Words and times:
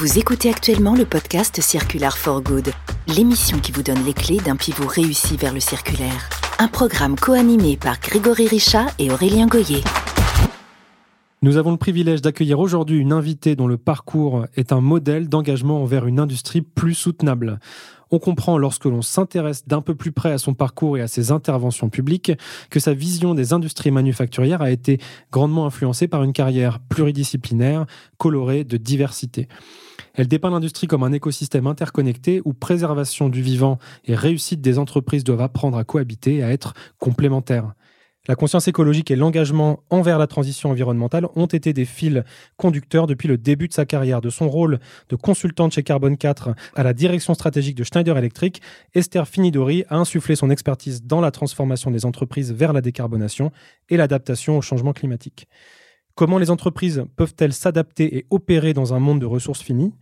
Vous 0.00 0.18
écoutez 0.18 0.48
actuellement 0.48 0.94
le 0.94 1.04
podcast 1.04 1.60
Circular 1.60 2.16
for 2.16 2.40
Good, 2.40 2.70
l'émission 3.06 3.58
qui 3.58 3.70
vous 3.70 3.82
donne 3.82 4.02
les 4.06 4.14
clés 4.14 4.38
d'un 4.38 4.56
pivot 4.56 4.86
réussi 4.86 5.36
vers 5.36 5.52
le 5.52 5.60
circulaire. 5.60 6.30
Un 6.58 6.68
programme 6.68 7.16
co-animé 7.16 7.76
par 7.76 8.00
Grégory 8.00 8.48
Richat 8.48 8.86
et 8.98 9.10
Aurélien 9.10 9.46
Goyer. 9.46 9.82
Nous 11.42 11.58
avons 11.58 11.70
le 11.72 11.76
privilège 11.76 12.22
d'accueillir 12.22 12.60
aujourd'hui 12.60 12.98
une 12.98 13.12
invitée 13.12 13.56
dont 13.56 13.66
le 13.66 13.76
parcours 13.76 14.46
est 14.56 14.72
un 14.72 14.80
modèle 14.80 15.28
d'engagement 15.28 15.82
envers 15.82 16.06
une 16.06 16.18
industrie 16.18 16.62
plus 16.62 16.94
soutenable. 16.94 17.60
On 18.10 18.18
comprend 18.18 18.56
lorsque 18.56 18.86
l'on 18.86 19.02
s'intéresse 19.02 19.68
d'un 19.68 19.82
peu 19.82 19.94
plus 19.94 20.12
près 20.12 20.32
à 20.32 20.38
son 20.38 20.54
parcours 20.54 20.96
et 20.96 21.02
à 21.02 21.08
ses 21.08 21.30
interventions 21.30 21.90
publiques 21.90 22.32
que 22.70 22.80
sa 22.80 22.94
vision 22.94 23.34
des 23.34 23.52
industries 23.52 23.90
manufacturières 23.90 24.62
a 24.62 24.70
été 24.70 24.98
grandement 25.30 25.66
influencée 25.66 26.08
par 26.08 26.22
une 26.22 26.32
carrière 26.32 26.80
pluridisciplinaire, 26.88 27.84
colorée 28.16 28.64
de 28.64 28.78
diversité. 28.78 29.46
Elle 30.14 30.28
dépeint 30.28 30.50
l'industrie 30.50 30.86
comme 30.86 31.02
un 31.02 31.12
écosystème 31.12 31.66
interconnecté 31.66 32.42
où 32.44 32.52
préservation 32.52 33.28
du 33.28 33.42
vivant 33.42 33.78
et 34.04 34.14
réussite 34.14 34.60
des 34.60 34.78
entreprises 34.78 35.24
doivent 35.24 35.42
apprendre 35.42 35.78
à 35.78 35.84
cohabiter 35.84 36.36
et 36.36 36.42
à 36.42 36.50
être 36.50 36.74
complémentaires. 36.98 37.74
La 38.28 38.36
conscience 38.36 38.68
écologique 38.68 39.10
et 39.10 39.16
l'engagement 39.16 39.82
envers 39.88 40.18
la 40.18 40.26
transition 40.26 40.70
environnementale 40.70 41.26
ont 41.36 41.46
été 41.46 41.72
des 41.72 41.86
fils 41.86 42.22
conducteurs 42.58 43.06
depuis 43.06 43.28
le 43.28 43.38
début 43.38 43.66
de 43.66 43.72
sa 43.72 43.86
carrière. 43.86 44.20
De 44.20 44.28
son 44.28 44.48
rôle 44.48 44.78
de 45.08 45.16
consultante 45.16 45.72
chez 45.72 45.82
Carbone 45.82 46.18
4 46.18 46.50
à 46.74 46.82
la 46.82 46.92
direction 46.92 47.32
stratégique 47.32 47.76
de 47.76 47.82
Schneider 47.82 48.18
Electric, 48.18 48.60
Esther 48.94 49.26
Finidori 49.26 49.84
a 49.88 49.96
insufflé 49.96 50.36
son 50.36 50.50
expertise 50.50 51.02
dans 51.02 51.22
la 51.22 51.30
transformation 51.30 51.90
des 51.90 52.04
entreprises 52.04 52.52
vers 52.52 52.74
la 52.74 52.82
décarbonation 52.82 53.52
et 53.88 53.96
l'adaptation 53.96 54.58
au 54.58 54.60
changement 54.60 54.92
climatique. 54.92 55.48
Comment 56.20 56.36
les 56.36 56.50
entreprises 56.50 57.02
peuvent-elles 57.16 57.54
s'adapter 57.54 58.18
et 58.18 58.26
opérer 58.28 58.74
dans 58.74 58.92
un 58.92 58.98
monde 58.98 59.22
de 59.22 59.24
ressources 59.24 59.62
finies? 59.62 59.94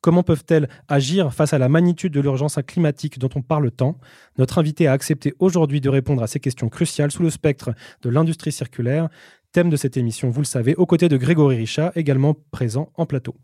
Comment 0.00 0.22
peuvent-elles 0.22 0.68
agir 0.86 1.34
face 1.34 1.52
à 1.52 1.58
la 1.58 1.68
magnitude 1.68 2.12
de 2.12 2.20
l'urgence 2.20 2.60
climatique 2.64 3.18
dont 3.18 3.30
on 3.34 3.42
parle 3.42 3.72
tant? 3.72 3.98
Notre 4.38 4.58
invité 4.58 4.86
a 4.86 4.92
accepté 4.92 5.34
aujourd'hui 5.40 5.80
de 5.80 5.88
répondre 5.88 6.22
à 6.22 6.28
ces 6.28 6.38
questions 6.38 6.68
cruciales 6.68 7.10
sous 7.10 7.24
le 7.24 7.30
spectre 7.30 7.74
de 8.02 8.08
l'industrie 8.08 8.52
circulaire, 8.52 9.08
thème 9.50 9.68
de 9.68 9.74
cette 9.74 9.96
émission, 9.96 10.30
vous 10.30 10.42
le 10.42 10.46
savez, 10.46 10.76
aux 10.76 10.86
côtés 10.86 11.08
de 11.08 11.16
Grégory 11.16 11.56
Richat, 11.56 11.90
également 11.96 12.36
présent 12.52 12.92
en 12.94 13.04
plateau. 13.04 13.34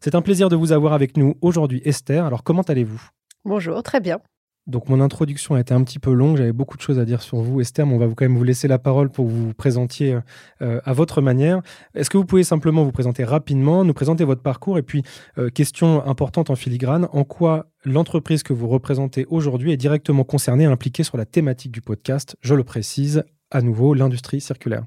C'est 0.00 0.14
un 0.14 0.22
plaisir 0.22 0.48
de 0.48 0.56
vous 0.56 0.72
avoir 0.72 0.94
avec 0.94 1.18
nous 1.18 1.34
aujourd'hui, 1.42 1.82
Esther. 1.84 2.24
Alors, 2.24 2.44
comment 2.44 2.62
allez-vous? 2.62 3.10
Bonjour, 3.44 3.82
très 3.82 4.00
bien. 4.00 4.20
Donc 4.66 4.88
mon 4.88 5.00
introduction 5.00 5.54
a 5.54 5.60
été 5.60 5.74
un 5.74 5.84
petit 5.84 5.98
peu 5.98 6.12
longue, 6.12 6.38
j'avais 6.38 6.52
beaucoup 6.52 6.76
de 6.76 6.82
choses 6.82 6.98
à 6.98 7.04
dire 7.04 7.20
sur 7.20 7.38
vous, 7.38 7.60
Esther, 7.60 7.86
mais 7.86 7.94
on 7.94 7.98
va 7.98 8.06
quand 8.06 8.24
même 8.24 8.36
vous 8.36 8.44
laisser 8.44 8.66
la 8.66 8.78
parole 8.78 9.10
pour 9.10 9.26
vous 9.26 9.52
présenter 9.52 10.18
euh, 10.62 10.80
à 10.84 10.92
votre 10.94 11.20
manière. 11.20 11.60
Est-ce 11.94 12.08
que 12.08 12.16
vous 12.16 12.24
pouvez 12.24 12.44
simplement 12.44 12.82
vous 12.82 12.92
présenter 12.92 13.24
rapidement, 13.24 13.84
nous 13.84 13.92
présenter 13.92 14.24
votre 14.24 14.42
parcours 14.42 14.78
et 14.78 14.82
puis, 14.82 15.02
euh, 15.38 15.50
question 15.50 16.06
importante 16.06 16.48
en 16.48 16.56
filigrane, 16.56 17.08
en 17.12 17.24
quoi 17.24 17.66
l'entreprise 17.84 18.42
que 18.42 18.54
vous 18.54 18.68
représentez 18.68 19.26
aujourd'hui 19.28 19.72
est 19.72 19.76
directement 19.76 20.24
concernée, 20.24 20.64
impliquée 20.64 21.02
sur 21.02 21.18
la 21.18 21.26
thématique 21.26 21.72
du 21.72 21.82
podcast, 21.82 22.36
je 22.40 22.54
le 22.54 22.64
précise, 22.64 23.24
à 23.50 23.60
nouveau, 23.60 23.92
l'industrie 23.92 24.40
circulaire 24.40 24.84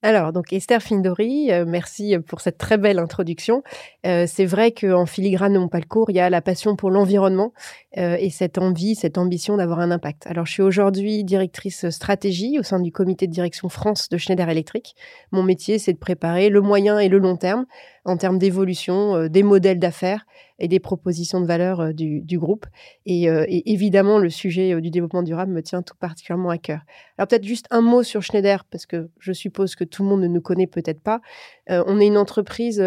alors, 0.00 0.32
donc 0.32 0.52
Esther 0.52 0.80
Findori, 0.80 1.50
euh, 1.50 1.64
merci 1.66 2.16
pour 2.18 2.40
cette 2.40 2.56
très 2.56 2.78
belle 2.78 3.00
introduction. 3.00 3.64
Euh, 4.06 4.26
c'est 4.28 4.44
vrai 4.44 4.70
qu'en 4.70 5.06
filigrane 5.06 5.52
de 5.52 5.58
mon 5.58 5.66
parcours, 5.66 6.08
il 6.10 6.14
y 6.14 6.20
a 6.20 6.30
la 6.30 6.40
passion 6.40 6.76
pour 6.76 6.92
l'environnement 6.92 7.52
euh, 7.96 8.16
et 8.20 8.30
cette 8.30 8.58
envie, 8.58 8.94
cette 8.94 9.18
ambition 9.18 9.56
d'avoir 9.56 9.80
un 9.80 9.90
impact. 9.90 10.28
Alors, 10.28 10.46
je 10.46 10.52
suis 10.52 10.62
aujourd'hui 10.62 11.24
directrice 11.24 11.90
stratégie 11.90 12.60
au 12.60 12.62
sein 12.62 12.78
du 12.78 12.92
comité 12.92 13.26
de 13.26 13.32
direction 13.32 13.68
France 13.68 14.08
de 14.08 14.18
Schneider 14.18 14.48
Electric. 14.48 14.94
Mon 15.32 15.42
métier, 15.42 15.80
c'est 15.80 15.94
de 15.94 15.98
préparer 15.98 16.48
le 16.48 16.60
moyen 16.60 17.00
et 17.00 17.08
le 17.08 17.18
long 17.18 17.36
terme 17.36 17.66
en 18.08 18.16
termes 18.16 18.38
d'évolution 18.38 19.28
des 19.28 19.42
modèles 19.42 19.78
d'affaires 19.78 20.24
et 20.58 20.68
des 20.68 20.80
propositions 20.80 21.40
de 21.40 21.46
valeur 21.46 21.80
euh, 21.80 21.92
du, 21.92 22.38
groupe. 22.38 22.66
Euh, 23.08 23.44
et, 23.48 23.72
évidemment, 23.72 24.18
le 24.18 24.30
sujet 24.30 24.74
euh, 24.74 24.80
du 24.80 24.90
développement 24.90 25.22
durable 25.22 25.52
me 25.52 25.62
tient 25.62 25.82
tout 25.82 25.94
particulièrement 25.98 26.50
à 26.50 26.58
cœur. 26.58 26.80
Alors 27.16 27.28
peut-être 27.28 27.44
juste 27.44 27.66
un 27.70 27.80
mot 27.80 28.02
sur 28.02 28.22
Schneider, 28.22 28.64
parce 28.64 28.86
que 28.86 29.08
je 29.18 29.32
suppose 29.32 29.74
que 29.74 29.84
tout 29.84 30.02
le 30.02 30.08
monde 30.08 30.22
ne 30.22 30.28
nous 30.28 30.40
connaît 30.40 30.66
peut-être 30.66 31.00
pas. 31.00 31.20
on 31.68 32.00
est 32.00 32.06
une 32.06 32.16
entreprise 32.16 32.82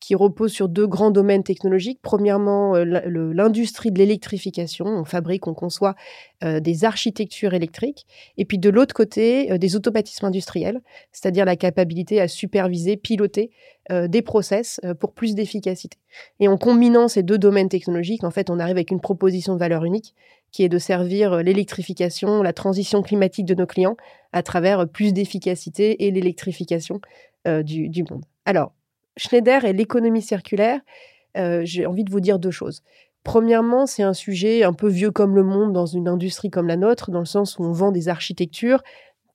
qui 0.00 0.14
repose 0.14 0.52
sur 0.52 0.68
deux 0.68 0.86
grands 0.86 1.10
domaines 1.10 1.42
technologiques. 1.42 1.98
Premièrement, 2.00 2.74
l'industrie 2.76 3.90
de 3.90 3.98
l'électrification. 3.98 4.86
On 4.86 5.04
fabrique, 5.04 5.46
on 5.48 5.54
conçoit 5.54 5.94
des 6.42 6.84
architectures 6.84 7.54
électriques. 7.54 8.06
Et 8.36 8.44
puis 8.44 8.58
de 8.58 8.70
l'autre 8.70 8.94
côté, 8.94 9.58
des 9.58 9.76
automatismes 9.76 10.26
industriels, 10.26 10.80
c'est-à-dire 11.10 11.44
la 11.44 11.56
capacité 11.56 12.20
à 12.20 12.28
superviser, 12.28 12.96
piloter 12.96 13.50
des 13.90 14.22
process 14.22 14.80
pour 15.00 15.12
plus 15.12 15.34
d'efficacité. 15.34 15.98
Et 16.38 16.48
en 16.48 16.56
combinant 16.56 17.08
ces 17.08 17.22
deux 17.22 17.38
domaines 17.38 17.68
technologiques, 17.68 18.24
en 18.24 18.30
fait, 18.30 18.48
on 18.48 18.60
arrive 18.60 18.76
avec 18.76 18.90
une 18.90 19.00
proposition 19.00 19.54
de 19.54 19.58
valeur 19.58 19.84
unique 19.84 20.14
qui 20.52 20.62
est 20.62 20.68
de 20.68 20.78
servir 20.78 21.32
euh, 21.32 21.42
l'électrification, 21.42 22.42
la 22.42 22.52
transition 22.52 23.02
climatique 23.02 23.46
de 23.46 23.54
nos 23.54 23.66
clients 23.66 23.96
à 24.32 24.42
travers 24.42 24.80
euh, 24.80 24.86
plus 24.86 25.12
d'efficacité 25.12 26.06
et 26.06 26.10
l'électrification 26.10 27.00
euh, 27.48 27.62
du, 27.62 28.04
monde. 28.08 28.24
Alors, 28.44 28.72
Schneider 29.16 29.64
et 29.64 29.72
l'économie 29.72 30.22
circulaire, 30.22 30.80
j'ai 31.34 31.86
envie 31.86 32.04
de 32.04 32.10
vous 32.10 32.20
dire 32.20 32.38
deux 32.38 32.50
choses. 32.50 32.82
Premièrement, 33.24 33.86
c'est 33.86 34.02
un 34.02 34.12
sujet 34.12 34.64
un 34.64 34.72
peu 34.72 34.88
vieux 34.88 35.10
comme 35.10 35.34
le 35.34 35.42
monde 35.42 35.72
dans 35.72 35.86
une 35.86 36.08
industrie 36.08 36.50
comme 36.50 36.66
la 36.66 36.76
nôtre, 36.76 37.10
dans 37.10 37.20
le 37.20 37.26
sens 37.26 37.58
où 37.58 37.64
on 37.64 37.72
vend 37.72 37.90
des 37.90 38.08
architectures 38.08 38.82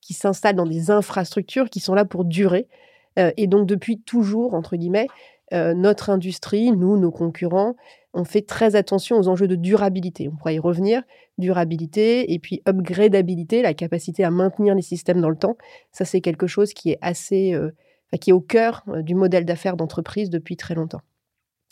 qui 0.01 0.13
s'installent 0.13 0.55
dans 0.55 0.65
des 0.65 0.91
infrastructures 0.91 1.69
qui 1.69 1.79
sont 1.79 1.95
là 1.95 2.05
pour 2.05 2.25
durer. 2.25 2.67
Et 3.17 3.47
donc, 3.47 3.67
depuis 3.67 3.99
toujours, 3.99 4.53
entre 4.53 4.75
guillemets, 4.75 5.07
euh, 5.53 5.73
notre 5.73 6.09
industrie, 6.09 6.71
nous, 6.71 6.97
nos 6.97 7.11
concurrents, 7.11 7.75
on 8.13 8.25
fait 8.25 8.41
très 8.41 8.75
attention 8.75 9.17
aux 9.17 9.27
enjeux 9.27 9.47
de 9.47 9.55
durabilité. 9.55 10.27
On 10.27 10.35
pourrait 10.35 10.55
y 10.55 10.59
revenir. 10.59 11.03
Durabilité 11.37 12.33
et 12.33 12.39
puis 12.39 12.61
upgradabilité, 12.67 13.61
la 13.61 13.73
capacité 13.73 14.23
à 14.23 14.31
maintenir 14.31 14.75
les 14.75 14.81
systèmes 14.81 15.21
dans 15.21 15.29
le 15.29 15.37
temps. 15.37 15.55
Ça, 15.91 16.03
c'est 16.03 16.19
quelque 16.19 16.47
chose 16.47 16.73
qui 16.73 16.91
est 16.91 16.97
assez, 17.01 17.53
euh, 17.53 17.71
au 18.31 18.41
cœur 18.41 18.83
euh, 18.89 19.01
du 19.01 19.15
modèle 19.15 19.45
d'affaires 19.45 19.77
d'entreprise 19.77 20.29
depuis 20.29 20.57
très 20.57 20.75
longtemps. 20.75 21.01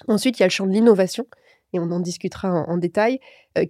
Ensuite, 0.07 0.39
il 0.39 0.41
y 0.41 0.43
a 0.43 0.47
le 0.47 0.51
champ 0.51 0.67
de 0.67 0.71
l'innovation, 0.71 1.25
et 1.73 1.79
on 1.79 1.91
en 1.91 1.99
discutera 1.99 2.49
en, 2.49 2.77
détail, 2.77 3.19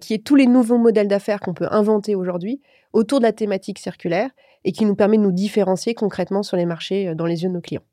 qui 0.00 0.14
est 0.14 0.24
tous 0.24 0.34
les 0.34 0.46
nouveaux 0.46 0.78
modèles 0.78 1.08
d'affaires 1.08 1.40
qu'on 1.40 1.54
peut 1.54 1.68
inventer 1.70 2.14
aujourd'hui 2.14 2.60
autour 2.92 3.20
de 3.20 3.24
la 3.24 3.32
thématique 3.32 3.78
circulaire 3.78 4.30
et 4.64 4.72
qui 4.72 4.84
nous 4.84 4.94
permet 4.94 5.16
de 5.16 5.22
nous 5.22 5.32
différencier 5.32 5.94
concrètement 5.94 6.42
sur 6.42 6.56
les 6.56 6.66
marchés 6.66 7.14
dans 7.14 7.26
les 7.26 7.42
yeux 7.42 7.48
de 7.48 7.54
nos 7.54 7.60
clients. 7.60 7.84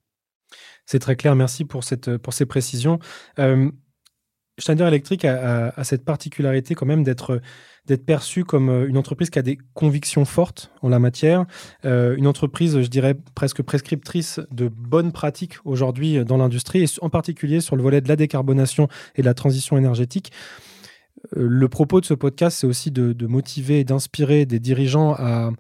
C'est 0.86 1.00
très 1.00 1.16
clair, 1.16 1.36
merci 1.36 1.66
pour, 1.66 1.82
pour 2.22 2.34
ces 2.34 2.46
précisions. 2.46 3.00
Euh, 3.40 3.70
Schneider 4.60 4.88
Electric 4.88 5.26
a, 5.26 5.84
cette 5.84 6.06
particularité 6.06 6.76
quand 6.76 6.86
même 6.86 7.04
d'être 7.04 7.42
d'être 7.86 8.06
perçu 8.06 8.46
comme 8.46 8.70
euh, 8.70 8.88
une 8.88 8.98
entreprise 8.98 9.30
qui 9.30 9.40
a 9.40 9.42
des 9.42 9.58
convictions 9.74 10.24
fortes 10.24 10.72
en 10.82 10.88
la 10.88 11.00
matière, 11.00 11.46
euh, 11.84 12.16
une 12.16 12.28
entreprise, 12.28 12.80
je 12.82 12.88
dirais, 12.88 13.14
presque 13.36 13.62
prescriptrice 13.62 14.40
de 14.52 14.70
bonnes 14.70 15.12
pratiques 15.12 15.56
aujourd'hui 15.66 16.24
dans 16.24 16.38
l'industrie, 16.38 16.82
et 16.82 16.86
en 17.02 17.10
particulier 17.10 17.60
sur 17.60 17.76
le 17.76 17.84
volet 17.84 18.00
de 18.00 18.08
la 18.08 18.16
décarbonation 18.16 18.88
et 19.16 19.22
de 19.22 19.26
la 19.26 19.34
transition 19.34 19.78
énergétique. 19.78 20.32
Le 21.32 21.68
propos 21.70 22.02
de 22.02 22.06
ce 22.06 22.14
podcast, 22.14 22.58
c'est 22.60 22.68
aussi 22.68 22.92
de, 22.92 23.28
motiver 23.28 23.80
et 23.80 23.84
d'inspirer 23.84 24.46
des 24.46 24.60
dirigeants 24.60 25.14
à 25.14 25.52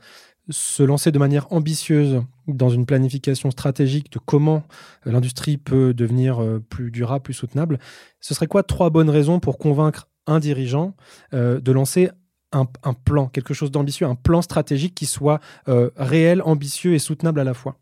se 0.49 0.83
lancer 0.83 1.11
de 1.11 1.19
manière 1.19 1.51
ambitieuse 1.51 2.21
dans 2.47 2.69
une 2.69 2.85
planification 2.85 3.49
stratégique 3.51 4.11
de 4.11 4.19
comment 4.19 4.63
euh, 5.07 5.11
l'industrie 5.11 5.57
peut 5.57 5.93
devenir 5.93 6.41
euh, 6.41 6.59
plus 6.59 6.91
durable, 6.91 7.23
plus 7.23 7.33
soutenable, 7.33 7.79
ce 8.19 8.33
serait 8.33 8.47
quoi 8.47 8.63
trois 8.63 8.89
bonnes 8.89 9.09
raisons 9.09 9.39
pour 9.39 9.57
convaincre 9.57 10.09
un 10.27 10.39
dirigeant 10.39 10.95
euh, 11.33 11.61
de 11.61 11.71
lancer 11.71 12.09
un, 12.51 12.65
plan, 12.93 13.27
quelque 13.29 13.53
chose 13.53 13.71
d'ambitieux, 13.71 14.05
un 14.05 14.13
plan 14.13 14.43
stratégique 14.43 14.93
qui 14.93 15.07
soit 15.07 15.39
réel, 15.65 16.43
ambitieux 16.43 16.93
et 16.93 16.99
soutenable 16.99 17.39
à 17.39 17.43
la 17.43 17.55
fois? 17.55 17.79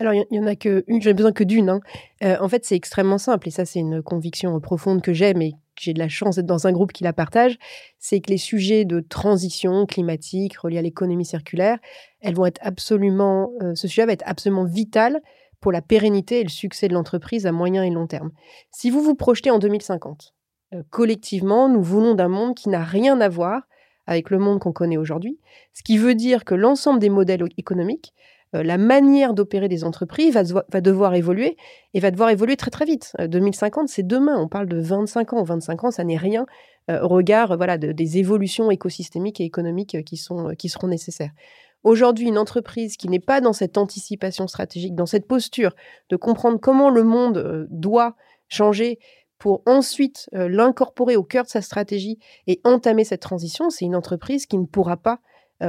Alors, 0.00 0.14
il 0.14 0.24
y, 0.30 0.38
en 0.38 0.46
a 0.46 0.54
que 0.54 0.84
une, 0.86 1.02
j'en 1.02 1.10
ai 1.10 1.14
besoin 1.14 1.32
que 1.32 1.42
d'une. 1.42 1.68
Hein. 1.68 1.80
en 2.40 2.48
fait, 2.48 2.64
c'est 2.64 2.76
extrêmement 2.76 3.18
simple, 3.18 3.48
et 3.48 3.50
ça, 3.50 3.64
c'est 3.64 3.80
une 3.80 4.00
conviction 4.00 4.60
profonde 4.60 5.02
que 5.02 5.12
j'ai, 5.12 5.34
mais 5.34 5.54
j'ai 5.80 5.92
de 5.92 5.98
la 5.98 6.08
chance 6.08 6.36
d'être 6.36 6.46
dans 6.46 6.66
un 6.66 6.72
groupe 6.72 6.92
qui 6.92 7.04
la 7.04 7.12
partage, 7.12 7.58
c'est 7.98 8.20
que 8.20 8.30
les 8.30 8.38
sujets 8.38 8.84
de 8.84 9.00
transition 9.00 9.86
climatique 9.86 10.56
reliés 10.58 10.78
à 10.78 10.82
l'économie 10.82 11.24
circulaire, 11.24 11.78
elles 12.20 12.34
vont 12.34 12.46
être 12.46 12.60
absolument, 12.62 13.52
euh, 13.62 13.74
ce 13.74 13.88
sujet 13.88 14.06
va 14.06 14.12
être 14.12 14.24
absolument 14.26 14.64
vital 14.64 15.20
pour 15.60 15.72
la 15.72 15.82
pérennité 15.82 16.40
et 16.40 16.44
le 16.44 16.48
succès 16.48 16.88
de 16.88 16.94
l'entreprise 16.94 17.46
à 17.46 17.52
moyen 17.52 17.82
et 17.82 17.90
long 17.90 18.06
terme. 18.06 18.30
Si 18.70 18.90
vous 18.90 19.02
vous 19.02 19.14
projetez 19.14 19.50
en 19.50 19.58
2050, 19.58 20.34
euh, 20.74 20.82
collectivement, 20.90 21.68
nous 21.68 21.82
voulons 21.82 22.14
d'un 22.14 22.28
monde 22.28 22.54
qui 22.54 22.68
n'a 22.68 22.84
rien 22.84 23.20
à 23.20 23.28
voir 23.28 23.62
avec 24.06 24.30
le 24.30 24.38
monde 24.38 24.58
qu'on 24.58 24.72
connaît 24.72 24.96
aujourd'hui, 24.96 25.38
ce 25.74 25.82
qui 25.82 25.98
veut 25.98 26.14
dire 26.14 26.44
que 26.44 26.54
l'ensemble 26.54 26.98
des 26.98 27.10
modèles 27.10 27.44
économiques 27.58 28.14
euh, 28.14 28.37
la 28.52 28.78
manière 28.78 29.34
d'opérer 29.34 29.68
des 29.68 29.84
entreprises 29.84 30.34
va, 30.34 30.80
devoir 30.80 31.14
évoluer 31.14 31.56
et 31.94 32.00
va 32.00 32.10
devoir 32.10 32.30
évoluer 32.30 32.56
très 32.56 32.70
très 32.70 32.84
vite. 32.84 33.12
2050, 33.18 33.84
euh, 33.84 33.86
c'est 33.88 34.06
demain. 34.06 34.38
On 34.38 34.48
parle 34.48 34.66
de 34.66 34.80
25 34.80 35.34
ans. 35.34 35.42
25 35.42 35.84
ans, 35.84 35.90
ça 35.90 36.04
n'est 36.04 36.16
rien 36.16 36.46
euh, 36.90 37.02
au 37.02 37.08
regard 37.08 37.56
voilà, 37.56 37.76
des 37.78 38.18
évolutions 38.18 38.70
écosystémiques 38.70 39.40
et 39.40 39.44
économiques 39.44 40.02
qui, 40.04 40.16
sont, 40.16 40.54
qui 40.56 40.68
seront 40.68 40.88
nécessaires. 40.88 41.32
Aujourd'hui, 41.84 42.26
une 42.26 42.38
entreprise 42.38 42.96
qui 42.96 43.08
n'est 43.08 43.20
pas 43.20 43.40
dans 43.40 43.52
cette 43.52 43.78
anticipation 43.78 44.48
stratégique, 44.48 44.94
dans 44.94 45.06
cette 45.06 45.26
posture 45.26 45.74
de 46.08 46.16
comprendre 46.16 46.58
comment 46.58 46.90
le 46.90 47.04
monde 47.04 47.68
doit 47.70 48.16
changer 48.48 48.98
pour 49.38 49.62
ensuite 49.66 50.28
l'incorporer 50.32 51.14
au 51.14 51.22
cœur 51.22 51.44
de 51.44 51.48
sa 51.48 51.62
stratégie 51.62 52.18
et 52.48 52.60
entamer 52.64 53.04
cette 53.04 53.22
transition, 53.22 53.70
c'est 53.70 53.84
une 53.84 53.94
entreprise 53.94 54.46
qui 54.46 54.58
ne 54.58 54.66
pourra 54.66 54.96
pas 54.96 55.20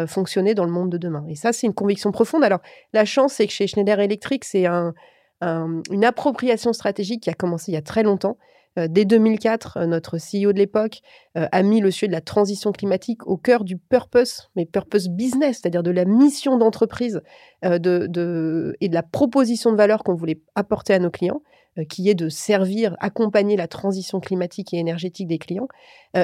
fonctionner 0.07 0.53
dans 0.53 0.65
le 0.65 0.71
monde 0.71 0.89
de 0.89 0.97
demain. 0.97 1.25
Et 1.27 1.36
ça, 1.36 1.51
c'est 1.51 1.65
une 1.68 1.74
conviction 1.74 2.12
profonde. 2.12 2.44
Alors, 2.44 2.59
la 2.94 3.06
chance, 3.06 3.33
c'est 3.33 3.47
que 3.47 3.53
chez 3.53 3.68
Schneider 3.68 4.00
Electric, 4.00 4.45
c'est 4.45 4.65
une 4.68 6.06
appropriation 6.06 6.74
stratégique 6.74 7.24
qui 7.24 7.30
a 7.30 7.33
commencé 7.33 7.71
il 7.71 7.75
y 7.75 7.77
a 7.77 7.81
très 7.81 8.03
longtemps. 8.03 8.38
Euh, 8.77 8.88
dès 8.89 9.06
2004, 9.06 9.77
euh, 9.77 9.86
notre 9.86 10.18
CEO 10.18 10.53
de 10.53 10.57
l'époque 10.57 11.00
euh, 11.38 11.47
a 11.51 11.63
mis 11.63 11.81
le 11.81 11.91
sujet 11.91 12.07
de 12.07 12.12
la 12.12 12.21
transition 12.21 12.71
climatique 12.71 13.25
au 13.27 13.38
cœur 13.38 13.63
du 13.63 13.77
purpose, 13.77 14.50
mais 14.56 14.65
purpose 14.65 15.07
business, 15.07 15.59
c'est-à-dire 15.62 15.83
de 15.83 15.91
la 15.91 16.06
mission 16.06 16.57
d'entreprise 16.57 17.21
de, 17.63 18.75
et 18.80 18.89
de 18.89 18.94
la 18.94 19.03
proposition 19.03 19.71
de 19.71 19.77
valeur 19.77 20.03
qu'on 20.03 20.15
voulait 20.15 20.39
apporter 20.56 20.94
à 20.94 21.00
nos 21.00 21.12
clients 21.12 21.41
qui 21.88 22.09
est 22.09 22.15
de 22.15 22.27
servir, 22.27 22.97
accompagner 23.00 23.56
la 23.56 23.68
transition 23.68 24.19
climatique 24.19 24.74
et 24.74 24.77
énergétique 24.77 25.27
des 25.27 25.38
clients. 25.38 25.68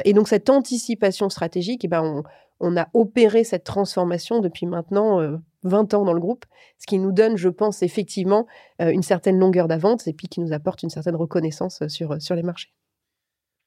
et 0.04 0.12
donc 0.12 0.28
cette 0.28 0.50
anticipation 0.50 1.30
stratégique, 1.30 1.86
eh 1.86 1.88
ben 1.88 2.02
on, 2.04 2.24
on, 2.66 2.78
a 2.78 2.88
opéré 2.94 3.44
cette 3.44 3.64
transformation 3.64 4.40
depuis 4.40 4.66
maintenant 4.66 5.40
20 5.66 5.94
ans 5.96 6.06
dans 6.06 6.14
le 6.14 6.20
groupe, 6.20 6.46
ce 6.80 6.86
qui 6.86 7.00
nous 7.00 7.12
donne, 7.12 7.36
je 7.36 7.50
pense, 7.50 7.84
effectivement 7.84 8.48
euh, 8.82 8.92
une 8.92 9.04
certaine 9.04 9.38
longueur 9.38 9.68
d'avance 9.68 10.08
et 10.08 10.14
puis 10.14 10.28
qui 10.28 10.40
nous 10.40 10.54
apporte 10.54 10.84
une 10.84 10.90
certaine 10.90 11.16
reconnaissance 11.16 11.82
euh, 11.82 11.90
sur, 11.90 12.14
euh, 12.14 12.20
sur 12.20 12.36
les 12.36 12.44
marchés. 12.44 12.74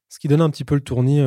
Ce 0.09 0.19
qui 0.19 0.29
donne 0.29 0.41
un 0.41 0.49
petit 0.49 0.65
peu 0.65 0.75
le 0.75 0.81
tournis 0.81 1.21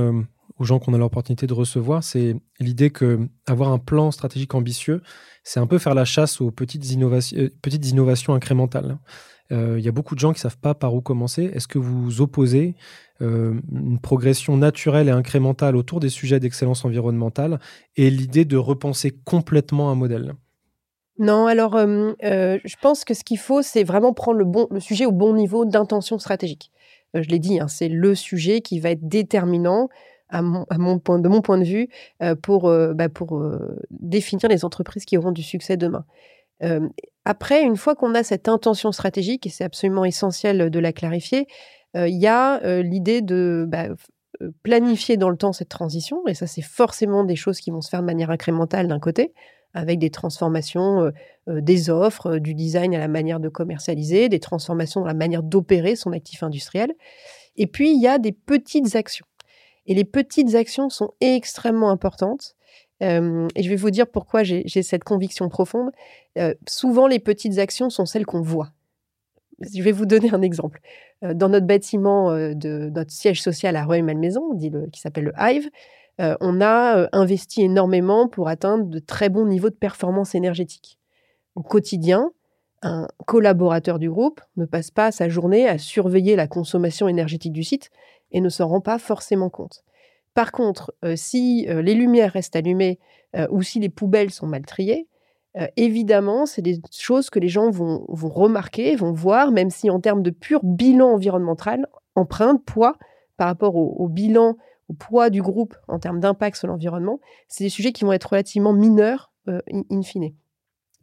aux 0.58 0.64
gens 0.64 0.80
qu'on 0.80 0.96
a 0.96 0.98
l'opportunité 0.98 1.46
de 1.46 1.54
recevoir, 1.54 2.04
c'est 2.04 2.36
l'idée 2.60 2.90
que 2.90 3.30
avoir 3.46 3.72
un 3.72 3.78
plan 3.78 4.10
stratégique 4.10 4.56
ambitieux, 4.56 5.04
c'est 5.44 5.60
un 5.60 5.68
peu 5.68 5.78
faire 5.78 5.94
la 5.94 6.04
chasse 6.04 6.42
aux 6.42 6.50
petites, 6.50 6.82
petites 7.62 7.88
innovations 7.92 8.34
incrémentales. 8.34 8.98
Il 9.52 9.82
y 9.82 9.90
a 9.90 9.92
beaucoup 9.92 10.16
de 10.16 10.20
gens 10.20 10.32
qui 10.32 10.38
ne 10.38 10.50
savent 10.50 10.58
pas 10.58 10.74
par 10.74 10.96
où 10.96 11.02
commencer. 11.02 11.52
Est-ce 11.54 11.68
que 11.68 11.78
vous 11.78 12.22
opposez 12.22 12.76
une 13.20 14.00
progression 14.02 14.56
naturelle 14.56 15.10
et 15.10 15.12
incrémentale 15.12 15.76
autour 15.76 16.00
des 16.00 16.10
sujets 16.10 16.40
d'excellence 16.40 16.86
environnementale 16.86 17.60
et 17.98 18.10
l'idée 18.10 18.46
de 18.46 18.58
repenser 18.58 19.12
complètement 19.12 19.92
un 19.92 19.96
modèle? 19.96 20.34
Non, 21.20 21.48
alors 21.48 21.78
je 21.78 22.76
pense 22.82 23.04
que 23.04 23.14
ce 23.14 23.24
qu'il 23.24 23.38
faut, 23.38 23.62
c'est 23.62 23.84
vraiment 23.84 24.14
prendre 24.14 24.38
le, 24.38 24.46
bon, 24.46 24.68
le 24.72 24.80
sujet 24.80 25.06
au 25.06 25.12
bon 25.12 25.34
niveau 25.34 25.66
d'intention 25.66 26.18
stratégique. 26.18 26.72
je 27.14 27.28
l'ai 27.28 27.40
dit, 27.40 27.60
hein, 27.60 27.68
c'est 27.68 27.90
le 27.90 28.16
sujet 28.16 28.62
qui 28.62 28.80
va 28.80 28.92
être 28.92 29.08
déterminant 29.08 29.90
à 30.30 30.42
mon, 30.42 30.98
point, 30.98 31.20
de 31.20 31.28
mon 31.28 31.42
point 31.42 31.58
de 31.58 31.66
vue 31.66 31.90
pour, 32.42 32.72
bah, 32.96 33.10
pour 33.10 33.44
définir 33.90 34.50
les 34.50 34.64
entreprises 34.64 35.04
qui 35.04 35.18
auront 35.18 35.34
du 35.34 35.44
succès 35.44 35.76
demain. 35.76 36.06
Après, 37.26 37.64
une 37.64 37.78
fois 37.78 37.96
qu'on 37.96 38.16
a 38.16 38.24
cette 38.24 38.48
intention 38.48 38.92
stratégique, 38.92 39.48
et 39.48 39.50
c'est 39.50 39.64
absolument 39.64 40.06
essentiel 40.06 40.70
de 40.70 40.80
la 40.80 40.94
clarifier, 40.94 41.48
il 41.96 42.18
y 42.18 42.28
a 42.28 42.82
l'idée 42.82 43.22
de 43.22 43.66
bah, 43.68 43.88
planifier 44.64 45.18
dans 45.18 45.30
le 45.30 45.38
temps 45.38 45.54
cette 45.54 45.70
transition, 45.70 46.28
et 46.28 46.34
ça 46.34 46.48
c'est 46.48 46.62
forcément 46.62 47.24
des 47.24 47.36
choses 47.36 47.60
qui 47.60 47.72
vont 47.72 47.82
se 47.82 47.90
faire 47.90 48.02
de 48.02 48.06
manière 48.06 48.30
incrémentale 48.30 48.88
d'un 48.88 49.00
côté 49.00 49.34
avec 49.74 50.00
des 50.00 50.10
transformations 50.10 51.12
des 51.48 51.90
offres, 51.90 52.38
du 52.38 52.54
design 52.54 52.94
à 52.94 53.00
la 53.00 53.08
manière 53.08 53.40
de 53.40 53.50
commercialiser, 53.50 54.30
des 54.30 54.40
transformations 54.40 55.02
dans 55.02 55.08
la 55.08 55.14
manière 55.14 55.44
d'opérer 55.44 55.96
son 55.96 56.12
actif 56.12 56.44
industriel. 56.44 56.94
Et 57.56 57.68
puis, 57.68 57.92
il 57.92 58.02
y 58.02 58.08
a 58.08 58.18
des 58.18 58.34
petites 58.34 58.96
actions. 58.96 59.26
Et 59.86 59.94
les 59.94 60.04
petites 60.04 60.56
actions 60.56 60.90
sont 60.90 61.12
extrêmement 61.22 61.90
importantes. 61.90 62.56
Et 63.02 63.64
je 63.64 63.70
vais 63.70 63.76
vous 63.76 63.90
dire 63.90 64.08
pourquoi 64.08 64.44
j'ai 64.44 64.84
cette 64.84 65.04
conviction 65.04 65.50
profonde. 65.50 65.92
souvent, 66.68 67.08
les 67.08 67.20
petites 67.20 67.58
actions 67.58 67.90
sont 67.90 68.06
celles 68.06 68.26
qu'on 68.26 68.42
voit. 68.42 68.72
Je 69.60 69.82
vais 69.84 69.92
vous 69.92 70.06
donner 70.06 70.34
un 70.34 70.42
exemple. 70.42 70.82
Dans 71.22 71.50
notre 71.50 71.68
bâtiment 71.68 72.32
de 72.32 72.90
notre 72.90 73.12
siège 73.12 73.42
social 73.42 73.76
à 73.76 73.86
Rueil-Malmaison, 73.86 74.58
qui 74.92 75.02
s'appelle 75.02 75.26
le 75.26 75.34
Hive, 75.38 75.70
on 76.20 76.62
a 76.62 77.10
investi 77.12 77.64
énormément 77.64 78.28
pour 78.28 78.48
atteindre 78.48 78.86
de 78.86 79.00
très 79.00 79.30
bons 79.30 79.46
niveaux 79.46 79.70
de 79.70 79.76
performance 79.76 80.36
énergétique. 80.36 81.00
Au 81.56 81.64
quotidien, 81.64 82.32
un 82.84 83.08
collaborateur 83.26 84.00
du 84.00 84.10
groupe 84.10 84.42
ne 84.58 84.66
passe 84.66 84.90
pas 84.90 85.12
sa 85.12 85.30
journée 85.30 85.68
à 85.68 85.78
surveiller 85.78 86.36
la 86.36 86.48
consommation 86.48 87.08
énergétique 87.08 87.54
du 87.54 87.64
site 87.64 87.90
et 88.32 88.42
ne 88.42 88.50
s'en 88.50 88.68
rend 88.68 88.82
pas 88.82 88.98
forcément 88.98 89.50
compte. 89.50 89.84
Par 90.34 90.52
contre, 90.52 90.94
si 91.16 91.66
les 91.68 91.94
lumières 91.94 92.34
restent 92.34 92.56
allumées 92.56 93.00
ou 93.50 93.62
si 93.62 93.80
les 93.80 93.90
poubelles 93.90 94.32
sont 94.32 94.48
mal 94.48 94.66
triées, 94.66 95.08
évidemment, 95.76 96.46
c'est 96.46 96.62
des 96.62 96.80
choses 96.92 97.30
que 97.30 97.40
les 97.40 97.50
gens 97.50 97.70
vont, 97.70 98.06
remarquer, 98.08 98.96
vont 98.96 99.12
voir, 99.12 99.52
même 99.52 99.70
si 99.70 99.90
en 99.90 100.00
termes 100.00 100.24
de 100.24 100.30
pur 100.30 100.62
bilan 100.64 101.14
environnemental, 101.14 101.88
empreinte, 102.16 102.64
poids, 102.64 102.96
par 103.38 103.48
rapport 103.48 103.76
au 103.76 104.08
bilan 104.08 104.56
poids 105.00 105.30
du 105.30 105.42
groupe 105.42 105.76
en 105.88 106.00
termes 106.00 106.20
d'impact 106.20 106.58
sur 106.58 106.68
l'environnement, 106.68 107.20
c'est 107.48 107.64
des 107.64 107.70
sujets 107.70 107.92
qui 107.92 108.04
vont 108.04 108.14
être 108.14 108.30
relativement 108.30 108.74
mineurs 108.74 109.32
in, 109.48 110.02
fine. 110.02 110.32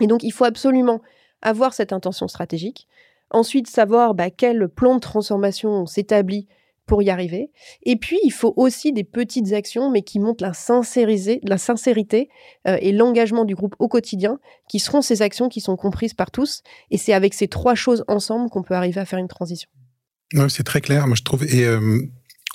Et 0.01 0.07
donc, 0.07 0.23
il 0.23 0.31
faut 0.31 0.45
absolument 0.45 1.01
avoir 1.43 1.75
cette 1.75 1.93
intention 1.93 2.29
stratégique. 2.29 2.89
Ensuite, 3.31 3.67
savoir 3.67 4.15
bah, 4.15 4.31
quel 4.31 4.69
plan 4.69 4.95
de 4.95 5.01
transformation 5.01 5.71
on 5.71 5.87
s'établit 5.87 6.49
pour 6.89 7.03
y 7.03 7.11
arriver. 7.11 7.51
Et 7.85 7.97
puis, 7.97 8.19
il 8.25 8.33
faut 8.33 8.55
aussi 8.57 8.93
des 8.93 9.05
petites 9.05 9.53
actions, 9.53 9.91
mais 9.91 10.03
qui 10.03 10.19
montrent 10.19 10.43
la, 10.43 10.53
la 11.43 11.59
sincérité 11.59 12.29
euh, 12.67 12.79
et 12.81 12.91
l'engagement 12.91 13.45
du 13.45 13.55
groupe 13.55 13.77
au 13.79 13.87
quotidien, 13.87 14.41
qui 14.69 14.81
seront 14.81 15.03
ces 15.03 15.23
actions 15.23 15.49
qui 15.49 15.61
sont 15.61 15.77
comprises 15.77 16.15
par 16.15 16.33
tous. 16.33 16.63
Et 16.91 16.99
c'est 16.99 17.13
avec 17.13 17.35
ces 17.35 17.47
trois 17.47 17.77
choses 17.77 18.03
ensemble 18.09 18.51
qu'on 18.51 18.63
peut 18.63 18.75
arriver 18.75 19.01
à 19.01 19.05
faire 19.05 19.21
une 19.21 19.29
transition. 19.29 19.69
c'est 20.49 20.65
très 20.65 20.81
clair, 20.81 21.07
moi 21.07 21.15
je 21.15 21.23
trouve. 21.23 21.45
Et 21.45 21.65
euh, 21.65 22.01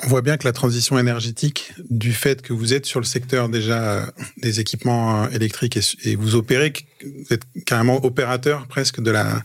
on 0.03 0.07
voit 0.07 0.23
bien 0.23 0.37
que 0.37 0.45
la 0.45 0.53
transition 0.53 0.97
énergétique, 0.97 1.73
du 1.89 2.11
fait 2.11 2.41
que 2.41 2.51
vous 2.51 2.73
êtes 2.73 2.87
sur 2.87 2.99
le 2.99 3.05
secteur 3.05 3.49
déjà 3.49 3.83
euh, 3.83 4.05
des 4.37 4.59
équipements 4.59 5.29
électriques 5.29 5.77
et, 6.03 6.15
vous 6.15 6.33
opérez, 6.35 6.73
vous 7.03 7.31
êtes 7.31 7.43
carrément 7.67 8.03
opérateur 8.03 8.67
presque 8.67 8.99
de 8.99 9.11
la, 9.11 9.43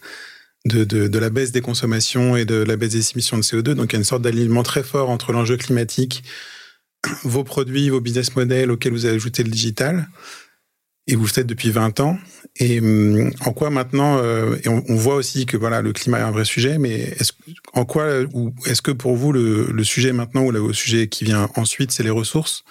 de, 0.69 1.19
la 1.19 1.31
baisse 1.31 1.53
des 1.53 1.61
consommations 1.61 2.37
et 2.37 2.45
de 2.45 2.57
la 2.57 2.77
baisse 2.77 2.93
des 2.93 3.11
émissions 3.13 3.37
de 3.37 3.43
CO2. 3.43 3.73
Donc 3.75 3.93
il 3.93 3.95
y 3.95 3.97
a 3.97 3.99
une 3.99 4.05
sorte 4.05 4.23
d'alignement 4.23 4.63
très 4.63 4.83
fort 4.83 5.11
entre 5.11 5.33
l'enjeu 5.33 5.57
climatique, 5.57 6.23
vos 7.25 7.45
produits, 7.45 7.91
vos 7.91 8.01
business 8.01 8.37
models 8.37 8.71
auxquels 8.71 8.93
vous 8.93 9.07
avez 9.07 9.17
ajouté 9.17 9.43
le 9.43 9.51
digital 9.51 10.09
et 11.09 11.17
vous 11.17 11.25
le 11.25 11.31
faites 11.31 11.47
depuis 11.47 11.71
20 11.71 12.01
ans. 12.01 12.19
Et 12.57 12.81
hum, 12.81 13.33
en 13.41 13.53
quoi 13.53 13.71
maintenant, 13.71 14.19
euh, 14.19 14.57
on, 14.67 14.95
voit 14.95 15.15
aussi 15.15 15.47
que 15.47 15.57
voilà, 15.57 15.81
le 15.81 15.93
climat 15.93 16.19
est 16.19 16.23
un 16.23 16.31
vrai 16.31 16.45
sujet, 16.45 16.79
mais 16.79 16.95
est-ce, 17.19 17.33
en 17.73 17.85
quoi, 17.85 18.21
ou 18.35 18.55
est-ce 18.67 18.83
que 18.83 18.91
pour 18.91 19.17
vous, 19.17 19.33
le, 19.33 19.85
sujet 19.85 20.13
maintenant, 20.13 20.45
ou 20.45 20.51
le 20.51 20.73
sujet 20.73 21.09
qui 21.09 21.25
vient 21.25 21.49
ensuite, 21.57 21.91
c'est 21.91 22.03
les 22.03 22.11
ressources? 22.11 22.63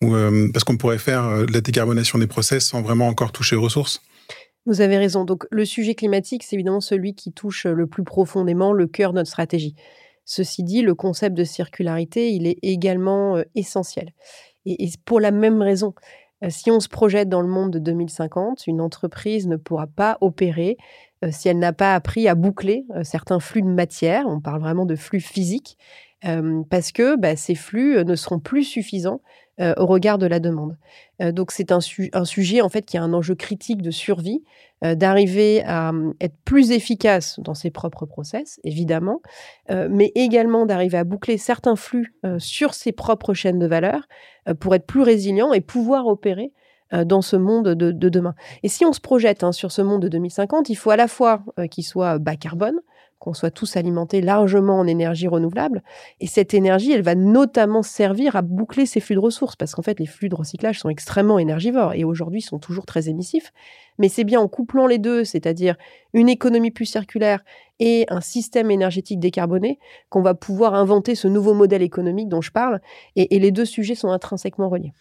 Ou, 0.00 0.14
euh, 0.14 0.48
Parce 0.52 0.64
qu'on 0.64 0.76
pourrait 0.76 0.98
faire 0.98 1.24
euh, 1.24 1.46
la 1.52 1.60
décarbonation 1.60 2.18
des 2.18 2.26
process 2.26 2.66
sans 2.66 2.82
vraiment 2.82 3.08
encore 3.08 3.32
toucher 3.32 3.56
aux 3.56 3.62
ressources? 3.62 4.00
Vous 4.66 4.80
avez 4.80 4.96
raison. 4.96 5.24
Donc, 5.24 5.44
le 5.50 5.64
sujet 5.64 5.94
climatique, 5.94 6.42
c'est 6.42 6.56
évidemment 6.56 6.80
celui 6.80 7.14
qui 7.14 7.32
touche 7.32 7.66
le 7.66 7.86
plus 7.86 8.04
profondément 8.04 8.72
le 8.72 8.86
cœur 8.86 9.12
de 9.12 9.16
notre 9.16 9.30
stratégie. 9.30 9.74
Ceci 10.24 10.62
dit, 10.62 10.82
le 10.82 10.94
concept 10.94 11.36
de 11.36 11.44
circularité, 11.44 12.30
il 12.32 12.46
est 12.46 12.58
également 12.62 13.42
essentiel. 13.54 14.12
et, 14.64 14.88
pour 15.04 15.18
la 15.18 15.32
même 15.32 15.60
raison, 15.60 15.94
euh, 16.42 16.48
si 16.50 16.70
on 16.70 16.80
se 16.80 16.88
projette 16.88 17.28
dans 17.28 17.40
le 17.40 17.48
monde 17.48 17.70
de 17.70 17.78
2050, 17.78 18.66
une 18.66 18.80
entreprise 18.80 19.46
ne 19.46 19.56
pourra 19.56 19.86
pas 19.86 20.18
opérer 20.20 20.76
euh, 21.24 21.28
si 21.30 21.48
elle 21.48 21.58
n'a 21.58 21.72
pas 21.72 21.94
appris 21.94 22.28
à 22.28 22.34
boucler 22.34 22.84
euh, 22.96 23.04
certains 23.04 23.40
flux 23.40 23.62
de 23.62 23.68
matière. 23.68 24.26
On 24.26 24.40
parle 24.40 24.60
vraiment 24.60 24.86
de 24.86 24.96
flux 24.96 25.20
physiques 25.20 25.78
parce 26.70 26.92
que 26.92 27.16
bah, 27.16 27.34
ces 27.34 27.56
flux 27.56 28.04
ne 28.04 28.14
seront 28.14 28.38
plus 28.38 28.62
suffisants 28.62 29.22
au 29.60 29.86
regard 29.86 30.18
de 30.18 30.26
la 30.26 30.40
demande. 30.40 30.76
donc 31.20 31.52
c'est 31.52 31.72
un, 31.72 31.78
un, 32.14 32.24
sujet 32.24 32.62
en 32.62 32.68
fait 32.68 32.82
qui 32.82 32.96
a 32.96 33.02
un 33.02 33.12
enjeu 33.12 33.34
critique 33.34 33.82
de 33.82 33.90
survie, 33.90 34.42
d'arriver 34.82 35.62
à 35.64 35.92
être 36.20 36.34
plus 36.44 36.72
efficace 36.72 37.38
dans 37.38 37.54
ses 37.54 37.70
propres 37.70 38.06
process, 38.06 38.58
évidemment, 38.64 39.20
mais 39.68 40.10
également 40.14 40.66
d'arriver 40.66 40.98
à 40.98 41.04
boucler 41.04 41.36
certains 41.36 41.76
flux 41.76 42.14
sur 42.38 42.74
ses 42.74 42.92
propres 42.92 43.34
chaînes 43.34 43.58
de 43.58 43.66
valeur 43.66 44.08
euh, 44.48 44.54
pour 44.54 44.74
être 44.74 44.86
plus 44.86 45.02
résilient 45.02 45.52
et 45.52 45.60
pouvoir 45.60 46.06
opérer 46.06 46.52
euh, 46.92 47.04
dans 47.04 47.22
ce 47.22 47.36
monde 47.36 47.68
de, 47.68 48.08
demain. 48.08 48.34
Et 48.62 48.68
si 48.68 48.84
on 48.84 48.92
se 48.92 49.00
projette 49.00 49.44
hein, 49.44 49.52
sur 49.52 49.70
ce 49.70 49.82
monde 49.82 50.02
de 50.02 50.08
2050, 50.08 50.68
il 50.68 50.74
faut 50.74 50.90
à 50.90 50.96
la 50.96 51.08
fois 51.08 51.44
euh, 51.58 51.66
qu'il 51.66 51.84
soit 51.84 52.18
bas 52.18 52.36
carbone, 52.36 52.80
qu'on 53.22 53.34
soit 53.34 53.52
tous 53.52 53.76
alimentés 53.76 54.20
largement 54.20 54.80
en 54.80 54.86
énergie 54.88 55.28
renouvelable. 55.28 55.84
Et 56.18 56.26
cette 56.26 56.54
énergie, 56.54 56.90
elle 56.90 57.02
va 57.02 57.14
notamment 57.14 57.84
servir 57.84 58.34
à 58.34 58.42
boucler 58.42 58.84
ces 58.84 58.98
flux 58.98 59.14
de 59.14 59.20
ressources, 59.20 59.54
parce 59.54 59.76
qu'en 59.76 59.82
fait, 59.82 60.00
les 60.00 60.06
flux 60.06 60.28
de 60.28 60.34
recyclage 60.34 60.80
sont 60.80 60.88
extrêmement 60.88 61.38
énergivores 61.38 61.94
et 61.94 62.02
aujourd'hui 62.02 62.42
sont 62.42 62.58
toujours 62.58 62.84
très 62.84 63.08
émissifs. 63.08 63.52
Mais 64.00 64.08
c'est 64.08 64.24
bien 64.24 64.40
en 64.40 64.48
couplant 64.48 64.88
les 64.88 64.98
deux, 64.98 65.22
c'est-à-dire 65.22 65.76
une 66.14 66.28
économie 66.28 66.72
plus 66.72 66.86
circulaire 66.86 67.44
et 67.78 68.06
un 68.08 68.20
système 68.20 68.72
énergétique 68.72 69.20
décarboné, 69.20 69.78
qu'on 70.08 70.22
va 70.22 70.34
pouvoir 70.34 70.74
inventer 70.74 71.14
ce 71.14 71.28
nouveau 71.28 71.54
modèle 71.54 71.82
économique 71.82 72.28
dont 72.28 72.40
je 72.40 72.50
parle. 72.50 72.80
Et, 73.14 73.38
les 73.38 73.52
deux 73.52 73.64
sujets 73.64 73.94
sont 73.94 74.10
intrinsèquement 74.10 74.68
reliés. 74.68 74.92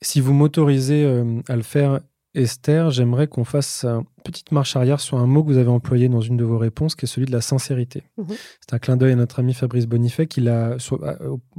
Si 0.00 0.20
vous 0.20 0.32
m'autorisez 0.32 1.04
euh, 1.04 1.40
à 1.48 1.54
le 1.54 1.62
faire, 1.62 2.00
Esther, 2.34 2.90
j'aimerais 2.90 3.26
qu'on 3.26 3.44
fasse 3.44 3.84
une 3.84 4.04
petite 4.24 4.52
marche 4.52 4.74
arrière 4.76 5.00
sur 5.00 5.18
un 5.18 5.26
mot 5.26 5.42
que 5.42 5.48
vous 5.48 5.58
avez 5.58 5.68
employé 5.68 6.08
dans 6.08 6.20
une 6.20 6.36
de 6.36 6.44
vos 6.44 6.58
réponses, 6.58 6.94
qui 6.94 7.04
est 7.04 7.08
celui 7.08 7.26
de 7.26 7.32
la 7.32 7.40
sincérité. 7.40 8.04
Mhm. 8.16 8.34
C'est 8.60 8.74
un 8.74 8.78
clin 8.78 8.96
d'œil 8.96 9.12
à 9.12 9.16
notre 9.16 9.40
ami 9.40 9.52
Fabrice 9.52 9.86
Bonifay, 9.86 10.26
qui 10.26 10.48
a, 10.48 10.76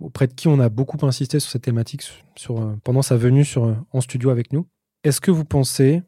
auprès 0.02 0.28
de 0.28 0.34
qui 0.34 0.48
on 0.48 0.60
a 0.60 0.70
beaucoup 0.70 1.04
insisté 1.06 1.40
sur 1.40 1.52
cette 1.52 1.64
thématique 1.64 2.04
sur, 2.36 2.60
euh, 2.60 2.76
pendant 2.84 3.02
sa 3.02 3.18
venue 3.18 3.46
sur, 3.46 3.76
en 3.92 4.02
studio 4.02 4.30
avec 4.32 4.52
nous. 4.52 4.66
Est-ce 5.04 5.22
que 5.22 5.32
vous 5.32 5.46
pensez 5.46 6.02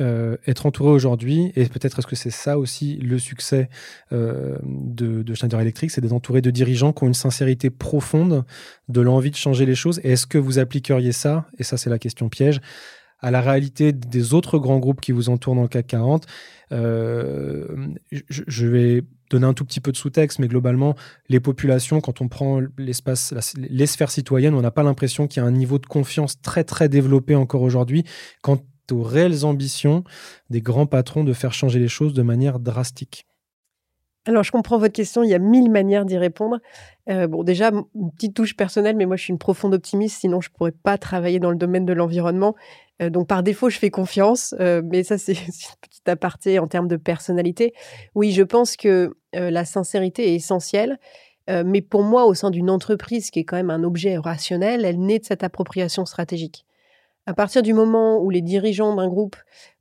euh, 0.00 0.38
être 0.46 0.64
entouré 0.64 0.90
aujourd'hui, 0.90 1.52
et 1.54 1.66
peut-être 1.66 1.98
est-ce 1.98 2.06
que 2.06 2.16
c'est 2.16 2.30
ça 2.30 2.58
aussi 2.58 2.96
le 2.96 3.18
succès 3.18 3.68
euh, 4.10 4.56
de, 4.64 5.22
de, 5.22 5.34
Schneider 5.34 5.60
Electric, 5.60 5.90
c'est 5.90 6.00
d'être 6.00 6.14
entouré 6.14 6.40
de 6.40 6.50
dirigeants 6.50 6.94
qui 6.94 7.04
ont 7.04 7.08
une 7.08 7.14
sincérité 7.14 7.68
profonde, 7.68 8.46
de 8.88 9.00
l'envie 9.02 9.30
de 9.30 9.36
changer 9.36 9.66
les 9.66 9.74
choses? 9.74 10.00
Et 10.02 10.12
est-ce 10.12 10.26
que 10.26 10.38
vous 10.38 10.58
appliqueriez 10.58 11.12
ça, 11.12 11.46
et 11.58 11.62
ça 11.62 11.76
c'est 11.76 11.90
la 11.90 11.98
question 11.98 12.30
piège, 12.30 12.62
à 13.22 13.30
la 13.30 13.40
réalité 13.40 13.92
des 13.92 14.34
autres 14.34 14.58
grands 14.58 14.78
groupes 14.78 15.00
qui 15.00 15.12
vous 15.12 15.28
entourent 15.28 15.54
dans 15.54 15.62
le 15.62 15.68
CAC 15.68 15.86
40 15.86 16.26
euh, 16.72 17.66
je, 18.10 18.66
vais 18.66 19.02
donner 19.30 19.46
un 19.46 19.52
tout 19.52 19.64
petit 19.64 19.80
peu 19.80 19.92
de 19.92 19.96
sous-texte, 19.96 20.38
mais 20.38 20.48
globalement, 20.48 20.94
les 21.28 21.40
populations, 21.40 22.00
quand 22.00 22.20
on 22.22 22.28
prend 22.28 22.60
l'espace, 22.78 23.34
les 23.56 23.86
sphères 23.86 24.10
citoyennes, 24.10 24.54
on 24.54 24.62
n'a 24.62 24.70
pas 24.70 24.82
l'impression 24.82 25.26
qu'il 25.26 25.42
y 25.42 25.44
a 25.44 25.48
un 25.48 25.52
niveau 25.52 25.78
de 25.78 25.86
confiance 25.86 26.40
très 26.40 26.64
très 26.64 26.88
développé 26.88 27.34
encore 27.34 27.62
aujourd'hui. 27.62 28.04
Quant 28.40 28.58
aux 28.90 29.02
réelles 29.02 29.44
ambitions 29.44 30.04
des 30.50 30.60
grands 30.60 30.86
patrons 30.86 31.24
de 31.24 31.32
faire 31.32 31.52
changer 31.52 31.78
les 31.78 31.88
choses 31.88 32.14
de 32.14 32.22
manière 32.22 32.58
drastique 32.58 33.26
alors, 34.24 34.44
je 34.44 34.52
comprends 34.52 34.78
votre 34.78 34.92
question. 34.92 35.24
Il 35.24 35.30
y 35.30 35.34
a 35.34 35.40
mille 35.40 35.68
manières 35.68 36.04
d'y 36.04 36.16
répondre. 36.16 36.60
Euh, 37.10 37.26
bon, 37.26 37.42
déjà, 37.42 37.72
une 37.96 38.12
petite 38.12 38.34
touche 38.34 38.56
personnelle, 38.56 38.94
mais 38.94 39.04
moi, 39.04 39.16
je 39.16 39.24
suis 39.24 39.32
une 39.32 39.38
profonde 39.38 39.74
optimiste. 39.74 40.20
Sinon, 40.20 40.40
je 40.40 40.48
ne 40.48 40.54
pourrais 40.54 40.70
pas 40.70 40.96
travailler 40.96 41.40
dans 41.40 41.50
le 41.50 41.56
domaine 41.56 41.84
de 41.84 41.92
l'environnement. 41.92 42.54
Euh, 43.02 43.10
donc, 43.10 43.26
par 43.26 43.42
défaut, 43.42 43.68
je 43.68 43.78
fais 43.78 43.90
confiance. 43.90 44.54
Euh, 44.60 44.80
mais 44.84 45.02
ça, 45.02 45.18
c'est 45.18 45.32
une 45.32 45.52
petite 45.80 46.08
aparté 46.08 46.58
en 46.58 46.66
termes 46.66 46.88
de 46.88 46.96
personnalité. 46.96 47.74
Oui, 48.14 48.32
je 48.32 48.42
pense 48.42 48.76
que 48.76 49.16
la 49.34 49.64
sincérité 49.64 50.32
est 50.32 50.34
essentielle. 50.34 50.98
mais 51.48 51.80
pour 51.80 52.02
moi, 52.02 52.26
au 52.26 52.34
sein 52.34 52.50
d'une 52.50 52.68
entreprise 52.68 53.30
qui 53.30 53.38
est 53.38 53.44
quand 53.44 53.56
même 53.56 53.70
un 53.70 53.82
objet 53.82 54.18
rationnel, 54.18 54.84
elle 54.84 55.00
naît 55.00 55.20
de 55.20 55.24
cette 55.24 55.42
appropriation 55.42 56.04
stratégique. 56.04 56.66
À 57.26 57.34
partir 57.34 57.62
du 57.62 57.72
moment 57.72 58.20
où 58.20 58.30
les 58.30 58.42
dirigeants 58.42 58.96
d'un 58.96 59.06
groupe 59.06 59.36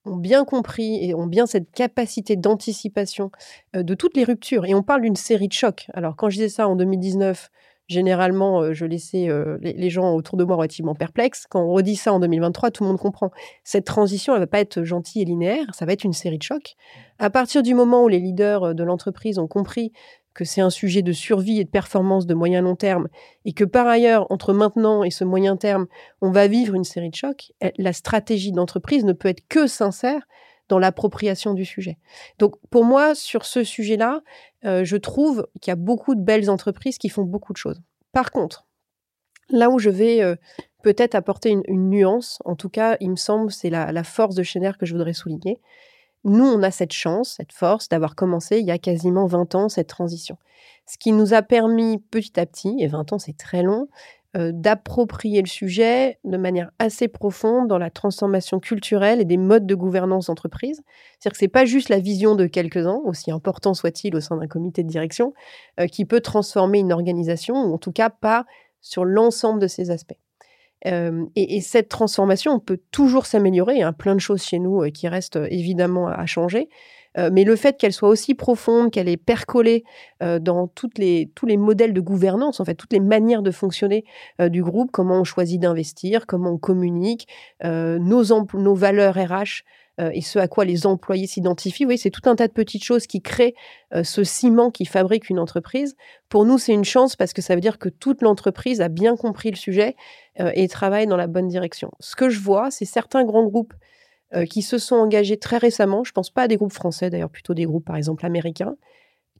ont 0.05 0.15
bien 0.15 0.45
compris 0.45 1.03
et 1.03 1.15
ont 1.15 1.25
bien 1.25 1.47
cette 1.47 1.71
capacité 1.71 2.35
d'anticipation 2.35 3.31
euh, 3.75 3.81
de 3.81 3.95
toutes 3.95 4.15
les 4.15 4.23
ruptures, 4.23 4.65
et 4.65 4.75
on 4.75 4.83
parle 4.83 5.01
d'une 5.01 5.15
série 5.15 5.47
de 5.47 5.53
chocs. 5.53 5.87
Alors 5.93 6.15
quand 6.15 6.29
je 6.29 6.35
disais 6.35 6.49
ça 6.49 6.67
en 6.67 6.75
2019, 6.75 7.49
généralement, 7.91 8.61
euh, 8.61 8.73
je 8.73 8.85
laissais 8.85 9.29
euh, 9.29 9.57
les, 9.61 9.89
gens 9.89 10.13
autour 10.15 10.37
de 10.37 10.43
moi 10.43 10.55
relativement 10.55 10.95
perplexes. 10.95 11.45
Quand 11.49 11.61
on 11.61 11.71
redit 11.71 11.95
ça 11.95 12.13
en 12.13 12.19
2023, 12.19 12.71
tout 12.71 12.83
le 12.83 12.89
monde 12.89 12.99
comprend. 12.99 13.31
Cette 13.63 13.85
transition, 13.85 14.33
elle 14.33 14.39
ne 14.39 14.45
va 14.45 14.47
pas 14.47 14.59
être 14.59 14.83
gentille 14.83 15.21
et 15.21 15.25
linéaire, 15.25 15.65
ça 15.73 15.85
va 15.85 15.93
être 15.93 16.03
une 16.03 16.13
série 16.13 16.37
de 16.37 16.43
chocs. 16.43 16.75
À 17.19 17.29
partir 17.29 17.61
du 17.61 17.75
moment 17.75 18.03
où 18.03 18.07
les 18.07 18.19
leaders 18.19 18.73
de 18.73 18.83
l'entreprise 18.83 19.37
ont 19.37 19.47
compris 19.47 19.91
que 20.33 20.45
c'est 20.45 20.61
un 20.61 20.69
sujet 20.69 21.01
de 21.01 21.11
survie 21.11 21.59
et 21.59 21.65
de 21.65 21.69
performance 21.69 22.25
de 22.25 22.33
moyen 22.33 22.61
long 22.61 22.77
terme, 22.77 23.09
et 23.43 23.51
que 23.51 23.65
par 23.65 23.85
ailleurs, 23.87 24.31
entre 24.31 24.53
maintenant 24.53 25.03
et 25.03 25.11
ce 25.11 25.25
moyen 25.25 25.57
terme, 25.57 25.87
on 26.21 26.31
va 26.31 26.47
vivre 26.47 26.73
une 26.73 26.85
série 26.85 27.09
de 27.09 27.15
chocs, 27.15 27.51
la 27.77 27.91
stratégie 27.91 28.53
d'entreprise 28.53 29.03
ne 29.03 29.11
peut 29.11 29.27
être 29.27 29.45
que 29.49 29.67
sincère 29.67 30.21
dans 30.69 30.79
l'appropriation 30.79 31.53
du 31.53 31.65
sujet. 31.65 31.97
Donc 32.39 32.55
pour 32.69 32.85
moi, 32.85 33.13
sur 33.13 33.43
ce 33.43 33.65
sujet-là, 33.65 34.21
euh, 34.65 34.83
je 34.83 34.97
trouve 34.97 35.47
qu'il 35.61 35.71
y 35.71 35.73
a 35.73 35.75
beaucoup 35.75 36.15
de 36.15 36.21
belles 36.21 36.49
entreprises 36.49 36.97
qui 36.97 37.09
font 37.09 37.23
beaucoup 37.23 37.53
de 37.53 37.57
choses. 37.57 37.81
Par 38.11 38.31
contre, 38.31 38.67
là 39.49 39.69
où 39.69 39.79
je 39.79 39.89
vais 39.89 40.21
euh, 40.21 40.35
peut-être 40.83 41.15
apporter 41.15 41.49
une, 41.49 41.89
nuance, 41.89 42.39
en 42.45 42.55
tout 42.55 42.69
cas, 42.69 42.97
il 42.99 43.11
me 43.11 43.15
semble, 43.15 43.51
c'est 43.51 43.69
la, 43.69 43.91
la 43.91 44.03
force 44.03 44.35
de 44.35 44.43
Schneider 44.43 44.77
que 44.77 44.85
je 44.85 44.93
voudrais 44.93 45.13
souligner, 45.13 45.59
nous, 46.23 46.45
on 46.45 46.61
a 46.61 46.69
cette 46.69 46.93
chance, 46.93 47.35
cette 47.37 47.51
force 47.51 47.89
d'avoir 47.89 48.15
commencé 48.15 48.59
il 48.59 48.65
y 48.65 48.71
a 48.71 48.77
quasiment 48.77 49.25
20 49.25 49.55
ans 49.55 49.69
cette 49.69 49.87
transition. 49.87 50.37
Ce 50.85 50.97
qui 50.99 51.13
nous 51.13 51.33
a 51.33 51.41
permis 51.41 51.97
petit 51.97 52.39
à 52.39 52.45
petit, 52.45 52.75
et 52.79 52.87
20 52.87 53.13
ans 53.13 53.19
c'est 53.19 53.37
très 53.37 53.63
long, 53.63 53.87
euh, 54.37 54.51
d'approprier 54.53 55.41
le 55.41 55.47
sujet 55.47 56.17
de 56.23 56.37
manière 56.37 56.71
assez 56.79 57.07
profonde 57.09 57.67
dans 57.67 57.77
la 57.77 57.89
transformation 57.89 58.59
culturelle 58.61 59.19
et 59.19 59.25
des 59.25 59.37
modes 59.37 59.65
de 59.65 59.75
gouvernance 59.75 60.27
d'entreprise. 60.27 60.81
C'est-à-dire 61.19 61.31
que 61.33 61.37
ce 61.37 61.43
n'est 61.43 61.49
pas 61.49 61.65
juste 61.65 61.89
la 61.89 61.99
vision 61.99 62.35
de 62.35 62.45
quelques-uns, 62.45 63.01
aussi 63.03 63.29
important 63.29 63.73
soit-il 63.73 64.15
au 64.15 64.21
sein 64.21 64.37
d'un 64.37 64.47
comité 64.47 64.83
de 64.83 64.87
direction, 64.87 65.33
euh, 65.79 65.87
qui 65.87 66.05
peut 66.05 66.21
transformer 66.21 66.79
une 66.79 66.93
organisation, 66.93 67.55
ou 67.55 67.73
en 67.73 67.77
tout 67.77 67.91
cas 67.91 68.09
pas 68.09 68.45
sur 68.79 69.03
l'ensemble 69.03 69.59
de 69.59 69.67
ses 69.67 69.91
aspects 69.91 70.17
et, 70.83 71.61
cette 71.61 71.89
transformation, 71.89 72.53
on 72.53 72.59
peut 72.59 72.79
toujours 72.89 73.27
s'améliorer. 73.27 73.75
Il 73.75 73.79
y 73.81 73.83
a 73.83 73.93
plein 73.93 74.15
de 74.15 74.19
choses 74.19 74.41
chez 74.41 74.57
nous 74.57 74.81
qui 74.91 75.07
restent 75.07 75.39
évidemment 75.51 76.07
à 76.07 76.25
changer. 76.25 76.69
Mais 77.17 77.43
le 77.43 77.55
fait 77.55 77.77
qu'elle 77.77 77.93
soit 77.93 78.09
aussi 78.09 78.35
profonde, 78.35 78.91
qu'elle 78.91 79.09
est 79.09 79.17
percolée 79.17 79.83
dans 80.21 80.67
toutes 80.67 80.97
les, 80.97 81.29
tous 81.35 81.45
les 81.45 81.57
modèles 81.57 81.93
de 81.93 82.01
gouvernance, 82.01 82.59
en 82.59 82.65
fait, 82.65 82.75
toutes 82.75 82.93
les 82.93 82.99
manières 82.99 83.41
de 83.41 83.51
fonctionner 83.51 84.05
du 84.39 84.63
groupe, 84.63 84.91
comment 84.91 85.19
on 85.19 85.23
choisit 85.23 85.59
d'investir, 85.59 86.25
comment 86.25 86.51
on 86.51 86.57
communique, 86.57 87.27
nos, 87.63 88.23
nos 88.53 88.75
valeurs 88.75 89.15
RH, 89.15 89.63
euh, 89.99 90.09
et 90.13 90.21
ce 90.21 90.39
à 90.39 90.47
quoi 90.47 90.65
les 90.65 90.85
employés 90.85 91.27
s'identifient. 91.27 91.85
Oui, 91.85 91.97
c'est 91.97 92.09
tout 92.09 92.27
un 92.29 92.35
tas 92.35 92.47
de 92.47 92.53
petites 92.53 92.83
choses 92.83 93.07
qui 93.07 93.21
créent 93.21 93.55
euh, 93.93 94.03
ce 94.03 94.23
ciment 94.23 94.71
qui 94.71 94.85
fabrique 94.85 95.29
une 95.29 95.39
entreprise. 95.39 95.95
Pour 96.29 96.45
nous, 96.45 96.57
c'est 96.57 96.73
une 96.73 96.85
chance 96.85 97.15
parce 97.15 97.33
que 97.33 97.41
ça 97.41 97.55
veut 97.55 97.61
dire 97.61 97.77
que 97.77 97.89
toute 97.89 98.21
l'entreprise 98.21 98.81
a 98.81 98.87
bien 98.87 99.15
compris 99.15 99.51
le 99.51 99.57
sujet 99.57 99.95
euh, 100.39 100.51
et 100.55 100.67
travaille 100.67 101.07
dans 101.07 101.17
la 101.17 101.27
bonne 101.27 101.47
direction. 101.47 101.91
Ce 101.99 102.15
que 102.15 102.29
je 102.29 102.39
vois, 102.39 102.71
c'est 102.71 102.85
certains 102.85 103.25
grands 103.25 103.45
groupes 103.45 103.73
qui 104.49 104.61
se 104.61 104.77
sont 104.77 104.95
engagés 104.95 105.37
très 105.37 105.57
récemment, 105.57 106.03
je 106.03 106.11
pense 106.11 106.29
pas 106.29 106.43
à 106.43 106.47
des 106.47 106.57
groupes 106.57 106.73
français, 106.73 107.09
d'ailleurs 107.09 107.29
plutôt 107.29 107.53
des 107.53 107.65
groupes 107.65 107.85
par 107.85 107.97
exemple 107.97 108.25
américains, 108.25 108.75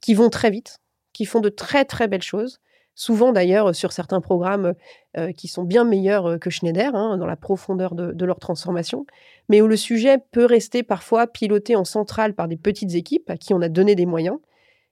qui 0.02 0.14
vont 0.14 0.28
très 0.28 0.50
vite, 0.50 0.78
qui 1.12 1.24
font 1.24 1.40
de 1.40 1.48
très 1.48 1.84
très 1.84 2.08
belles 2.08 2.22
choses, 2.22 2.60
souvent 2.94 3.32
d'ailleurs 3.32 3.74
sur 3.74 3.92
certains 3.92 4.20
programmes 4.20 4.74
euh, 5.16 5.32
qui 5.32 5.48
sont 5.48 5.64
bien 5.64 5.84
meilleurs 5.84 6.26
euh, 6.26 6.38
que 6.38 6.50
Schneider, 6.50 6.94
hein, 6.94 7.16
dans 7.16 7.26
la 7.26 7.36
profondeur 7.36 7.94
de, 7.94 8.24
leur 8.24 8.38
transformation, 8.38 9.06
mais 9.48 9.60
où 9.60 9.66
le 9.66 9.76
sujet 9.76 10.18
peut 10.30 10.44
rester 10.44 10.82
parfois 10.82 11.26
piloté 11.26 11.76
en 11.76 11.84
centrale 11.84 12.34
par 12.34 12.48
des 12.48 12.56
petites 12.56 12.94
équipes 12.94 13.30
à 13.30 13.36
qui 13.36 13.54
on 13.54 13.62
a 13.62 13.68
donné 13.68 13.94
des 13.94 14.06
moyens. 14.06 14.38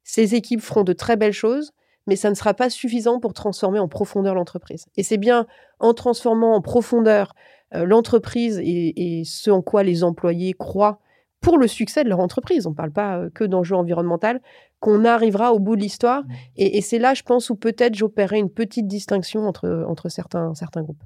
Ces 0.03 0.35
équipes 0.35 0.61
feront 0.61 0.85
de 0.85 0.93
très 0.93 1.17
belles 1.17 1.33
choses, 1.33 1.73
mais 2.11 2.17
ça 2.17 2.29
ne 2.29 2.35
sera 2.35 2.55
pas 2.55 2.69
suffisant 2.71 3.21
pour 3.21 3.35
transformer 3.35 3.79
en 3.79 3.87
profondeur 3.87 4.35
l'entreprise. 4.35 4.87
Et 4.97 5.05
c'est 5.05 5.17
bien 5.17 5.47
en 5.79 5.95
transformant 5.95 6.57
en 6.57 6.61
profondeur 6.61 7.37
euh, 7.73 7.85
l'entreprise 7.85 8.61
et, 8.61 9.23
ce 9.25 9.49
en 9.49 9.63
quoi 9.63 9.85
les 9.85 10.03
employés 10.03 10.53
croient 10.53 10.99
pour 11.41 11.57
le 11.57 11.69
succès 11.69 12.03
de 12.03 12.09
leur 12.09 12.19
entreprise, 12.19 12.67
on 12.67 12.71
ne 12.71 12.75
parle 12.75 12.91
pas 12.91 13.31
que 13.33 13.45
d'enjeux 13.45 13.77
environnementaux, 13.77 14.41
qu'on 14.81 15.05
arrivera 15.05 15.53
au 15.53 15.61
bout 15.61 15.77
de 15.77 15.81
l'histoire. 15.81 16.25
Mmh. 16.25 16.33
Et, 16.57 16.81
c'est 16.83 16.99
là, 16.99 17.15
je 17.15 17.23
pense, 17.23 17.49
où 17.49 17.55
peut-être 17.55 17.95
j'opérerai 17.95 18.39
une 18.39 18.51
petite 18.51 18.89
distinction 18.89 19.47
entre, 19.47 19.87
entre 19.89 20.09
certains, 20.09 20.53
certains 20.55 20.83
groupes. 20.83 21.03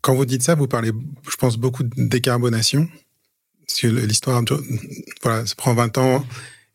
Quand 0.00 0.14
vous 0.14 0.24
dites 0.24 0.42
ça, 0.42 0.54
vous 0.54 0.66
parlez, 0.66 0.92
je 1.30 1.36
pense, 1.36 1.58
beaucoup 1.58 1.82
de 1.82 2.08
décarbonation. 2.08 2.88
Parce 3.66 3.80
que 3.82 3.86
l'histoire, 3.86 4.42
voilà, 5.22 5.44
ça 5.44 5.54
prend 5.56 5.74
20 5.74 5.98
ans. 5.98 6.24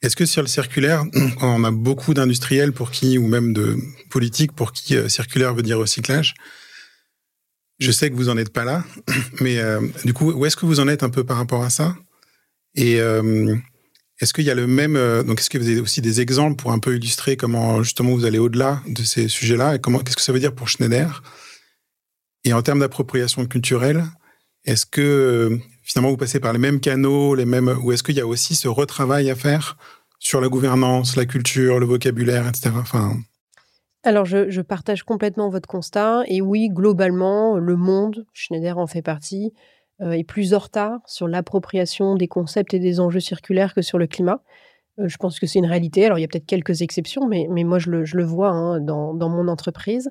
Est-ce 0.01 0.15
que 0.15 0.25
sur 0.25 0.41
le 0.41 0.48
circulaire, 0.48 1.03
on 1.41 1.63
a 1.63 1.72
beaucoup 1.72 2.13
d'industriels 2.13 2.74
pour 2.74 2.91
qui, 2.91 3.17
ou 3.17 3.27
même 3.27 3.53
de 3.53 3.77
politiques 4.10 4.53
pour 4.53 4.72
qui 4.72 4.96
euh, 4.96 5.10
circulaire 5.10 5.53
veut 5.53 5.62
dire 5.62 5.77
recyclage? 5.77 6.34
Je 7.79 7.91
sais 7.91 8.10
que 8.10 8.15
vous 8.15 8.25
n'en 8.25 8.38
êtes 8.38 8.51
pas 8.51 8.63
là, 8.63 8.84
mais 9.41 9.60
euh, 9.60 9.81
du 10.03 10.13
coup, 10.13 10.31
où 10.31 10.46
est-ce 10.46 10.55
que 10.55 10.65
vous 10.65 10.79
en 10.79 10.88
êtes 10.88 11.03
un 11.03 11.10
peu 11.10 11.24
par 11.24 11.38
rapport 11.38 11.63
à 11.63 11.70
ça? 11.70 11.96
Et 12.75 13.00
euh, 13.00 13.55
est-ce 14.20 14.34
qu'il 14.34 14.46
y 14.46 14.51
a 14.51 14.55
le 14.55 14.67
même 14.67 14.93
donc 15.24 15.39
est-ce 15.39 15.50
que 15.50 15.58
vous 15.58 15.67
avez 15.67 15.81
aussi 15.81 16.00
des 16.00 16.22
exemples 16.22 16.55
pour 16.55 16.72
un 16.72 16.79
peu 16.79 16.96
illustrer 16.96 17.36
comment 17.36 17.84
justement 17.84 18.12
vous 18.12 18.24
allez 18.24 18.38
au-delà 18.38 18.81
de 18.88 19.03
ces 19.03 19.27
sujets-là 19.27 19.75
et 19.75 19.79
comment 19.79 20.00
qu'est-ce 20.00 20.15
que 20.15 20.22
ça 20.22 20.31
veut 20.31 20.39
dire 20.39 20.53
pour 20.53 20.70
Schneider? 20.70 21.22
Et 22.43 22.53
en 22.53 22.62
termes 22.62 22.79
d'appropriation 22.79 23.46
culturelle, 23.46 24.05
est-ce 24.63 24.86
que 24.86 25.60
finalement 25.91 26.12
vous 26.12 26.17
passez 26.17 26.39
par 26.39 26.53
les 26.53 26.60
mêmes 26.60 26.79
canaux, 26.79 27.36
les 27.36 27.45
mêmes 27.45 27.77
ou 27.83 27.91
est-ce 27.91 28.01
qu'il 28.03 28.15
y 28.15 28.21
a 28.21 28.27
aussi 28.27 28.55
ce 28.55 28.67
retravail 28.67 29.29
à 29.29 29.36
faire 29.36 29.77
sur 30.19 30.39
la 30.39 30.48
gouvernance, 30.48 31.17
la 31.17 31.25
culture, 31.25 31.79
le 31.79 31.86
vocabulaire, 31.86 32.48
etc. 32.48 32.69
Enfin. 32.77 33.17
Alors, 34.03 34.25
je, 34.25 34.50
je 34.50 34.62
partage 34.62 35.03
complètement 35.03 35.50
votre 35.50 35.67
constat. 35.67 36.24
Et 36.27 36.41
oui, 36.41 36.69
globalement, 36.69 37.57
le 37.57 37.75
monde, 37.75 38.25
Schneider 38.33 38.77
en 38.77 38.88
fait 38.88 39.01
partie, 39.01 39.51
euh, 40.01 40.12
est 40.12 40.24
plus 40.24 40.53
en 40.53 40.60
retard 40.60 41.00
sur 41.05 41.27
l'appropriation 41.27 42.15
des 42.15 42.27
concepts 42.27 42.74
et 42.74 42.79
des 42.79 43.00
enjeux 43.00 43.19
circulaires 43.19 43.74
que 43.74 43.81
sur 43.81 43.98
le 43.98 44.07
climat. 44.07 44.41
Euh, 45.00 45.07
je 45.07 45.17
pense 45.17 45.39
que 45.39 45.45
c'est 45.45 45.60
une 45.60 45.65
réalité. 45.65 46.05
Alors, 46.05 46.17
il 46.17 46.21
y 46.21 46.25
a 46.25 46.27
peut-être 46.27 46.48
quelques 46.48 46.81
exceptions, 46.81 47.27
mais, 47.27 47.48
mais 47.50 47.63
moi, 47.63 47.79
je 47.79 47.89
le, 47.89 48.05
je 48.05 48.15
le 48.15 48.24
vois 48.24 48.50
hein, 48.50 48.79
dans, 48.79 49.13
dans, 49.13 49.29
mon 49.29 49.48
entreprise. 49.48 50.10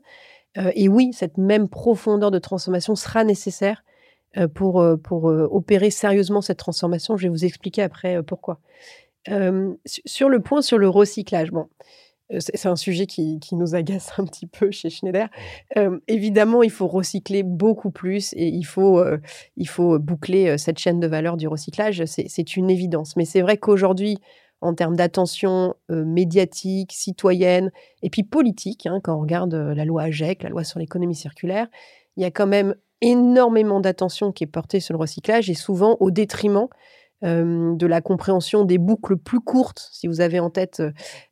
Euh, 0.59 0.71
et 0.75 0.89
oui, 0.89 1.13
cette 1.13 1.39
même 1.39 1.69
profondeur 1.69 2.31
de 2.31 2.39
transformation 2.39 2.95
sera 2.95 3.25
nécessaire 3.25 3.83
pour, 4.55 4.85
pour 5.03 5.25
opérer 5.25 5.91
sérieusement 5.91 6.41
cette 6.41 6.59
transformation. 6.59 7.17
Je 7.17 7.25
vais 7.25 7.29
vous 7.29 7.45
expliquer 7.45 7.83
après 7.83 8.23
pourquoi. 8.23 8.61
sur 9.87 10.29
le 10.29 10.41
point 10.41 10.63
sur 10.63 10.79
le 10.79 10.89
recyclage, 10.89 11.51
bon, 11.51 11.69
c'est 12.39 12.67
un 12.67 12.77
sujet 12.77 13.07
qui, 13.07 13.41
nous 13.53 13.75
agace 13.75 14.13
un 14.19 14.25
petit 14.25 14.47
peu 14.47 14.71
chez 14.71 14.91
Schneider. 14.91 15.29
évidemment, 16.07 16.63
il 16.63 16.71
faut 16.71 16.87
recycler 16.87 17.43
beaucoup 17.43 17.91
plus 17.91 18.33
et 18.35 18.49
il 18.49 18.65
faut, 18.65 19.03
il 19.57 19.69
faut 19.69 19.99
boucler 19.99 20.57
cette 20.59 20.79
chaîne 20.79 21.01
de 21.01 21.07
valeur 21.07 21.37
du 21.37 21.49
recyclage. 21.49 22.05
C'est 22.05 22.57
une 22.57 22.71
évidence. 22.71 23.17
Mais 23.17 23.25
c'est 23.25 23.43
vrai 23.43 23.57
qu'aujourd'hui, 23.57 24.19
en 24.61 24.75
termes 24.75 24.97
d'attention 24.97 25.75
médiatique, 25.89 26.93
citoyenne 26.93 27.71
et 28.03 28.11
puis 28.11 28.23
politique, 28.23 28.87
hein, 28.87 29.01
quand 29.03 29.17
on 29.17 29.21
regarde 29.21 29.55
la 29.55 29.85
loi 29.85 30.03
AGEC, 30.03 30.43
la 30.43 30.51
loi 30.51 30.65
sur 30.65 30.79
l'économie 30.79 31.15
circulaire, 31.15 31.67
il 32.17 32.23
y 32.23 32.27
a 32.27 32.31
quand 32.31 32.47
même 32.47 32.75
énormément 33.01 33.81
d'attention 33.81 34.33
qui 34.33 34.45
est 34.45 34.49
portée 34.49 34.81
sur 34.81 34.95
le 34.95 34.99
recyclage 34.99 35.51
et 35.51 35.55
souvent 35.55 35.97
au 36.01 36.11
détriment 36.11 36.69
de 37.23 37.87
la 37.87 38.01
compréhension 38.01 38.65
des 38.65 38.79
boucles 38.79 39.19
plus 39.19 39.41
courtes, 39.41 39.91
si 39.93 40.07
vous 40.07 40.23
avez 40.23 40.41
en 40.41 40.49
tête 40.49 40.83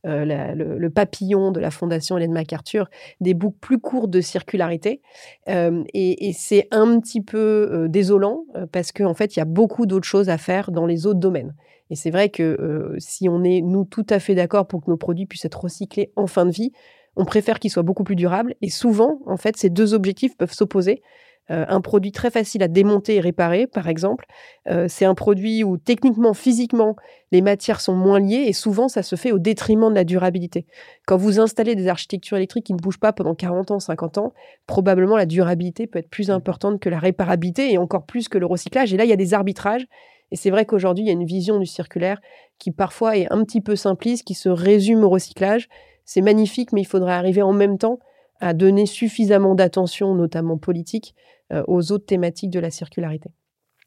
le, 0.04 0.88
papillon 0.88 1.50
de 1.50 1.60
la 1.60 1.70
Fondation 1.70 2.18
Hélène 2.18 2.32
MacArthur, 2.32 2.90
des 3.22 3.32
boucles 3.32 3.56
plus 3.58 3.78
courtes 3.78 4.10
de 4.10 4.20
circularité. 4.20 5.00
et, 5.46 6.32
c'est 6.34 6.68
un 6.72 7.00
petit 7.00 7.22
peu 7.22 7.86
désolant 7.88 8.44
parce 8.70 8.92
qu'en 8.92 9.14
fait, 9.14 9.36
il 9.36 9.38
y 9.38 9.42
a 9.42 9.46
beaucoup 9.46 9.86
d'autres 9.86 10.06
choses 10.06 10.28
à 10.28 10.36
faire 10.36 10.72
dans 10.72 10.84
les 10.84 11.06
autres 11.06 11.20
domaines. 11.20 11.54
Et 11.90 11.96
c'est 11.96 12.10
vrai 12.10 12.28
que 12.28 12.94
si 12.98 13.28
on 13.28 13.42
est, 13.42 13.62
nous, 13.62 13.84
tout 13.84 14.06
à 14.10 14.18
fait 14.18 14.34
d'accord 14.34 14.66
pour 14.66 14.84
que 14.84 14.90
nos 14.90 14.98
produits 14.98 15.26
puissent 15.26 15.46
être 15.46 15.62
recyclés 15.62 16.12
en 16.16 16.26
fin 16.26 16.44
de 16.44 16.50
vie, 16.50 16.72
on 17.16 17.24
préfère 17.24 17.58
qu'ils 17.58 17.70
soient 17.70 17.82
beaucoup 17.82 18.04
plus 18.04 18.16
durables. 18.16 18.54
Et 18.62 18.70
souvent, 18.70 19.20
en 19.26 19.36
fait, 19.36 19.56
ces 19.56 19.70
deux 19.70 19.94
objectifs 19.94 20.36
peuvent 20.36 20.52
s'opposer. 20.52 21.02
Euh, 21.50 21.64
un 21.68 21.80
produit 21.80 22.12
très 22.12 22.30
facile 22.30 22.62
à 22.62 22.68
démonter 22.68 23.16
et 23.16 23.20
réparer, 23.20 23.66
par 23.66 23.88
exemple. 23.88 24.26
Euh, 24.68 24.86
c'est 24.88 25.06
un 25.06 25.14
produit 25.14 25.64
où 25.64 25.78
techniquement, 25.78 26.34
physiquement, 26.34 26.94
les 27.32 27.40
matières 27.40 27.80
sont 27.80 27.94
moins 27.94 28.20
liées 28.20 28.44
et 28.46 28.52
souvent 28.52 28.88
ça 28.88 29.02
se 29.02 29.16
fait 29.16 29.32
au 29.32 29.38
détriment 29.38 29.88
de 29.88 29.94
la 29.94 30.04
durabilité. 30.04 30.66
Quand 31.06 31.16
vous 31.16 31.40
installez 31.40 31.74
des 31.74 31.88
architectures 31.88 32.36
électriques 32.36 32.66
qui 32.66 32.74
ne 32.74 32.78
bougent 32.78 33.00
pas 33.00 33.14
pendant 33.14 33.34
40 33.34 33.70
ans, 33.70 33.80
50 33.80 34.18
ans, 34.18 34.34
probablement 34.66 35.16
la 35.16 35.24
durabilité 35.24 35.86
peut 35.86 35.98
être 36.00 36.10
plus 36.10 36.30
importante 36.30 36.80
que 36.80 36.90
la 36.90 36.98
réparabilité 36.98 37.72
et 37.72 37.78
encore 37.78 38.04
plus 38.04 38.28
que 38.28 38.36
le 38.36 38.46
recyclage. 38.46 38.92
Et 38.92 38.98
là, 38.98 39.04
il 39.04 39.10
y 39.10 39.14
a 39.14 39.16
des 39.16 39.32
arbitrages. 39.32 39.86
Et 40.30 40.36
c'est 40.36 40.50
vrai 40.50 40.66
qu'aujourd'hui, 40.66 41.04
il 41.04 41.06
y 41.06 41.10
a 41.10 41.14
une 41.14 41.24
vision 41.24 41.58
du 41.58 41.64
circulaire 41.64 42.20
qui 42.58 42.72
parfois 42.72 43.16
est 43.16 43.32
un 43.32 43.42
petit 43.44 43.62
peu 43.62 43.74
simpliste, 43.74 44.26
qui 44.26 44.34
se 44.34 44.50
résume 44.50 45.02
au 45.02 45.08
recyclage. 45.08 45.70
C'est 46.04 46.20
magnifique, 46.20 46.72
mais 46.72 46.82
il 46.82 46.86
faudrait 46.86 47.12
arriver 47.12 47.40
en 47.40 47.54
même 47.54 47.78
temps 47.78 48.00
à 48.40 48.54
donner 48.54 48.86
suffisamment 48.86 49.54
d'attention, 49.54 50.14
notamment 50.14 50.58
politique, 50.58 51.14
euh, 51.52 51.62
aux 51.66 51.92
autres 51.92 52.06
thématiques 52.06 52.50
de 52.50 52.60
la 52.60 52.70
circularité. 52.70 53.30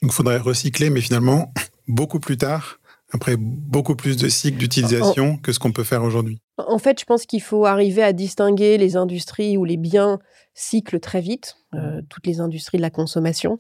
Donc 0.01 0.12
il 0.12 0.15
faudrait 0.15 0.38
recycler, 0.38 0.89
mais 0.89 1.01
finalement, 1.01 1.53
beaucoup 1.88 2.20
plus 2.20 2.38
tard, 2.38 2.79
après 3.12 3.36
beaucoup 3.38 3.96
plus 3.96 4.17
de 4.17 4.29
cycles 4.29 4.58
d'utilisation 4.58 5.38
que 5.38 5.51
ce 5.51 5.60
qu'on 5.60 5.72
peut 5.72 5.84
faire 5.84 6.03
aujourd'hui. 6.03 6.41
En 6.58 6.77
fait, 6.77 7.00
je 7.00 7.05
pense 7.05 7.25
qu'il 7.25 7.41
faut 7.41 7.65
arriver 7.65 8.03
à 8.03 8.13
distinguer 8.13 8.77
les 8.77 8.96
industries 8.96 9.58
où 9.58 9.65
les 9.65 9.77
biens 9.77 10.20
cyclent 10.53 11.00
très 11.00 11.22
vite, 11.22 11.58
euh, 11.75 12.01
toutes 12.10 12.25
les 12.25 12.39
industries 12.39 12.77
de 12.77 12.81
la 12.81 12.89
consommation, 12.89 13.60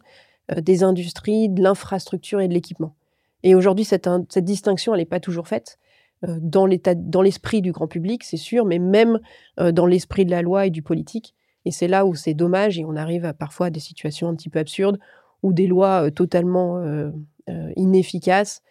euh, 0.51 0.61
des 0.61 0.83
industries 0.83 1.49
de 1.49 1.61
l'infrastructure 1.61 2.41
et 2.41 2.47
de 2.47 2.53
l'équipement. 2.53 2.95
Et 3.43 3.55
aujourd'hui, 3.55 3.85
cette, 3.85 4.09
cette, 4.29 4.45
distinction, 4.45 4.93
elle 4.93 4.99
n'est 4.99 5.05
pas 5.05 5.19
toujours 5.19 5.47
faite 5.47 5.79
dans 6.23 6.65
l'esprit 6.65 7.61
du 7.61 7.71
grand 7.71 7.87
public, 7.87 8.23
c'est 8.23 8.37
sûr, 8.37 8.65
mais 8.65 8.79
même 8.79 9.19
dans 9.57 9.85
l'esprit 9.85 10.25
de 10.25 10.31
la 10.31 10.41
loi 10.41 10.67
et 10.67 10.69
du 10.69 10.81
politique. 10.81 11.35
Et 11.65 11.71
c'est 11.71 11.87
là 11.87 12.05
où 12.05 12.15
c'est 12.15 12.33
dommage 12.33 12.79
et 12.79 12.85
on 12.85 12.95
arrive 12.95 13.33
parfois 13.37 13.67
à 13.67 13.69
des 13.69 13.79
situations 13.79 14.27
un 14.29 14.35
petit 14.35 14.49
peu 14.49 14.59
absurdes 14.59 14.99
ou 15.43 15.53
des 15.53 15.67
lois 15.67 16.05
euh, 16.05 16.11
totalement 16.11 16.77
euh, 16.77 17.11
euh, 17.49 17.71
inefficaces 17.75 18.61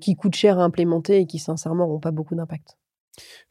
qui 0.00 0.16
coûtent 0.16 0.34
cher 0.34 0.58
à 0.58 0.64
implémenter 0.64 1.18
et 1.18 1.26
qui 1.26 1.38
sincèrement 1.38 1.86
n'ont 1.86 2.00
pas 2.00 2.10
beaucoup 2.10 2.34
d'impact. 2.34 2.78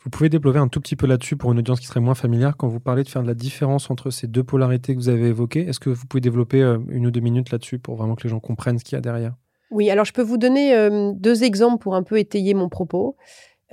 Vous 0.04 0.10
pouvez 0.10 0.30
développer 0.30 0.58
un 0.58 0.68
tout 0.68 0.82
petit 0.82 0.96
peu 0.96 1.06
là-dessus 1.06 1.38
pour 1.38 1.52
une 1.52 1.60
audience 1.60 1.80
qui 1.80 1.86
serait 1.86 2.00
moins 2.00 2.16
familière 2.16 2.58
quand 2.58 2.68
vous 2.68 2.80
parlez 2.80 3.04
de 3.04 3.08
faire 3.08 3.22
de 3.22 3.28
la 3.28 3.36
différence 3.36 3.92
entre 3.92 4.10
ces 4.10 4.26
deux 4.26 4.44
polarités 4.44 4.96
que 4.96 5.00
vous 5.00 5.10
avez 5.10 5.28
évoquées. 5.28 5.68
Est-ce 5.68 5.80
que 5.80 5.92
vous 5.92 6.08
pouvez 6.08 6.22
développer 6.22 6.64
une 6.90 7.06
ou 7.06 7.12
deux 7.12 7.20
minutes 7.20 7.52
là-dessus 7.52 7.78
pour 7.78 7.98
vraiment 7.98 8.16
que 8.16 8.24
les 8.24 8.32
gens 8.32 8.40
comprennent 8.40 8.80
ce 8.80 8.84
qu'il 8.84 8.96
y 8.96 8.98
a 8.98 9.02
derrière? 9.02 9.36
Oui, 9.74 9.90
alors 9.90 10.06
je 10.06 10.14
peux 10.14 10.22
vous 10.22 10.38
donner 10.38 10.76
deux 11.16 11.44
exemples 11.44 11.82
pour 11.82 11.96
un 11.96 12.04
peu 12.04 12.20
étayer 12.20 12.54
mon 12.54 12.70
propos. 12.70 13.18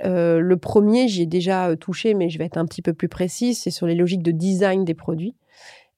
Le 0.03 0.55
premier, 0.55 1.07
j'y 1.07 1.21
ai 1.21 1.25
déjà 1.27 1.75
touché, 1.75 2.15
mais 2.15 2.29
je 2.29 2.39
vais 2.39 2.45
être 2.45 2.57
un 2.57 2.65
petit 2.65 2.81
peu 2.81 2.93
plus 2.93 3.07
précise, 3.07 3.61
c'est 3.61 3.69
sur 3.69 3.85
les 3.85 3.93
logiques 3.93 4.23
de 4.23 4.31
design 4.31 4.83
des 4.83 4.95
produits. 4.95 5.35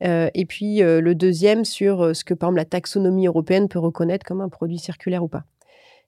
Et 0.01 0.45
puis 0.45 0.79
le 0.79 1.13
deuxième 1.13 1.63
sur 1.63 2.13
ce 2.13 2.25
que, 2.25 2.33
par 2.33 2.49
exemple, 2.49 2.57
la 2.57 2.65
taxonomie 2.65 3.27
européenne 3.27 3.69
peut 3.69 3.79
reconnaître 3.79 4.25
comme 4.25 4.41
un 4.41 4.49
produit 4.49 4.77
circulaire 4.77 5.23
ou 5.23 5.29
pas. 5.29 5.45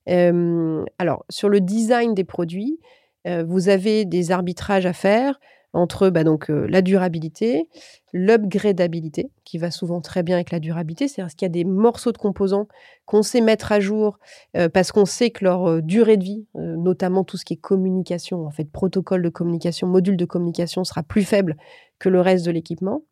alors, 0.08 1.26
sur 1.30 1.48
le 1.48 1.62
design 1.62 2.14
des 2.14 2.26
produits, 2.26 2.80
vous 3.26 3.70
avez 3.70 4.04
des 4.04 4.32
arbitrages 4.32 4.86
à 4.86 4.94
faire 4.94 5.40
entre 5.76 6.10
bah, 6.10 6.24
donc, 6.24 6.50
euh, 6.50 6.66
la 6.70 6.82
durabilité, 6.82 7.68
l'upgradabilité, 8.14 9.30
qui 9.44 9.58
va 9.58 9.72
souvent 9.72 10.00
très 10.00 10.24
bien 10.24 10.38
avec 10.38 10.52
la 10.52 10.60
durabilité, 10.60 11.08
c'est-à-dire 11.08 11.36
qu'il 11.36 11.46
y 11.46 11.48
a 11.48 11.50
des 11.50 11.66
morceaux 11.66 12.14
de 12.14 12.18
composants 12.18 12.68
qu'on 13.06 13.22
sait 13.22 13.42
mettre 13.42 13.72
à 13.74 13.82
jour 13.82 14.18
euh, 14.56 14.70
parce 14.70 14.94
qu'on 14.94 15.06
sait 15.06 15.32
que 15.32 15.44
leur 15.44 15.70
euh, 15.70 15.82
durée 15.82 16.16
de 16.16 16.24
vie, 16.24 16.48
notamment 16.56 17.24
tout 17.26 17.38
ce 17.38 17.44
qui 17.44 17.54
est 17.54 17.58
communication, 17.58 18.46
en 18.46 18.52
fait, 18.52 18.72
protocole 18.72 19.22
de 19.22 19.30
communication, 19.30 19.88
module 19.88 20.16
de 20.16 20.26
communication, 20.26 20.86
sera 20.86 21.04
plus 21.04 21.24
faible 21.24 21.58
que 22.00 22.08
le 22.08 22.22
reste 22.22 22.46
de 22.46 22.52
l'équipement, 22.52 23.04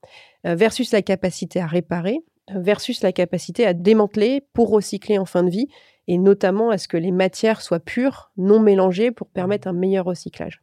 versus 0.43 0.91
la 0.91 1.01
capacité 1.01 1.59
à 1.59 1.67
réparer, 1.67 2.19
versus 2.53 3.01
la 3.01 3.11
capacité 3.11 3.65
à 3.65 3.73
démanteler 3.73 4.45
pour 4.53 4.69
recycler 4.69 5.17
en 5.17 5.25
fin 5.25 5.43
de 5.43 5.49
vie, 5.49 5.67
et 6.07 6.17
notamment 6.17 6.69
à 6.69 6.77
ce 6.77 6.87
que 6.87 6.97
les 6.97 7.11
matières 7.11 7.61
soient 7.61 7.79
pures, 7.79 8.31
non 8.37 8.59
mélangées, 8.59 9.11
pour 9.11 9.27
permettre 9.27 9.67
un 9.67 9.73
meilleur 9.73 10.05
recyclage. 10.05 10.61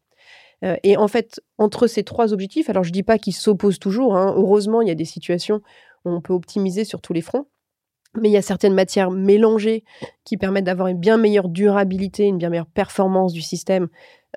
Euh, 0.64 0.76
et 0.82 0.96
en 0.96 1.08
fait, 1.08 1.40
entre 1.58 1.86
ces 1.86 2.04
trois 2.04 2.32
objectifs, 2.32 2.68
alors 2.70 2.84
je 2.84 2.90
ne 2.90 2.94
dis 2.94 3.02
pas 3.02 3.18
qu'ils 3.18 3.34
s'opposent 3.34 3.78
toujours, 3.78 4.16
hein, 4.16 4.34
heureusement, 4.36 4.82
il 4.82 4.88
y 4.88 4.90
a 4.90 4.94
des 4.94 5.04
situations 5.04 5.62
où 6.04 6.10
on 6.10 6.20
peut 6.20 6.32
optimiser 6.32 6.84
sur 6.84 7.00
tous 7.00 7.12
les 7.12 7.22
fronts, 7.22 7.46
mais 8.18 8.28
il 8.28 8.32
y 8.32 8.36
a 8.36 8.42
certaines 8.42 8.74
matières 8.74 9.10
mélangées 9.10 9.84
qui 10.24 10.36
permettent 10.36 10.64
d'avoir 10.64 10.88
une 10.88 10.98
bien 10.98 11.16
meilleure 11.16 11.48
durabilité, 11.48 12.24
une 12.24 12.38
bien 12.38 12.50
meilleure 12.50 12.66
performance 12.66 13.32
du 13.32 13.40
système 13.40 13.88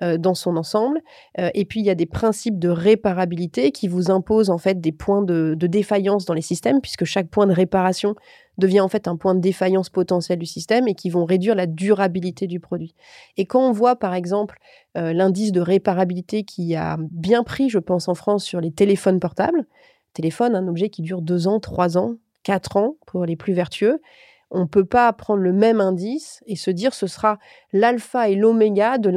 euh, 0.02 0.18
dans 0.18 0.34
son 0.34 0.56
ensemble. 0.56 1.00
Euh, 1.38 1.50
et 1.54 1.64
puis, 1.64 1.78
il 1.78 1.86
y 1.86 1.90
a 1.90 1.94
des 1.94 2.06
principes 2.06 2.58
de 2.58 2.68
réparabilité 2.68 3.70
qui 3.70 3.86
vous 3.86 4.10
imposent 4.10 4.50
en 4.50 4.58
fait 4.58 4.80
des 4.80 4.90
points 4.90 5.22
de, 5.22 5.56
défaillance 5.56 6.24
dans 6.24 6.34
les 6.34 6.42
systèmes, 6.42 6.80
puisque 6.80 7.04
chaque 7.04 7.28
point 7.28 7.46
de 7.46 7.52
réparation 7.52 8.16
devient 8.58 8.80
en 8.80 8.88
fait 8.88 9.06
un 9.06 9.16
point 9.16 9.36
de 9.36 9.40
défaillance 9.40 9.90
potentiel 9.90 10.40
du 10.40 10.46
système 10.46 10.88
et 10.88 10.94
qui 10.94 11.10
vont 11.10 11.24
réduire 11.24 11.54
la 11.54 11.66
durabilité 11.66 12.48
du 12.48 12.58
produit. 12.58 12.94
Et 13.36 13.46
quand 13.46 13.60
on 13.60 13.70
voit 13.70 13.94
par 13.96 14.14
exemple 14.14 14.58
euh, 14.96 15.12
l'indice 15.12 15.52
de 15.52 15.60
réparabilité 15.60 16.42
qui 16.42 16.74
a 16.74 16.96
bien 16.98 17.44
pris, 17.44 17.68
je 17.68 17.78
pense 17.78 18.08
en 18.08 18.14
France, 18.14 18.44
sur 18.44 18.60
les 18.60 18.72
téléphones 18.72 19.20
portables, 19.20 19.64
téléphone, 20.12 20.56
un 20.56 20.66
objet 20.66 20.88
qui 20.88 21.02
dure 21.02 21.22
deux 21.22 21.46
ans, 21.46 21.60
trois 21.60 21.98
ans, 21.98 22.16
quatre 22.44 22.76
ans 22.76 22.94
pour 23.06 23.24
les 23.24 23.34
plus 23.34 23.52
vertueux, 23.52 24.00
on 24.50 24.60
ne 24.60 24.66
peut 24.66 24.84
pas 24.84 25.12
prendre 25.12 25.42
le 25.42 25.52
même 25.52 25.80
indice 25.80 26.40
et 26.46 26.54
se 26.54 26.70
dire 26.70 26.94
ce 26.94 27.08
sera 27.08 27.38
l'alpha 27.72 28.28
et 28.28 28.36
l'oméga 28.36 28.98
de 28.98 29.10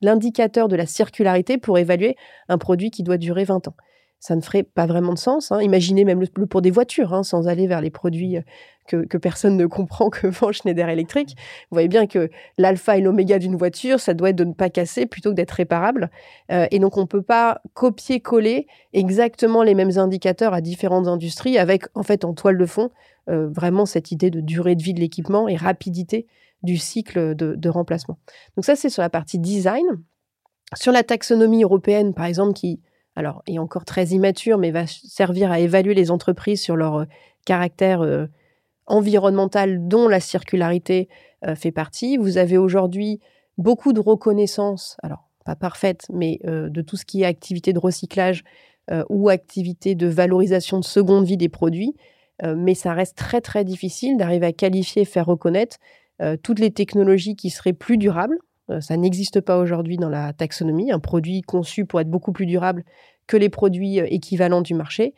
l'indicateur 0.00 0.66
de 0.66 0.74
la 0.74 0.86
circularité 0.86 1.56
pour 1.56 1.78
évaluer 1.78 2.16
un 2.48 2.58
produit 2.58 2.90
qui 2.90 3.04
doit 3.04 3.18
durer 3.18 3.44
20 3.44 3.68
ans. 3.68 3.76
Ça 4.22 4.36
ne 4.36 4.40
ferait 4.40 4.62
pas 4.62 4.86
vraiment 4.86 5.14
de 5.14 5.18
sens. 5.18 5.50
Hein. 5.50 5.60
Imaginez 5.60 6.04
même 6.04 6.20
le, 6.20 6.46
pour 6.46 6.62
des 6.62 6.70
voitures, 6.70 7.12
hein, 7.12 7.24
sans 7.24 7.48
aller 7.48 7.66
vers 7.66 7.80
les 7.80 7.90
produits 7.90 8.36
euh, 8.36 8.42
que, 8.86 9.16
personne 9.18 9.56
ne 9.56 9.66
comprend 9.66 10.10
que 10.10 10.26
vend 10.28 10.52
Schneider 10.52 10.88
Electric. 10.88 11.30
Vous 11.30 11.74
voyez 11.74 11.88
bien 11.88 12.06
que 12.06 12.30
l'alpha 12.56 12.96
et 12.96 13.00
l'oméga 13.00 13.40
d'une 13.40 13.56
voiture, 13.56 13.98
ça 13.98 14.14
doit 14.14 14.30
être 14.30 14.36
de 14.36 14.44
ne 14.44 14.52
pas 14.52 14.70
casser 14.70 15.06
plutôt 15.06 15.30
que 15.30 15.34
d'être 15.34 15.50
réparable. 15.50 16.08
Euh, 16.52 16.68
et 16.70 16.78
donc, 16.78 16.96
on 16.98 17.00
ne 17.00 17.06
peut 17.06 17.22
pas 17.22 17.62
copier-coller 17.74 18.68
exactement 18.92 19.64
les 19.64 19.74
mêmes 19.74 19.98
indicateurs 19.98 20.54
à 20.54 20.60
différentes 20.60 21.08
industries 21.08 21.58
avec, 21.58 21.86
en 21.96 22.04
fait, 22.04 22.24
en 22.24 22.32
toile 22.32 22.58
de 22.58 22.66
fond, 22.66 22.90
euh, 23.28 23.48
vraiment 23.48 23.86
cette 23.86 24.12
idée 24.12 24.30
de 24.30 24.40
durée 24.40 24.76
de 24.76 24.84
vie 24.84 24.94
de 24.94 25.00
l'équipement 25.00 25.48
et 25.48 25.56
rapidité 25.56 26.28
du 26.62 26.76
cycle 26.76 27.34
de, 27.34 27.68
remplacement. 27.68 28.18
Donc 28.54 28.64
ça, 28.66 28.76
c'est 28.76 28.88
sur 28.88 29.02
la 29.02 29.10
partie 29.10 29.40
design. 29.40 29.84
Sur 30.74 30.92
la 30.92 31.02
taxonomie 31.02 31.64
européenne, 31.64 32.14
par 32.14 32.26
exemple, 32.26 32.52
qui 32.52 32.78
alors, 33.16 33.42
est 33.46 33.58
encore 33.58 33.84
très 33.84 34.06
immature, 34.06 34.58
mais 34.58 34.70
va 34.70 34.86
servir 34.86 35.50
à 35.50 35.60
évaluer 35.60 35.94
les 35.94 36.10
entreprises 36.10 36.60
sur 36.60 36.76
leur 36.76 37.00
euh, 37.00 37.04
caractère 37.44 38.00
euh, 38.02 38.26
environnemental 38.86 39.86
dont 39.86 40.08
la 40.08 40.20
circularité 40.20 41.08
fait 41.56 41.72
partie. 41.72 42.16
Vous 42.16 42.38
avez 42.38 42.56
aujourd'hui 42.56 43.20
beaucoup 43.58 43.92
de 43.92 44.00
reconnaissance, 44.00 44.96
alors 45.02 45.28
pas 45.44 45.56
parfaite, 45.56 46.06
mais 46.12 46.40
de 46.44 46.82
tout 46.82 46.96
ce 46.96 47.04
qui 47.04 47.22
est 47.22 47.24
activité 47.24 47.72
de 47.72 47.78
recyclage 47.78 48.44
ou 49.08 49.28
activité 49.28 49.94
de 49.94 50.06
valorisation 50.08 50.78
de 50.78 50.84
seconde 50.84 51.24
vie 51.24 51.36
des 51.36 51.48
produits. 51.48 51.94
Euh, 52.42 52.54
mais 52.56 52.74
ça 52.74 52.92
reste 52.92 53.16
très 53.16 53.40
très 53.40 53.64
difficile 53.64 54.16
d'arriver 54.16 54.46
à 54.46 54.52
qualifier 54.52 55.02
et 55.02 55.06
faire 55.06 55.26
reconnaître 55.26 55.76
euh, 56.20 56.36
toutes 56.42 56.58
les 56.58 56.70
technologies 56.70 57.36
qui 57.36 57.50
seraient 57.50 57.72
plus 57.72 57.98
durables. 57.98 58.38
Euh, 58.72 58.80
ça 58.80 58.96
n'existe 58.96 59.40
pas 59.40 59.58
aujourd'hui 59.58 59.96
dans 59.96 60.08
la 60.08 60.32
taxonomie, 60.32 60.90
un 60.90 60.98
produit 60.98 61.42
conçu 61.42 61.84
pour 61.84 62.00
être 62.00 62.10
beaucoup 62.10 62.32
plus 62.32 62.46
durable 62.46 62.84
que 63.26 63.36
les 63.36 63.48
produits 63.48 63.98
équivalents 63.98 64.62
du 64.62 64.74
marché, 64.74 65.14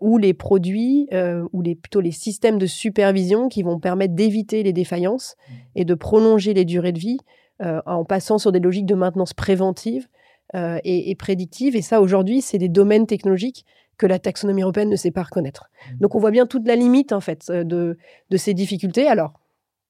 ou 0.00 0.16
les 0.16 0.32
produits, 0.32 1.08
ou 1.52 1.60
les, 1.60 1.74
plutôt 1.74 2.00
les 2.00 2.12
systèmes 2.12 2.56
de 2.56 2.66
supervision 2.66 3.48
qui 3.48 3.64
vont 3.64 3.80
permettre 3.80 4.14
d'éviter 4.14 4.62
les 4.62 4.72
défaillances 4.72 5.34
mmh. 5.34 5.52
et 5.74 5.84
de 5.84 5.94
prolonger 5.94 6.54
les 6.54 6.64
durées 6.64 6.92
de 6.92 7.00
vie 7.00 7.18
en 7.58 8.04
passant 8.04 8.38
sur 8.38 8.52
des 8.52 8.60
logiques 8.60 8.86
de 8.86 8.94
maintenance 8.94 9.34
préventive 9.34 10.06
et, 10.54 11.16
prédictive. 11.18 11.74
Et 11.74 11.82
ça, 11.82 12.00
aujourd'hui, 12.00 12.42
c'est 12.42 12.58
des 12.58 12.68
domaines 12.68 13.08
technologiques 13.08 13.66
que 13.98 14.06
la 14.06 14.20
taxonomie 14.20 14.62
européenne 14.62 14.88
ne 14.88 14.96
sait 14.96 15.10
pas 15.10 15.24
reconnaître. 15.24 15.68
Mmh. 15.90 15.98
Donc, 15.98 16.14
on 16.14 16.20
voit 16.20 16.30
bien 16.30 16.46
toute 16.46 16.66
la 16.66 16.76
limite, 16.76 17.12
en 17.12 17.20
fait, 17.20 17.50
de, 17.50 17.98
de 18.30 18.36
ces 18.36 18.54
difficultés. 18.54 19.08
Alors, 19.08 19.32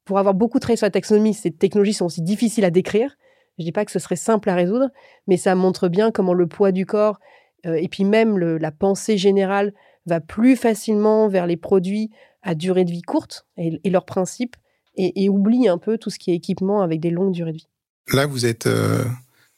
pour 0.04 0.18
avoir 0.18 0.34
beaucoup 0.34 0.58
travaillé 0.58 0.76
sur 0.76 0.86
la 0.86 0.90
taxonomie, 0.90 1.34
ces 1.34 1.50
technologies 1.50 1.94
sont 1.94 2.06
aussi 2.06 2.22
difficiles 2.22 2.64
à 2.64 2.70
décrire. 2.70 3.16
Je 3.58 3.62
ne 3.62 3.66
dis 3.66 3.72
pas 3.72 3.84
que 3.84 3.92
ce 3.92 3.98
serait 3.98 4.16
simple 4.16 4.48
à 4.48 4.54
résoudre, 4.54 4.88
mais 5.26 5.36
ça 5.36 5.54
montre 5.54 5.88
bien 5.88 6.10
comment 6.10 6.34
le 6.34 6.46
poids 6.46 6.72
du 6.72 6.86
corps 6.86 7.18
et 7.64 7.86
puis 7.88 8.04
même 8.04 8.38
la 8.38 8.72
pensée 8.72 9.16
générale 9.16 9.72
va 10.06 10.20
plus 10.20 10.56
facilement 10.56 11.28
vers 11.28 11.46
les 11.46 11.56
produits 11.56 12.10
à 12.42 12.54
durée 12.54 12.84
de 12.84 12.90
vie 12.90 13.02
courte 13.02 13.46
et, 13.56 13.90
leurs 13.90 14.04
principes 14.04 14.56
et, 14.96 15.28
oublie 15.28 15.68
un 15.68 15.78
peu 15.78 15.96
tout 15.96 16.10
ce 16.10 16.18
qui 16.18 16.32
est 16.32 16.34
équipement 16.34 16.82
avec 16.82 17.00
des 17.00 17.10
longues 17.10 17.32
durées 17.32 17.52
de 17.52 17.58
vie. 17.58 17.68
Là, 18.12 18.26
vous 18.26 18.46
êtes. 18.46 18.66
Euh, 18.66 19.04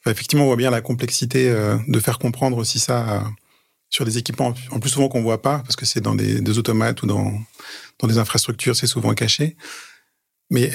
effectivement, 0.06 0.44
on 0.44 0.48
voit 0.48 0.56
bien 0.56 0.70
la 0.70 0.82
complexité 0.82 1.50
euh, 1.50 1.76
de 1.88 1.98
faire 1.98 2.18
comprendre 2.18 2.58
aussi 2.58 2.78
ça 2.78 3.08
euh, 3.08 3.20
sur 3.88 4.04
des 4.04 4.18
équipements, 4.18 4.52
en 4.70 4.80
plus 4.80 4.90
souvent 4.90 5.08
qu'on 5.08 5.18
ne 5.18 5.24
voit 5.24 5.40
pas, 5.40 5.60
parce 5.60 5.76
que 5.76 5.86
c'est 5.86 6.00
dans 6.00 6.14
des, 6.14 6.58
automates 6.58 7.02
ou 7.02 7.06
dans, 7.06 7.32
dans 8.00 8.06
des 8.06 8.18
infrastructures, 8.18 8.76
c'est 8.76 8.86
souvent 8.86 9.14
caché. 9.14 9.56
Mais 10.50 10.70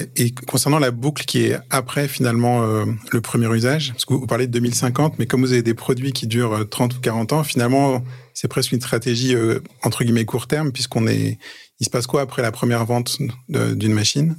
concernant 0.48 0.78
la 0.78 0.90
boucle 0.90 1.24
qui 1.24 1.44
est 1.44 1.58
après 1.70 2.08
finalement 2.08 2.84
le 3.12 3.20
premier 3.20 3.46
usage, 3.54 3.92
parce 3.92 4.04
que 4.04 4.14
vous 4.14 4.26
parlez 4.26 4.46
de 4.46 4.52
2050, 4.52 5.18
mais 5.18 5.26
comme 5.26 5.40
vous 5.42 5.52
avez 5.52 5.62
des 5.62 5.74
produits 5.74 6.12
qui 6.12 6.26
durent 6.26 6.68
30 6.68 6.96
ou 6.96 7.00
40 7.00 7.32
ans, 7.32 7.44
finalement, 7.44 8.02
c'est 8.34 8.48
presque 8.48 8.72
une 8.72 8.80
stratégie 8.80 9.34
entre 9.82 10.02
guillemets 10.02 10.24
court 10.24 10.48
terme, 10.48 10.72
puisqu'on 10.72 11.06
est, 11.06 11.38
il 11.78 11.84
se 11.84 11.90
passe 11.90 12.08
quoi 12.08 12.22
après 12.22 12.42
la 12.42 12.50
première 12.50 12.84
vente 12.84 13.18
d'une 13.48 13.92
machine 13.92 14.36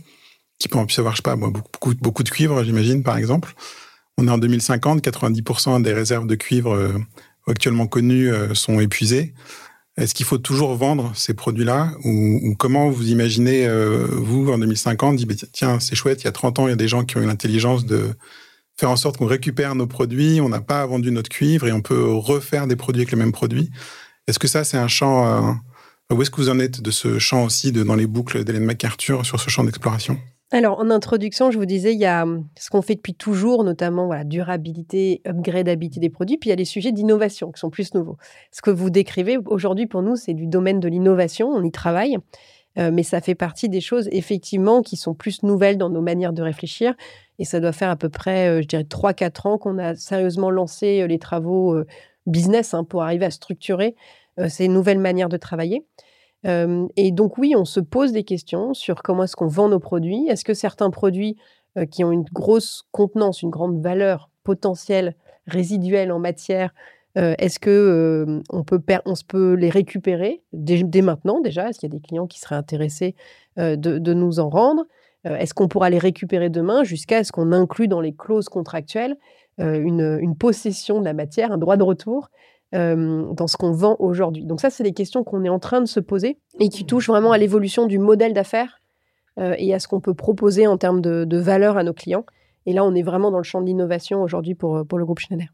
qui 0.62 0.68
peut 0.68 0.78
en 0.78 0.86
plus 0.86 1.00
avoir, 1.00 1.14
je 1.14 1.18
sais 1.18 1.24
pas, 1.24 1.36
beaucoup, 1.36 1.94
beaucoup 1.96 2.24
de 2.24 2.30
cuivre, 2.30 2.64
j'imagine, 2.64 3.04
par 3.04 3.18
exemple. 3.18 3.54
On 4.18 4.28
est 4.28 4.32
en 4.32 4.38
2050, 4.38 5.04
90% 5.04 5.82
des 5.82 5.94
réserves 5.94 6.28
de 6.28 6.36
cuivre 6.36 6.76
euh, 6.76 6.94
actuellement 7.48 7.88
connues 7.88 8.32
euh, 8.32 8.54
sont 8.54 8.80
épuisées. 8.80 9.34
Est-ce 9.98 10.14
qu'il 10.14 10.26
faut 10.26 10.38
toujours 10.38 10.76
vendre 10.76 11.12
ces 11.16 11.34
produits-là 11.34 11.92
ou, 12.06 12.56
comment 12.58 12.90
vous 12.90 13.10
imaginez, 13.10 13.68
euh, 13.68 14.08
vous, 14.10 14.50
en 14.50 14.58
2050, 14.58 15.18
dire, 15.18 15.28
tiens, 15.52 15.80
c'est 15.80 15.96
chouette, 15.96 16.22
il 16.22 16.26
y 16.26 16.28
a 16.30 16.32
30 16.32 16.60
ans, 16.60 16.68
il 16.68 16.70
y 16.70 16.74
a 16.74 16.78
des 16.78 16.88
gens 16.88 17.04
qui 17.04 17.18
ont 17.18 17.22
eu 17.22 17.26
l'intelligence 17.26 17.86
de 17.86 18.10
faire 18.78 18.90
en 18.90 18.96
sorte 18.96 19.18
qu'on 19.18 19.26
récupère 19.26 19.76
nos 19.76 19.88
produits, 19.88 20.40
on 20.40 20.50
n'a 20.50 20.62
pas 20.62 20.86
vendu 20.86 21.12
notre 21.12 21.30
cuivre 21.30 21.68
et 21.68 21.72
on 21.72 21.82
peut 21.82 22.14
refaire 22.14 22.68
des 22.68 22.78
produits 22.78 23.02
avec 23.02 23.12
les 23.12 23.18
mêmes 23.18 23.34
produits. 23.34 23.70
Est-ce 24.28 24.40
que 24.40 24.48
ça, 24.48 24.64
c'est 24.64 24.78
un 24.78 24.88
champ 24.88 25.60
où 26.12 26.22
est-ce 26.22 26.30
que 26.30 26.38
vous 26.38 26.50
en 26.50 26.60
êtes 26.60 26.82
de 26.82 26.92
ce 26.92 27.20
champ 27.20 27.46
aussi, 27.46 27.72
de, 27.72 27.84
dans 27.84 27.96
les 27.96 28.08
boucles 28.08 28.44
d'Hélène 28.44 28.66
MacArthur 28.66 29.26
sur 29.26 29.40
ce 29.40 29.50
champ 29.50 29.64
d'exploration? 29.64 30.20
Alors, 30.54 30.80
en 30.80 30.90
introduction, 30.90 31.50
je 31.50 31.58
vous 31.58 31.66
disais, 31.66 31.94
il 31.94 32.00
y 32.00 32.06
a 32.06 32.24
hum, 32.24 32.46
ce 32.60 32.70
qu'on 32.70 32.82
fait 32.82 32.96
depuis 32.96 33.16
toujours, 33.16 33.64
notamment 33.64 34.06
voilà, 34.06 34.26
durabilité, 34.26 35.22
upgradabilité 35.26 36.02
des 36.02 36.10
produits, 36.10 36.38
puis 36.38 36.50
il 36.50 36.52
y 36.52 36.54
a 36.54 36.58
les 36.58 36.66
sujets 36.66 36.92
d'innovation 36.92 37.54
qui 37.54 37.60
sont 37.60 37.70
plus 37.70 37.94
nouveaux. 37.94 38.18
Ce 38.52 38.62
que 38.62 38.70
vous 38.70 38.90
décrivez 38.90 39.38
aujourd'hui, 39.46 39.88
pour 39.88 40.02
nous, 40.02 40.18
c'est 40.18 40.34
du 40.34 40.48
domaine 40.48 40.82
de 40.82 40.90
l'innovation, 40.90 41.48
on 41.48 41.64
y 41.64 41.72
travaille, 41.72 42.18
euh, 42.78 42.92
mais 42.92 43.04
ça 43.04 43.22
fait 43.22 43.36
partie 43.36 43.70
des 43.70 43.80
choses, 43.80 44.10
effectivement, 44.12 44.82
qui 44.82 44.98
sont 44.98 45.14
plus 45.14 45.42
nouvelles 45.44 45.78
dans 45.78 45.90
nos 45.90 46.02
manières 46.02 46.34
de 46.34 46.42
réfléchir. 46.42 46.96
Et 47.40 47.46
ça 47.46 47.60
doit 47.62 47.72
faire 47.72 47.90
à 47.90 47.96
peu 47.96 48.10
près, 48.10 48.50
euh, 48.50 48.62
je 48.62 48.68
dirais, 48.68 48.84
3-4 48.84 49.48
ans 49.48 49.58
qu'on 49.58 49.78
a 49.78 49.96
sérieusement 49.96 50.50
lancé 50.50 51.02
euh, 51.02 51.08
les 51.08 51.20
travaux 51.20 51.82
business 52.26 52.74
hein, 52.74 52.84
pour 52.84 53.04
arriver 53.04 53.26
à 53.26 53.32
structurer 53.32 53.96
ces 54.48 54.68
nouvelles 54.68 55.00
manières 55.00 55.28
de 55.28 55.38
travailler 55.38 55.86
et 56.44 57.12
donc 57.12 57.38
oui, 57.38 57.54
on 57.56 57.66
se 57.66 57.80
pose 57.80 58.12
des 58.12 58.24
questions 58.24 58.74
sur 58.74 59.04
comment 59.04 59.24
est-ce 59.24 59.36
qu'on 59.36 59.48
vend 59.48 59.70
nos 59.70 59.80
produits. 59.80 60.28
Est-ce 60.28 60.44
que 60.44 60.54
certains 60.54 60.90
produits 60.90 61.38
qui 61.92 62.04
ont 62.04 62.12
une 62.12 62.26
grosse 62.34 62.84
contenance, 62.92 63.42
une 63.42 63.50
grande 63.50 63.82
valeur 63.82 64.30
potentielle 64.44 65.16
résiduelle 65.48 66.12
en 66.12 66.20
matière, 66.20 66.74
est-ce 67.16 67.60
que 67.60 68.42
on 68.50 68.64
peut 68.64 68.82
on 69.06 69.14
peut 69.28 69.54
les 69.54 69.70
récupérer 69.70 70.42
dès, 70.54 71.02
maintenant 71.02 71.42
déjà? 71.42 71.70
Est-ce 71.70 71.80
qu'il 71.80 71.92
y 71.92 71.96
a 71.96 71.98
des 71.98 72.02
clients 72.02 72.28
qui 72.28 72.40
seraient 72.40 72.56
intéressés 72.56 73.16
de, 73.58 74.14
nous 74.14 74.40
en 74.40 74.50
rendre? 74.50 74.86
Est-ce 75.24 75.54
qu'on 75.54 75.68
pourra 75.68 75.90
les 75.90 76.00
récupérer 76.00 76.50
demain 76.50 76.84
jusqu'à 76.84 77.24
ce 77.24 77.32
qu'on 77.32 77.52
inclue 77.52 77.88
dans 77.88 78.02
les 78.02 78.14
clauses 78.14 78.50
contractuelles 78.50 79.18
une, 79.58 80.36
possession 80.40 81.00
de 81.00 81.06
la 81.06 81.14
matière, 81.14 81.52
un 81.52 81.58
droit 81.58 81.78
de 81.78 81.84
retour? 81.84 82.30
Dans 82.74 83.48
ce 83.48 83.58
qu'on 83.58 83.72
vend 83.72 83.98
aujourd'hui. 84.00 84.46
Donc 84.46 84.62
ça, 84.62 84.70
c'est 84.70 84.84
des 84.84 84.94
questions 84.94 85.24
qu'on 85.24 85.44
est 85.44 85.50
en 85.50 85.60
train 85.60 85.82
de 85.82 85.88
se 85.88 86.00
poser 86.00 86.38
et 86.60 86.70
qui 86.70 86.86
touchent 86.86 87.08
vraiment 87.08 87.32
à 87.32 87.38
l'évolution 87.38 87.86
du 87.86 88.00
modèle 88.00 88.34
d'affaires 88.34 88.82
et 89.38 89.74
à 89.74 89.80
ce 89.80 89.88
qu'on 89.88 90.00
peut 90.00 90.14
proposer 90.14 90.68
en 90.68 90.78
termes 90.78 91.02
de, 91.02 91.38
valeur 91.38 91.78
à 91.78 91.84
nos 91.84 91.94
clients. 91.94 92.26
Et 92.66 92.74
là, 92.74 92.86
on 92.86 92.96
est 92.96 93.02
vraiment 93.02 93.32
dans 93.32 93.40
le 93.40 93.44
champ 93.44 93.62
de 93.62 93.66
l'innovation 93.66 94.22
aujourd'hui 94.22 94.56
pour, 94.56 94.86
pour 94.88 94.98
le 95.00 95.06
groupe 95.06 95.20
Schneider. 95.20 95.48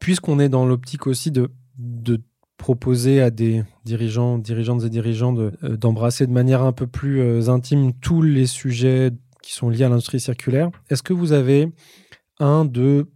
Puisqu'on 0.00 0.38
est 0.38 0.48
dans 0.48 0.64
l'optique 0.64 1.06
aussi 1.06 1.30
de, 1.30 1.50
de 1.78 2.20
proposer 2.56 3.22
à 3.22 3.30
des 3.30 3.64
dirigeants, 3.84 4.38
dirigeantes 4.38 4.84
et 4.84 4.90
dirigeants 4.90 5.32
d'embrasser 5.32 6.26
de, 6.26 6.32
manière 6.32 6.62
un 6.62 6.72
peu 6.72 6.86
plus 6.86 7.48
intime 7.48 7.94
tous 7.94 8.22
les 8.22 8.46
sujets 8.46 9.10
qui 9.42 9.54
sont 9.54 9.70
liés 9.70 9.84
à 9.84 9.88
l'industrie 9.88 10.20
circulaire, 10.20 10.70
est-ce 10.90 11.02
que 11.02 11.12
vous 11.12 11.32
avez 11.32 11.72
un, 12.38 12.64
deux, 12.64 13.10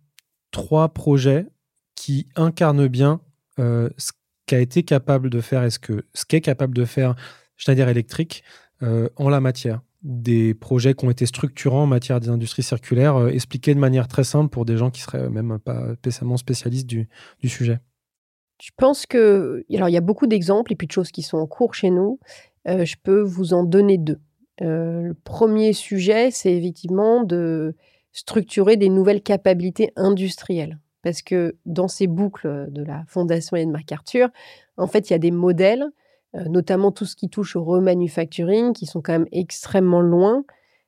trois 0.50 0.88
projets 0.88 1.46
qui 1.94 2.28
incarnent 2.36 2.88
bien 2.88 3.20
euh, 3.58 3.88
ce 3.96 4.12
qu'a 4.46 4.60
été 4.60 4.82
capable 4.82 5.30
de 5.30 5.40
faire, 5.40 5.66
que 5.80 6.04
ce 6.12 6.24
qu'est 6.26 6.40
capable 6.40 6.74
de 6.74 6.84
faire 6.84 7.14
Schneider 7.56 7.88
Electric 7.88 8.44
euh, 8.82 9.08
en 9.16 9.28
la 9.28 9.40
matière 9.40 9.80
des 10.02 10.52
projets 10.52 10.92
qui 10.92 11.06
ont 11.06 11.10
été 11.10 11.24
structurants 11.24 11.84
en 11.84 11.86
matière 11.86 12.20
d'industrie 12.20 12.62
circulaire, 12.62 13.16
euh, 13.16 13.28
expliqués 13.28 13.74
de 13.74 13.80
manière 13.80 14.06
très 14.06 14.24
simple 14.24 14.50
pour 14.50 14.66
des 14.66 14.76
gens 14.76 14.90
qui 14.90 15.00
seraient 15.00 15.30
même 15.30 15.58
pas 15.58 15.94
spécialement 15.94 16.36
spécialistes 16.36 16.86
du, 16.86 17.08
du 17.40 17.48
sujet 17.48 17.80
Je 18.60 18.70
pense 18.76 19.06
que 19.06 19.64
alors 19.74 19.88
il 19.88 19.92
y 19.92 19.96
a 19.96 20.02
beaucoup 20.02 20.26
d'exemples 20.26 20.72
et 20.72 20.76
puis 20.76 20.86
de 20.86 20.92
choses 20.92 21.10
qui 21.10 21.22
sont 21.22 21.38
en 21.38 21.46
cours 21.46 21.72
chez 21.72 21.88
nous. 21.88 22.18
je 22.66 22.94
peux 23.02 23.22
vous 23.22 23.54
en 23.54 23.64
donner 23.64 23.96
deux. 23.96 24.20
le 24.60 25.14
premier 25.24 25.72
sujet, 25.72 26.30
c'est 26.30 26.52
effectivement 26.52 27.24
de 27.24 27.74
structurer 28.12 28.76
des 28.76 28.90
nouvelles 28.90 29.22
capacités 29.22 29.90
industrielles 29.96 30.78
parce 31.04 31.22
que 31.22 31.56
dans 31.66 31.86
ces 31.86 32.06
boucles 32.06 32.68
de 32.70 32.82
la 32.82 33.04
Fondation 33.06 33.56
Ellen 33.56 33.70
MacArthur, 33.70 34.30
en 34.78 34.86
fait, 34.86 35.10
il 35.10 35.12
y 35.12 35.16
a 35.16 35.18
des 35.18 35.30
modèles, 35.30 35.84
euh, 36.34 36.44
notamment 36.48 36.90
tout 36.90 37.04
ce 37.04 37.14
qui 37.14 37.28
touche 37.28 37.54
au 37.54 37.62
remanufacturing, 37.62 38.72
qui 38.72 38.86
sont 38.86 39.02
quand 39.02 39.12
même 39.12 39.28
extrêmement 39.30 40.00
loin, 40.00 40.44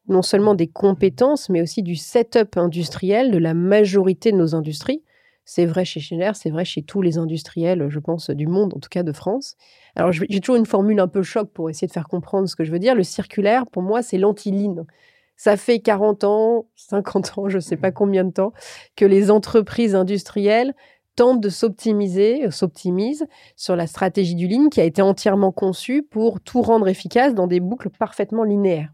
non 0.09 0.23
seulement 0.23 0.55
des 0.55 0.69
compétences, 0.69 1.51
mais 1.51 1.61
aussi 1.61 1.83
du 1.83 1.97
setup 1.97 2.57
industriel 2.57 3.31
de 3.31 3.39
la 3.39 3.53
majorité 3.53 4.33
de 4.33 4.39
nos 4.39 4.55
industries. 4.55 5.03
C'est 5.45 5.67
vrai 5.67 5.85
chez 5.85 6.01
Schneider, 6.01 6.35
c'est 6.35 6.51
vrai 6.51 6.65
chez 6.65 6.83
tous 6.83 7.03
les 7.03 7.19
industriels, 7.19 7.89
je 7.91 7.99
pense, 7.99 8.31
du 8.31 8.47
monde, 8.47 8.73
en 8.75 8.81
tout 8.81 8.89
cas 8.89 9.03
de 9.03 9.13
France. 9.13 9.57
Alors, 9.97 10.13
j'ai 10.13 10.41
toujours 10.41 10.57
une 10.57 10.67
formule 10.67 10.99
un 10.99 11.09
peu 11.09 11.23
choc 11.23 11.51
pour 11.53 11.69
essayer 11.69 11.87
de 11.87 11.93
faire 11.93 12.09
comprendre 12.09 12.49
ce 12.49 12.57
que 12.57 12.65
je 12.65 12.73
veux 12.73 12.79
dire. 12.79 12.95
Le 12.95 13.05
circulaire, 13.05 13.67
pour 13.67 13.83
moi, 13.83 14.03
c'est 14.03 14.19
l'antiline. 14.19 14.87
Ça 15.37 15.57
fait 15.57 15.81
40 15.81 16.25
ans, 16.25 16.66
50 16.77 17.38
ans, 17.38 17.49
je 17.49 17.57
ne 17.57 17.61
sais 17.61 17.77
pas 17.77 17.90
mmh. 17.90 17.94
combien 17.94 18.25
de 18.25 18.33
temps, 18.33 18.53
que 18.96 19.05
les 19.05 19.31
entreprises 19.31 19.94
industrielles 19.94 20.75
tentent 21.16 21.40
de 21.40 21.49
s'optimiser, 21.49 22.46
euh, 22.46 22.51
s'optimisent 22.51 23.27
sur 23.57 23.75
la 23.75 23.87
stratégie 23.87 24.35
du 24.35 24.46
ligne 24.46 24.68
qui 24.68 24.81
a 24.81 24.85
été 24.85 25.03
entièrement 25.03 25.51
conçue 25.51 26.03
pour 26.03 26.40
tout 26.40 26.62
rendre 26.62 26.87
efficace 26.87 27.35
dans 27.35 27.46
des 27.46 27.61
boucles 27.61 27.90
parfaitement 27.90 28.44
linéaires. 28.44 28.92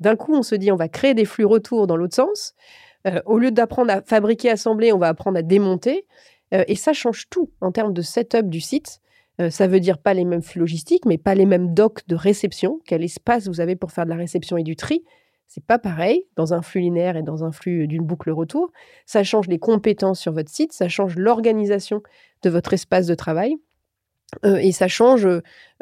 D'un 0.00 0.16
coup, 0.16 0.34
on 0.34 0.42
se 0.42 0.54
dit 0.54 0.72
on 0.72 0.76
va 0.76 0.88
créer 0.88 1.14
des 1.14 1.24
flux 1.24 1.44
retour 1.44 1.86
dans 1.86 1.96
l'autre 1.96 2.16
sens. 2.16 2.54
Euh, 3.06 3.20
au 3.24 3.38
lieu 3.38 3.50
d'apprendre 3.50 3.90
à 3.92 4.02
fabriquer, 4.02 4.50
assembler, 4.50 4.92
on 4.92 4.98
va 4.98 5.08
apprendre 5.08 5.38
à 5.38 5.42
démonter. 5.42 6.06
Euh, 6.52 6.64
et 6.66 6.74
ça 6.74 6.92
change 6.92 7.28
tout 7.30 7.50
en 7.60 7.72
termes 7.72 7.94
de 7.94 8.02
setup 8.02 8.48
du 8.48 8.60
site. 8.60 9.00
ça 9.48 9.66
veut 9.66 9.80
dire 9.80 9.96
pas 9.96 10.12
les 10.12 10.26
mêmes 10.26 10.42
flux 10.42 10.60
logistiques, 10.60 11.06
mais 11.06 11.16
pas 11.16 11.34
les 11.34 11.46
mêmes 11.46 11.72
docks 11.72 12.06
de 12.06 12.14
réception. 12.14 12.78
Quel 12.84 13.02
espace 13.02 13.48
vous 13.48 13.60
avez 13.60 13.74
pour 13.74 13.90
faire 13.90 14.04
de 14.04 14.10
la 14.10 14.16
réception 14.16 14.58
et 14.58 14.62
du 14.62 14.76
tri 14.76 15.02
c'est 15.50 15.64
pas 15.64 15.80
pareil 15.80 16.26
dans 16.36 16.54
un 16.54 16.62
flux 16.62 16.80
linéaire 16.80 17.16
et 17.16 17.24
dans 17.24 17.42
un 17.42 17.50
flux 17.50 17.88
d'une 17.88 18.04
boucle 18.04 18.30
retour. 18.30 18.70
Ça 19.04 19.24
change 19.24 19.48
les 19.48 19.58
compétences 19.58 20.20
sur 20.20 20.32
votre 20.32 20.48
site, 20.48 20.72
ça 20.72 20.88
change 20.88 21.16
l'organisation 21.16 22.04
de 22.42 22.50
votre 22.50 22.72
espace 22.72 23.08
de 23.08 23.16
travail. 23.16 23.56
Euh, 24.44 24.58
et 24.58 24.70
ça 24.70 24.86
change 24.86 25.26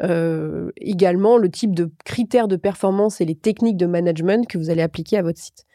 euh, 0.01 0.71
également 0.77 1.37
le 1.37 1.51
type 1.51 1.75
de 1.75 1.91
critères 2.03 2.47
de 2.47 2.55
performance 2.55 3.21
et 3.21 3.25
les 3.25 3.35
techniques 3.35 3.77
de 3.77 3.85
management 3.85 4.47
que 4.47 4.57
vous 4.57 4.71
allez 4.71 4.81
appliquer 4.81 5.19
à 5.19 5.21
votre 5.21 5.37
site. 5.37 5.67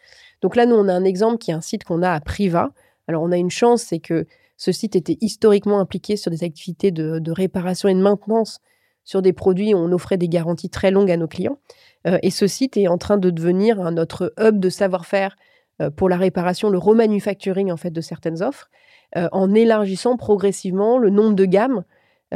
Donc 0.43 0.57
là, 0.57 0.67
nous, 0.67 0.75
on 0.75 0.89
a 0.89 0.93
un 0.93 1.05
exemple 1.05 1.39
qui 1.39 1.53
est 1.53 1.55
un 1.55 1.61
site 1.61 1.85
qu'on 1.85 2.03
a 2.03 2.11
à 2.11 2.19
Priva. 2.19 2.73
Alors, 3.07 3.23
on 3.23 3.31
a 3.31 3.37
une 3.37 3.53
chance, 3.53 3.83
c'est 3.83 4.01
que 4.01 4.27
ce 4.57 4.73
site 4.73 4.97
était 4.97 5.19
historiquement 5.21 5.79
impliqué 5.79 6.17
sur 6.17 6.33
des 6.33 6.43
activités 6.43 6.91
de 6.91 7.31
réparation 7.31 7.89
et 7.89 7.95
de 7.95 8.01
maintenance 8.01 8.59
sur 9.05 9.23
des 9.23 9.33
produits 9.33 9.75
où 9.75 9.77
on 9.77 9.93
offrait 9.93 10.17
des 10.17 10.29
garanties 10.29 10.71
très 10.71 10.91
longues 10.91 11.11
à 11.11 11.17
nos 11.17 11.29
clients. 11.29 11.59
Euh, 12.07 12.19
et 12.23 12.31
ce 12.31 12.47
site 12.47 12.77
est 12.77 12.89
en 12.89 12.99
train 12.99 13.19
de 13.19 13.31
devenir 13.31 13.91
notre 13.91 14.33
hub 14.39 14.59
de 14.59 14.69
savoir-faire 14.69 15.37
euh, 15.81 15.91
pour 15.91 16.09
la 16.09 16.17
réparation, 16.17 16.71
le 16.71 16.79
remanufacturing 16.79 17.71
en 17.73 17.77
fait 17.77 17.91
de 17.91 18.01
certaines 18.01 18.43
offres, 18.43 18.71
euh, 19.17 19.29
en 19.33 19.55
élargissant 19.55 20.17
progressivement 20.17 20.99
le 20.99 21.11
nombre 21.11 21.35
de 21.35 21.45
gammes, 21.45 21.85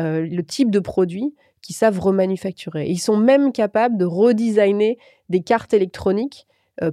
le 0.00 0.42
type 0.42 0.70
de 0.70 0.78
produits 0.78 1.35
qui 1.61 1.72
savent 1.72 1.98
remanufacturer. 1.98 2.87
ils 2.88 3.00
sont 3.00 3.16
même 3.16 3.50
capables 3.50 3.96
de 3.96 4.04
redesigner 4.04 4.96
des 5.28 5.40
cartes 5.40 5.74
électroniques 5.74 6.46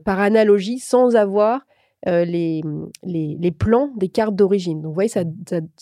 par 0.04 0.20
analogie 0.20 0.80
sans 0.80 1.16
avoir 1.16 1.68
les, 2.08 2.64
les, 3.04 3.52
plans 3.52 3.92
des 3.96 4.10
cartes 4.10 4.36
d'origine. 4.36 4.82
Donc, 4.82 4.90
vous 4.90 4.96
voyez, 4.96 5.10
ça, 5.10 5.24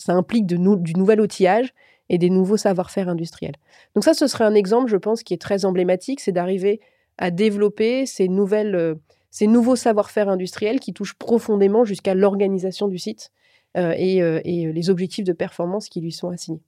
implique 0.08 0.44
du 0.44 0.58
nouvel 0.58 1.22
outillage 1.22 1.72
et 2.08 2.18
des 2.18 2.30
nouveaux 2.30 2.56
savoir-faire 2.56 3.08
industriels. 3.08 3.56
Donc 3.94 4.04
ça, 4.04 4.14
ce 4.14 4.26
serait 4.26 4.44
un 4.44 4.54
exemple, 4.54 4.90
je 4.90 4.96
pense, 4.96 5.22
qui 5.22 5.34
est 5.34 5.40
très 5.40 5.64
emblématique, 5.64 6.20
c'est 6.20 6.32
d'arriver 6.32 6.80
à 7.18 7.30
développer 7.30 8.06
ces, 8.06 8.28
nouvelles, 8.28 8.96
ces 9.30 9.46
nouveaux 9.46 9.76
savoir-faire 9.76 10.28
industriels 10.28 10.80
qui 10.80 10.92
touchent 10.92 11.14
profondément 11.14 11.84
jusqu'à 11.84 12.14
l'organisation 12.14 12.88
du 12.88 12.98
site 12.98 13.30
et, 13.76 14.18
et 14.18 14.72
les 14.72 14.90
objectifs 14.90 15.24
de 15.24 15.32
performance 15.32 15.88
qui 15.88 16.00
lui 16.00 16.12
sont 16.12 16.28
assignés. 16.28 16.62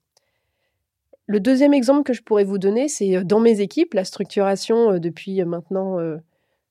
Le 1.27 1.41
deuxième 1.41 1.75
exemple 1.75 2.05
que 2.05 2.13
je 2.13 2.23
pourrais 2.23 2.45
vous 2.45 2.59
donner, 2.59 2.89
c'est 2.89 3.25
dans 3.25 3.41
mes 3.41 3.61
équipes, 3.61 3.95
la 3.95 4.05
structuration 4.05 4.99
depuis 4.99 5.45
maintenant 5.45 5.99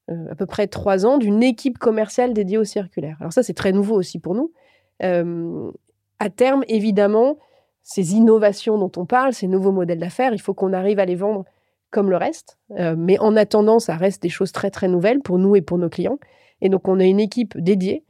à 0.08 0.36
peu 0.36 0.45
près 0.45 0.67
trois 0.67 1.06
ans 1.06 1.17
d'une 1.17 1.43
équipe 1.43 1.78
commerciale 1.78 2.34
dédiée 2.34 2.58
au 2.58 2.63
circulaire. 2.63 3.17
Alors 3.19 3.34
ça, 3.34 3.43
c'est 3.43 3.54
très 3.54 3.73
nouveau 3.73 3.95
aussi 3.95 4.19
pour 4.19 4.36
nous. 4.36 4.51
à 4.99 6.30
terme, 6.30 6.63
évidemment, 6.67 7.38
ces 7.85 8.15
innovations 8.15 8.77
dont 8.77 8.91
on 8.97 9.05
parle, 9.05 9.31
ces 9.31 9.47
nouveaux 9.47 9.71
modèles 9.71 9.99
d'affaires, 9.99 10.33
il 10.33 10.41
faut 10.41 10.53
qu'on 10.53 10.73
arrive 10.73 10.99
à 10.99 11.05
les 11.05 11.15
vendre 11.15 11.45
comme 11.91 12.09
le 12.09 12.17
reste. 12.17 12.57
mais 12.97 13.17
en 13.19 13.37
attendant, 13.37 13.79
ça 13.79 13.95
reste 13.95 14.21
des 14.21 14.29
choses 14.29 14.51
très 14.51 14.69
très 14.69 14.89
nouvelles 14.89 15.21
pour 15.21 15.37
nous 15.37 15.55
et 15.55 15.61
pour 15.61 15.77
nos 15.77 15.87
clients. 15.87 16.17
Et 16.59 16.67
donc, 16.67 16.89
on 16.89 16.99
a 16.99 17.05
une 17.05 17.21
équipe 17.21 17.57
dédiée 17.57 18.03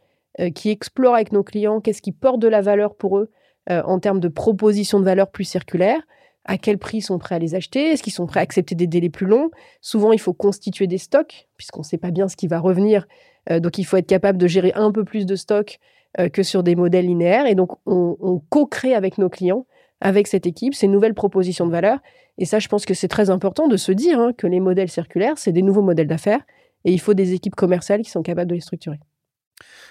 qui 0.55 0.71
explore 0.71 1.13
avec 1.13 1.31
nos 1.31 1.43
clients 1.43 1.81
qu'est-ce 1.81 2.01
qui 2.01 2.11
porte 2.11 2.39
de 2.39 2.47
la 2.47 2.61
valeur 2.61 2.95
pour 2.95 3.19
eux 3.19 3.29
en 3.69 3.99
termes 3.99 4.21
de 4.21 4.27
propositions 4.27 4.99
de 4.99 5.05
valeur 5.05 5.29
plus 5.29 5.43
circulaires, 5.43 6.01
à 6.45 6.57
quel 6.57 6.77
prix 6.77 7.01
sont 7.01 7.17
prêts 7.17 7.35
à 7.35 7.39
les 7.39 7.55
acheter, 7.55 7.91
est-ce 7.91 8.03
qu'ils 8.03 8.13
sont 8.13 8.27
prêts 8.27 8.39
à 8.39 8.43
accepter 8.43 8.75
des 8.75 8.87
délais 8.87 9.09
plus 9.09 9.25
longs. 9.25 9.49
Souvent, 9.81 10.13
il 10.13 10.19
faut 10.19 10.33
constituer 10.33 10.87
des 10.87 10.99
stocks, 10.99 11.47
puisqu'on 11.57 11.81
ne 11.81 11.85
sait 11.85 11.97
pas 11.97 12.11
bien 12.11 12.27
ce 12.27 12.35
qui 12.35 12.47
va 12.47 12.59
revenir. 12.59 13.07
Euh, 13.49 13.59
donc, 13.59 13.77
il 13.79 13.83
faut 13.83 13.97
être 13.97 14.07
capable 14.07 14.37
de 14.37 14.47
gérer 14.47 14.71
un 14.75 14.91
peu 14.91 15.03
plus 15.03 15.25
de 15.25 15.35
stocks 15.35 15.79
euh, 16.19 16.29
que 16.29 16.43
sur 16.43 16.63
des 16.63 16.75
modèles 16.75 17.07
linéaires. 17.07 17.47
Et 17.47 17.55
donc, 17.55 17.71
on, 17.85 18.41
co-crée 18.49 18.93
avec 18.93 19.17
nos 19.17 19.29
clients, 19.29 19.65
avec 20.01 20.27
cette 20.27 20.45
équipe, 20.45 20.73
ces 20.73 20.87
nouvelles 20.87 21.13
propositions 21.13 21.65
de 21.67 21.71
valeur. 21.71 21.99
Et 22.37 22.45
ça, 22.45 22.59
je 22.59 22.67
pense 22.67 22.85
que 22.85 22.93
c'est 22.93 23.07
très 23.07 23.29
important 23.29 23.67
de 23.67 23.77
se 23.77 23.91
dire 23.91 24.19
hein, 24.19 24.33
que 24.37 24.47
les 24.47 24.59
modèles 24.59 24.89
circulaires, 24.89 25.37
c'est 25.37 25.51
des 25.51 25.61
nouveaux 25.61 25.81
modèles 25.81 26.07
d'affaires. 26.07 26.41
Et 26.83 26.91
il 26.91 26.99
faut 26.99 27.13
des 27.13 27.33
équipes 27.33 27.55
commerciales 27.55 28.01
qui 28.01 28.11
sont 28.11 28.21
capables 28.21 28.49
de 28.49 28.55
les 28.55 28.61
structurer. 28.61 28.99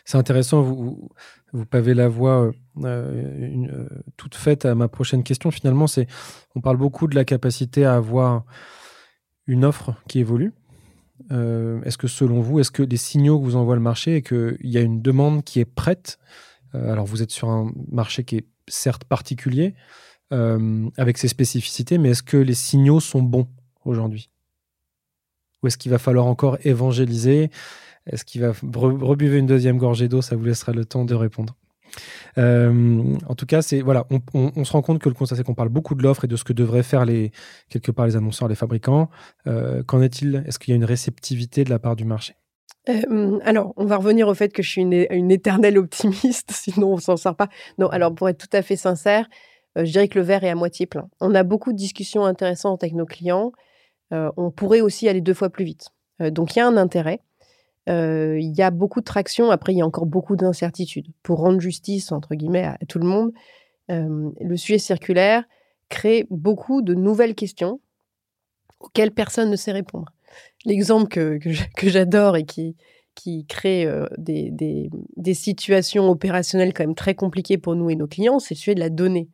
C'est 0.04 0.18
intéressant, 0.18 0.60
vous, 0.60 1.08
vous 1.52 1.66
pavez 1.66 1.94
la 1.94 2.08
voie 2.08 2.52
euh, 2.84 2.84
euh, 2.84 3.88
toute 4.16 4.34
faite 4.34 4.64
à 4.66 4.74
ma 4.74 4.88
prochaine 4.88 5.22
question. 5.22 5.50
Finalement, 5.50 5.86
c'est 5.86 6.06
on 6.54 6.60
parle 6.60 6.76
beaucoup 6.76 7.06
de 7.06 7.14
la 7.14 7.24
capacité 7.24 7.84
à 7.84 7.94
avoir 7.94 8.44
une 9.46 9.64
offre 9.64 9.94
qui 10.08 10.20
évolue. 10.20 10.52
Euh, 11.30 11.82
est-ce 11.82 11.98
que 11.98 12.08
selon 12.08 12.40
vous, 12.40 12.60
est-ce 12.60 12.70
que 12.70 12.82
des 12.82 12.96
signaux 12.96 13.38
que 13.38 13.44
vous 13.44 13.56
envoie 13.56 13.74
le 13.74 13.80
marché 13.80 14.16
et 14.16 14.22
qu'il 14.22 14.56
y 14.62 14.78
a 14.78 14.80
une 14.80 15.00
demande 15.02 15.44
qui 15.44 15.60
est 15.60 15.64
prête? 15.64 16.18
Alors 16.72 17.06
vous 17.06 17.22
êtes 17.22 17.30
sur 17.30 17.48
un 17.50 17.72
marché 17.90 18.24
qui 18.24 18.36
est 18.38 18.46
certes 18.68 19.04
particulier, 19.04 19.74
avec 20.30 21.18
ses 21.18 21.28
spécificités, 21.28 21.98
mais 21.98 22.10
est-ce 22.10 22.24
que 22.24 22.36
les 22.36 22.54
signaux 22.54 22.98
sont 22.98 23.22
bons 23.22 23.46
aujourd'hui? 23.84 24.28
Ou 25.62 25.68
est-ce 25.68 25.78
qu'il 25.78 25.92
va 25.92 25.98
falloir 25.98 26.26
encore 26.26 26.58
évangéliser? 26.64 27.50
Est-ce 28.06 28.24
qu'il 28.24 28.40
va 28.40 28.52
rebuver 28.52 29.38
une 29.38 29.46
deuxième 29.46 29.78
gorgée 29.78 30.08
d'eau? 30.08 30.20
Ça 30.20 30.34
vous 30.34 30.44
laissera 30.44 30.72
le 30.72 30.84
temps 30.84 31.04
de 31.04 31.14
répondre. 31.14 31.56
Euh, 32.38 33.16
en 33.28 33.34
tout 33.34 33.46
cas, 33.46 33.62
c'est 33.62 33.80
voilà, 33.80 34.06
on, 34.32 34.64
se 34.64 34.72
rend 34.72 34.82
compte 34.82 34.98
que 34.98 35.08
le 35.08 35.14
constat 35.14 35.36
c'est 35.36 35.44
qu'on 35.44 35.54
parle 35.54 35.68
beaucoup 35.68 35.94
de 35.94 36.02
l'offre 36.02 36.24
et 36.24 36.28
de 36.28 36.36
ce 36.36 36.44
que 36.44 36.52
devraient 36.52 36.82
faire 36.82 37.04
les 37.04 37.30
quelque 37.68 37.90
part 37.90 38.06
les 38.06 38.16
annonceurs, 38.16 38.48
les 38.48 38.54
fabricants. 38.54 39.10
Euh, 39.46 39.82
qu'en 39.82 40.02
est-il? 40.02 40.44
Est-ce 40.46 40.58
qu'il 40.58 40.72
y 40.72 40.74
a 40.74 40.76
une 40.76 40.84
réceptivité 40.84 41.64
de 41.64 41.70
la 41.70 41.78
part 41.78 41.96
du 41.96 42.04
marché? 42.04 42.34
Euh, 42.88 43.38
alors, 43.44 43.72
on 43.76 43.86
va 43.86 43.96
revenir 43.96 44.28
au 44.28 44.34
fait 44.34 44.52
que 44.52 44.62
je 44.62 44.70
suis 44.70 44.82
une, 44.82 45.30
éternelle 45.30 45.78
optimiste, 45.78 46.50
sinon 46.52 46.94
on 46.94 46.98
s'en 46.98 47.16
sort 47.16 47.36
pas. 47.36 47.48
Non, 47.78 47.88
alors 47.88 48.14
pour 48.14 48.28
être 48.28 48.38
tout 48.38 48.56
à 48.56 48.62
fait 48.62 48.76
sincère, 48.76 49.28
je 49.76 49.90
dirais 49.90 50.08
que 50.08 50.18
le 50.18 50.24
verre 50.24 50.44
est 50.44 50.50
à 50.50 50.54
moitié 50.54 50.86
plein. 50.86 51.08
On 51.20 51.34
a 51.34 51.42
beaucoup 51.42 51.72
de 51.72 51.78
discussions 51.78 52.24
intéressantes 52.24 52.82
avec 52.82 52.94
nos 52.94 53.06
clients. 53.06 53.52
on 54.10 54.50
pourrait 54.50 54.82
aussi 54.82 55.08
aller 55.08 55.20
deux 55.20 55.34
fois 55.34 55.50
plus 55.50 55.64
vite. 55.64 55.88
donc 56.20 56.54
il 56.54 56.58
y 56.58 56.62
a 56.62 56.66
un 56.66 56.76
intérêt. 56.76 57.20
Il 57.86 58.54
y 58.56 58.62
a 58.62 58.70
beaucoup 58.70 59.00
de 59.00 59.04
traction. 59.04 59.50
Après, 59.50 59.72
il 59.72 59.78
y 59.78 59.82
a 59.82 59.86
encore 59.86 60.06
beaucoup 60.06 60.36
d'incertitudes. 60.36 61.08
Pour 61.22 61.40
rendre 61.40 61.60
justice, 61.60 62.12
entre 62.12 62.34
guillemets, 62.34 62.64
à 62.64 62.78
tout 62.88 62.98
le 62.98 63.06
monde, 63.06 63.32
le 63.88 64.56
sujet 64.56 64.78
circulaire 64.78 65.44
crée 65.88 66.26
beaucoup 66.30 66.82
de 66.82 66.94
nouvelles 66.94 67.34
questions 67.34 67.80
auxquelles 68.80 69.12
personne 69.12 69.50
ne 69.50 69.56
sait 69.56 69.72
répondre. 69.72 70.12
L'exemple 70.64 71.08
que, 71.08 71.38
j'adore 71.82 72.36
et 72.36 72.44
qui, 72.44 72.76
crée 73.46 73.88
des, 74.18 75.34
situations 75.34 76.10
opérationnelles 76.10 76.72
quand 76.72 76.84
même 76.84 76.94
très 76.94 77.14
compliquées 77.14 77.58
pour 77.58 77.76
nous 77.76 77.90
et 77.90 77.96
nos 77.96 78.06
clients, 78.06 78.38
c'est 78.38 78.54
le 78.54 78.58
sujet 78.58 78.74
de 78.74 78.80
la 78.80 78.90
donnée. 78.90 79.28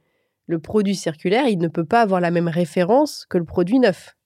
Le 0.47 0.59
produit 0.59 0.97
circulaire, 0.97 1.47
il 1.47 1.59
ne 1.59 1.69
peut 1.69 1.85
pas 1.85 2.03
avoir 2.03 2.21
la 2.21 2.33
même 2.33 2.49
référence 2.49 3.25
que 3.31 3.39
le 3.39 3.45
produit 3.45 3.79
neuf. 3.79 4.17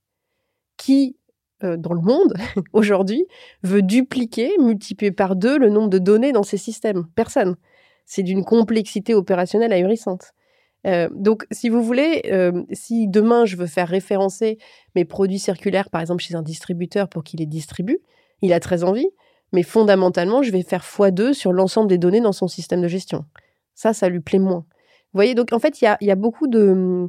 Qui 0.77 1.17
euh, 1.63 1.77
dans 1.77 1.93
le 1.93 2.01
monde 2.01 2.35
aujourd'hui 2.73 3.27
veut 3.63 3.83
dupliquer, 3.83 4.53
multiplier 4.59 5.13
par 5.13 5.37
deux 5.37 5.59
le 5.59 5.69
nombre 5.69 5.89
de 5.89 5.99
données 5.99 6.33
dans 6.33 6.43
ces 6.43 6.57
systèmes. 6.57 7.07
Personne. 7.15 7.57
C'est 8.07 8.23
d'une 8.23 8.45
complexité 8.45 9.15
opérationnelle 9.15 9.73
ahurissante. 9.73 10.33
Euh, 10.87 11.09
donc, 11.13 11.47
si 11.51 11.69
vous 11.69 11.83
voulez, 11.83 12.23
euh, 12.31 12.65
si 12.73 13.09
demain 13.09 13.47
je 13.47 13.57
veux 13.57 13.67
faire 13.67 13.89
référencer 13.89 14.59
mes 14.95 15.05
produits 15.05 15.39
circulaires, 15.39 15.89
par 15.91 16.01
exemple 16.01 16.23
chez 16.23 16.35
un 16.35 16.43
distributeur 16.43 17.09
pour 17.09 17.25
qu'il 17.25 17.41
les 17.41 17.47
distribue, 17.47 18.01
il 18.43 18.53
a 18.53 18.61
très 18.61 18.85
envie, 18.85 19.09
mais 19.53 19.63
fondamentalement, 19.63 20.43
je 20.43 20.51
vais 20.51 20.63
faire 20.63 20.83
x2 20.83 21.33
sur 21.33 21.53
l'ensemble 21.53 21.89
des 21.89 21.99
données 21.99 22.21
dans 22.21 22.33
son 22.33 22.49
système 22.49 22.83
de 22.83 22.89
gestion. 22.89 23.25
Ça, 23.75 23.93
ça 23.93 24.09
lui 24.09 24.21
plaît 24.21 24.39
moins. 24.39 24.67
Vous 25.13 25.19
voyez, 25.19 25.35
donc 25.35 25.53
en 25.53 25.59
fait, 25.61 25.81
il 25.81 25.97
y 26.01 26.11
a, 26.11 26.17
beaucoup 26.17 26.49
de... 26.49 27.07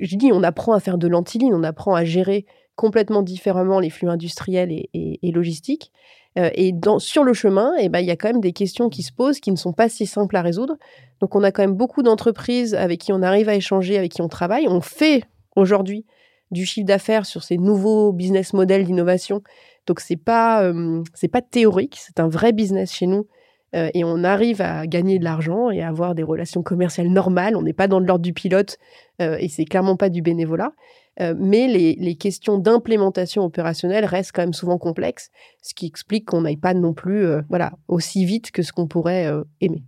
Je 0.00 0.16
dis, 0.16 0.30
on 0.32 0.42
apprend 0.42 0.72
à 0.72 0.80
faire 0.80 0.96
de 0.96 1.06
l'antiline, 1.06 1.52
on 1.52 1.62
apprend 1.62 1.94
à 1.94 2.04
gérer 2.04 2.46
complètement 2.76 3.22
différemment 3.22 3.80
les 3.80 3.90
flux 3.90 4.08
industriels 4.08 4.70
et, 4.72 5.32
logistiques. 5.32 5.92
Euh, 6.38 6.50
et 6.54 6.72
sur 6.98 7.24
le 7.24 7.34
chemin, 7.34 7.74
eh 7.78 7.88
ben, 7.88 8.00
il 8.00 8.06
y 8.06 8.10
a 8.10 8.16
quand 8.16 8.28
même 8.28 8.40
des 8.40 8.52
questions 8.52 8.88
qui 8.88 9.02
se 9.02 9.12
posent 9.12 9.40
qui 9.40 9.50
ne 9.50 9.56
sont 9.56 9.72
pas 9.72 9.88
si 9.88 10.06
simples 10.06 10.36
à 10.36 10.42
résoudre. 10.42 10.76
Donc, 11.20 11.34
on 11.34 11.42
a 11.42 11.52
quand 11.52 11.62
même 11.62 11.74
beaucoup 11.74 12.02
d'entreprises 12.02 12.74
avec 12.74 13.00
qui 13.00 13.12
on 13.12 13.22
arrive 13.22 13.48
à 13.48 13.54
échanger, 13.54 13.98
avec 13.98 14.12
qui 14.12 14.22
on 14.22 14.28
travaille. 14.28 14.66
On 14.68 14.80
fait 14.80 15.24
aujourd'hui 15.56 16.06
du 16.50 16.64
chiffre 16.64 16.86
d'affaires 16.86 17.26
sur 17.26 17.42
ces 17.42 17.58
nouveaux 17.58 18.12
business 18.12 18.54
models 18.54 18.84
d'innovation. 18.84 19.42
Donc, 19.86 20.00
c'est 20.00 20.16
pas, 20.16 20.64
euh, 20.64 21.02
pas 21.30 21.42
théorique, 21.42 21.98
c'est 22.00 22.20
un 22.20 22.28
vrai 22.28 22.52
business 22.52 22.92
chez 22.92 23.06
nous. 23.06 23.26
Euh, 23.74 23.90
et 23.94 24.04
on 24.04 24.22
arrive 24.22 24.60
à 24.60 24.86
gagner 24.86 25.18
de 25.18 25.24
l'argent 25.24 25.70
et 25.70 25.82
à 25.82 25.88
avoir 25.88 26.14
des 26.14 26.22
relations 26.22 26.62
commerciales 26.62 27.08
normales. 27.08 27.56
On 27.56 27.62
n'est 27.62 27.72
pas 27.72 27.88
dans 27.88 28.00
l'ordre 28.00 28.22
du 28.22 28.32
pilote 28.32 28.78
et 29.20 29.48
c'est 29.48 29.66
clairement 29.66 29.96
pas 29.96 30.08
du 30.08 30.20
bénévolat. 30.20 30.72
Euh, 31.20 31.34
mais 31.38 31.68
les, 31.68 32.16
questions 32.16 32.58
d'implémentation 32.58 33.44
opérationnelle 33.44 34.04
restent 34.04 34.32
quand 34.32 34.42
même 34.42 34.54
souvent 34.54 34.78
complexes, 34.78 35.30
ce 35.62 35.74
qui 35.74 35.86
explique 35.86 36.26
qu'on 36.26 36.42
n'aille 36.42 36.56
pas 36.56 36.72
non 36.72 36.94
plus 36.94 37.26
euh, 37.26 37.42
voilà, 37.48 37.72
aussi 37.88 38.24
vite 38.24 38.50
que 38.50 38.62
ce 38.62 38.72
qu'on 38.72 38.86
pourrait 38.86 39.26
euh, 39.26 39.42
aimer. 39.60 39.82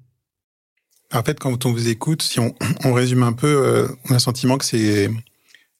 En 1.12 1.22
fait, 1.22 1.38
quand 1.38 1.64
on 1.64 1.72
vous 1.72 1.88
écoute, 1.88 2.22
si 2.22 2.40
on, 2.40 2.92
résume 2.92 3.22
un 3.22 3.32
peu, 3.32 3.86
on 4.06 4.10
a 4.10 4.14
le 4.14 4.18
sentiment 4.18 4.58
que 4.58 4.64
c'est 4.64 5.08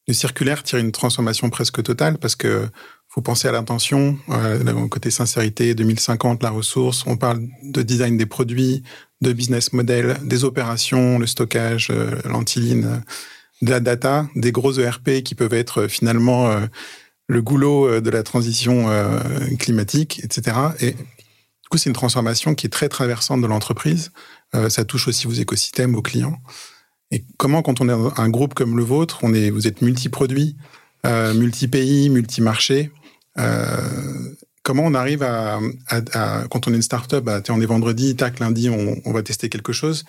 le 0.07 0.13
circulaire 0.13 0.63
tire 0.63 0.79
une 0.79 0.93
transformation 0.93 1.49
presque 1.49 1.83
totale 1.83 2.17
parce 2.19 2.35
que 2.35 2.69
faut 3.09 3.21
penser 3.21 3.47
à 3.47 3.51
l'intention, 3.51 4.17
euh, 4.29 4.87
côté 4.87 5.11
sincérité, 5.11 5.75
2050, 5.75 6.41
la 6.41 6.51
ressource. 6.51 7.03
On 7.05 7.17
parle 7.17 7.41
de 7.63 7.81
design 7.81 8.17
des 8.17 8.25
produits, 8.25 8.83
de 9.19 9.33
business 9.33 9.73
model, 9.73 10.17
des 10.23 10.45
opérations, 10.45 11.19
le 11.19 11.27
stockage, 11.27 11.91
l'antiline 12.23 13.03
de 13.61 13.69
la 13.69 13.79
data, 13.79 14.27
des 14.35 14.51
gros 14.51 14.73
ERP 14.73 15.23
qui 15.23 15.35
peuvent 15.35 15.53
être 15.53 15.83
euh, 15.83 15.87
finalement 15.87 16.47
euh, 16.47 16.65
le 17.27 17.41
goulot 17.41 17.87
euh, 17.87 18.01
de 18.01 18.09
la 18.09 18.23
transition 18.23 18.87
climatique, 19.59 20.21
etc. 20.23 20.57
Et 20.79 20.91
du 20.91 21.69
coup, 21.69 21.77
c'est 21.77 21.89
une 21.89 21.95
transformation 21.95 22.55
qui 22.55 22.67
est 22.67 22.69
très 22.69 22.89
traversante 22.89 23.41
de 23.41 23.47
l'entreprise. 23.47 24.11
ça 24.69 24.85
touche 24.85 25.07
aussi 25.07 25.25
vos 25.25 25.33
écosystèmes, 25.33 25.93
vos 25.93 26.03
clients. 26.03 26.37
Et 27.11 27.25
comment, 27.37 27.61
quand 27.61 27.81
on 27.81 27.89
est 27.89 28.19
un 28.19 28.29
groupe 28.29 28.53
comme 28.53 28.77
le 28.77 28.83
vôtre, 28.83 29.19
on 29.23 29.33
est, 29.33 29.49
vous 29.49 29.67
êtes 29.67 29.81
multi-produits, 29.81 30.55
multi-pays, 31.03 32.09
multi-marchés, 32.09 32.91
comment 34.63 34.83
on 34.85 34.93
arrive 34.93 35.23
à, 35.23 35.59
quand 36.51 36.67
on 36.67 36.71
est 36.71 36.75
une 36.75 36.81
startup, 36.83 37.23
bah, 37.23 37.41
on 37.49 37.59
est 37.59 37.65
vendredi, 37.65 38.15
tac, 38.15 38.39
lundi, 38.39 38.69
on, 38.69 39.01
on 39.03 39.11
va 39.11 39.23
tester 39.23 39.49
quelque 39.49 39.73
chose. 39.73 40.05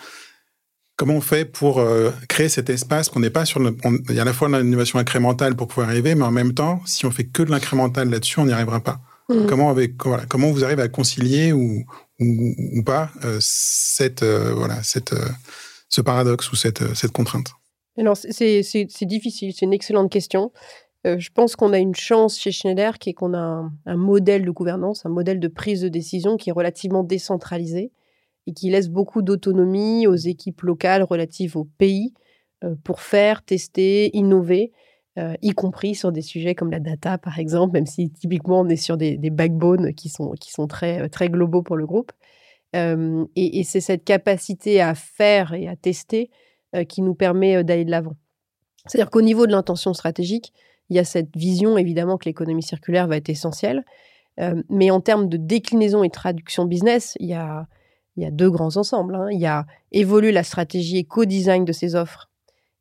Comment 0.96 1.14
on 1.14 1.20
fait 1.20 1.44
pour 1.44 1.78
euh, 1.78 2.10
créer 2.26 2.48
cet 2.48 2.70
espace 2.70 3.10
qu'on 3.10 3.20
n'est 3.20 3.30
pas 3.30 3.44
sur 3.44 3.60
le, 3.60 3.76
il 4.08 4.14
y 4.14 4.18
a 4.18 4.22
à 4.22 4.24
la 4.24 4.32
fois 4.32 4.48
l'innovation 4.48 4.98
incrémentale 4.98 5.54
pour 5.54 5.68
pouvoir 5.68 5.90
arriver, 5.90 6.14
mais 6.14 6.24
en 6.24 6.30
même 6.30 6.54
temps, 6.54 6.80
si 6.86 7.04
on 7.04 7.10
fait 7.10 7.24
que 7.24 7.42
de 7.42 7.50
l'incrémental 7.50 8.08
là-dessus, 8.08 8.40
on 8.40 8.46
n'y 8.46 8.52
arrivera 8.52 8.80
pas. 8.80 9.00
Mmh. 9.28 9.46
Comment 9.46 9.68
avec 9.68 10.02
voilà, 10.02 10.24
comment 10.26 10.50
vous 10.50 10.64
arrivez 10.64 10.82
à 10.82 10.88
concilier 10.88 11.52
ou 11.52 11.84
ou, 12.18 12.54
ou 12.72 12.82
pas 12.82 13.10
euh, 13.24 13.36
cette 13.40 14.22
euh, 14.22 14.54
voilà 14.54 14.82
cette 14.82 15.14
ce 15.90 16.00
paradoxe 16.00 16.50
ou 16.50 16.56
cette 16.56 16.94
cette 16.94 17.12
contrainte? 17.12 17.48
Alors 17.98 18.16
c'est 18.16 18.62
difficile, 19.02 19.52
c'est 19.54 19.66
une 19.66 19.74
excellente 19.74 20.10
question. 20.10 20.50
je 21.04 21.28
pense 21.34 21.56
qu'on 21.56 21.74
a 21.74 21.78
une 21.78 21.94
chance 21.94 22.38
chez 22.38 22.52
Schneider 22.52 22.98
qui 22.98 23.10
est 23.10 23.14
qu'on 23.14 23.34
a 23.34 23.70
un, 23.84 23.96
modèle 23.96 24.44
de 24.44 24.50
gouvernance, 24.50 25.04
un 25.04 25.10
modèle 25.10 25.40
de 25.40 25.48
prise 25.48 25.82
de 25.82 25.88
décision 25.88 26.36
qui 26.36 26.50
est 26.50 26.52
relativement 26.52 27.02
décentralisé 27.02 27.90
et 28.46 28.52
qui 28.52 28.70
laisse 28.70 28.88
beaucoup 28.88 29.22
d'autonomie 29.22 30.06
aux 30.06 30.14
équipes 30.14 30.62
locales 30.62 31.02
relatives 31.02 31.56
au 31.56 31.64
pays 31.64 32.14
pour 32.84 33.00
faire, 33.00 33.42
tester, 33.42 34.16
innover 34.16 34.72
euh, 35.18 35.34
y 35.40 35.52
compris 35.52 35.94
sur 35.94 36.12
des 36.12 36.20
sujets 36.20 36.54
comme 36.54 36.70
la 36.70 36.80
data, 36.80 37.16
par 37.16 37.38
exemple, 37.38 37.72
même 37.72 37.86
si 37.86 38.10
typiquement 38.10 38.60
on 38.60 38.68
est 38.68 38.76
sur 38.76 38.98
des, 38.98 39.16
backbones 39.30 39.94
qui 39.94 40.10
sont, 40.10 40.32
qui 40.32 40.50
sont 40.50 40.66
très, 40.66 41.00
euh, 41.00 41.08
très 41.08 41.30
globaux 41.30 41.62
pour 41.62 41.76
le 41.76 41.86
groupe. 41.86 42.12
Euh, 42.74 43.24
et, 43.34 43.64
c'est 43.64 43.80
cette 43.80 44.04
capacité 44.04 44.82
à 44.82 44.94
faire 44.94 45.54
et 45.54 45.68
à 45.68 45.76
tester 45.76 46.30
qui 46.88 47.00
nous 47.00 47.14
permet 47.14 47.64
d'aller 47.64 47.86
de 47.86 47.90
l'avant. 47.90 48.16
C'est-à-dire 48.84 49.08
qu'au 49.08 49.22
niveau 49.22 49.46
de 49.46 49.52
l'intention 49.52 49.94
stratégique, 49.94 50.52
il 50.90 50.96
y 50.96 50.98
a 50.98 51.04
cette 51.04 51.34
vision, 51.34 51.78
évidemment, 51.78 52.18
que 52.18 52.26
l'économie 52.26 52.62
circulaire 52.62 53.06
va 53.06 53.16
être 53.16 53.30
essentielle. 53.30 53.82
mais 54.68 54.90
en 54.90 55.00
termes 55.00 55.30
de 55.30 55.38
déclinaison 55.38 56.04
et 56.04 56.10
traduction 56.10 56.66
business, 56.66 57.16
il 57.18 57.28
y 57.28 57.32
a, 57.32 57.66
il 58.16 58.22
y 58.22 58.26
a 58.26 58.30
deux 58.30 58.50
grands 58.50 58.76
ensembles. 58.76 59.14
Hein. 59.14 59.28
Il 59.30 59.40
y 59.40 59.46
a 59.46 59.66
évoluer 59.92 60.32
la 60.32 60.42
stratégie 60.42 60.98
éco-design 60.98 61.64
de 61.64 61.72
ces 61.72 61.94
offres. 61.94 62.30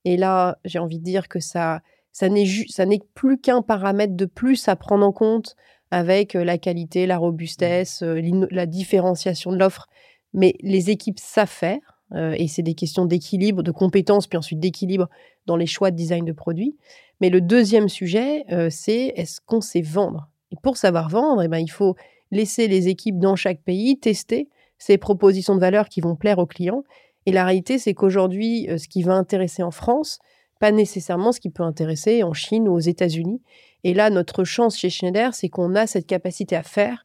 Et 0.05 0.17
là, 0.17 0.59
j'ai 0.63 0.79
envie 0.79 0.99
de 0.99 1.03
dire 1.03 1.27
que 1.27 1.39
ça, 1.39 1.81
ça 2.11 2.29
n'est 2.29 3.01
plus 3.13 3.39
qu'un 3.39 3.61
paramètre 3.61 4.15
de 4.15 4.25
plus 4.25 4.67
à 4.67 4.75
prendre 4.75 5.05
en 5.05 5.11
compte 5.11 5.55
avec 5.91 6.35
euh, 6.35 6.43
la 6.43 6.57
qualité, 6.57 7.05
la 7.05 7.17
robustesse, 7.17 8.01
euh, 8.03 8.21
la 8.51 8.65
différenciation 8.65 9.51
de 9.51 9.57
l'offre. 9.57 9.87
Mais 10.33 10.55
les 10.61 10.89
équipes 10.89 11.19
savent 11.19 11.49
faire, 11.49 11.79
euh, 12.13 12.35
et 12.37 12.47
c'est 12.47 12.63
des 12.63 12.75
questions 12.75 13.05
d'équilibre, 13.05 13.63
de 13.63 13.71
compétences, 13.71 14.27
puis 14.27 14.37
ensuite 14.37 14.59
d'équilibre 14.59 15.09
dans 15.45 15.55
les 15.55 15.67
choix 15.67 15.91
de 15.91 15.95
design 15.95 16.25
de 16.25 16.33
produits. 16.33 16.75
Mais 17.21 17.29
le 17.29 17.39
deuxième 17.39 17.87
sujet, 17.87 18.43
c'est 18.69 19.13
est-ce 19.15 19.39
qu'on 19.39 19.61
sait 19.61 19.81
vendre? 19.81 20.27
Et 20.51 20.57
pour 20.61 20.75
savoir 20.75 21.07
vendre, 21.07 21.43
eh 21.43 21.47
ben, 21.47 21.59
il 21.59 21.71
faut 21.71 21.95
laisser 22.29 22.67
les 22.67 22.89
équipes 22.89 23.19
dans 23.19 23.37
chaque 23.37 23.61
pays 23.61 23.97
tester 23.97 24.49
ces 24.77 24.97
propositions 24.97 25.55
de 25.55 25.59
valeur 25.59 25.89
qui 25.89 26.01
vont 26.01 26.15
plaire 26.15 26.39
aux 26.39 26.45
clients. 26.45 26.83
Et 27.25 27.31
la 27.31 27.45
réalité, 27.45 27.79
c'est 27.79 27.93
qu'aujourd'hui, 27.93 28.67
ce 28.77 28.87
qui 28.87 29.03
va 29.03 29.13
intéresser 29.13 29.63
en 29.63 29.71
France, 29.71 30.19
pas 30.59 30.71
nécessairement 30.71 31.31
ce 31.31 31.39
qui 31.39 31.49
peut 31.49 31.63
intéresser 31.63 32.23
en 32.23 32.33
Chine 32.33 32.67
ou 32.67 32.73
aux 32.73 32.79
États-Unis. 32.79 33.41
Et 33.83 33.93
là, 33.93 34.09
notre 34.09 34.43
chance 34.43 34.77
chez 34.77 34.89
Schneider, 34.89 35.33
c'est 35.33 35.49
qu'on 35.49 35.75
a 35.75 35.87
cette 35.87 36.07
capacité 36.07 36.55
à 36.55 36.63
faire 36.63 37.03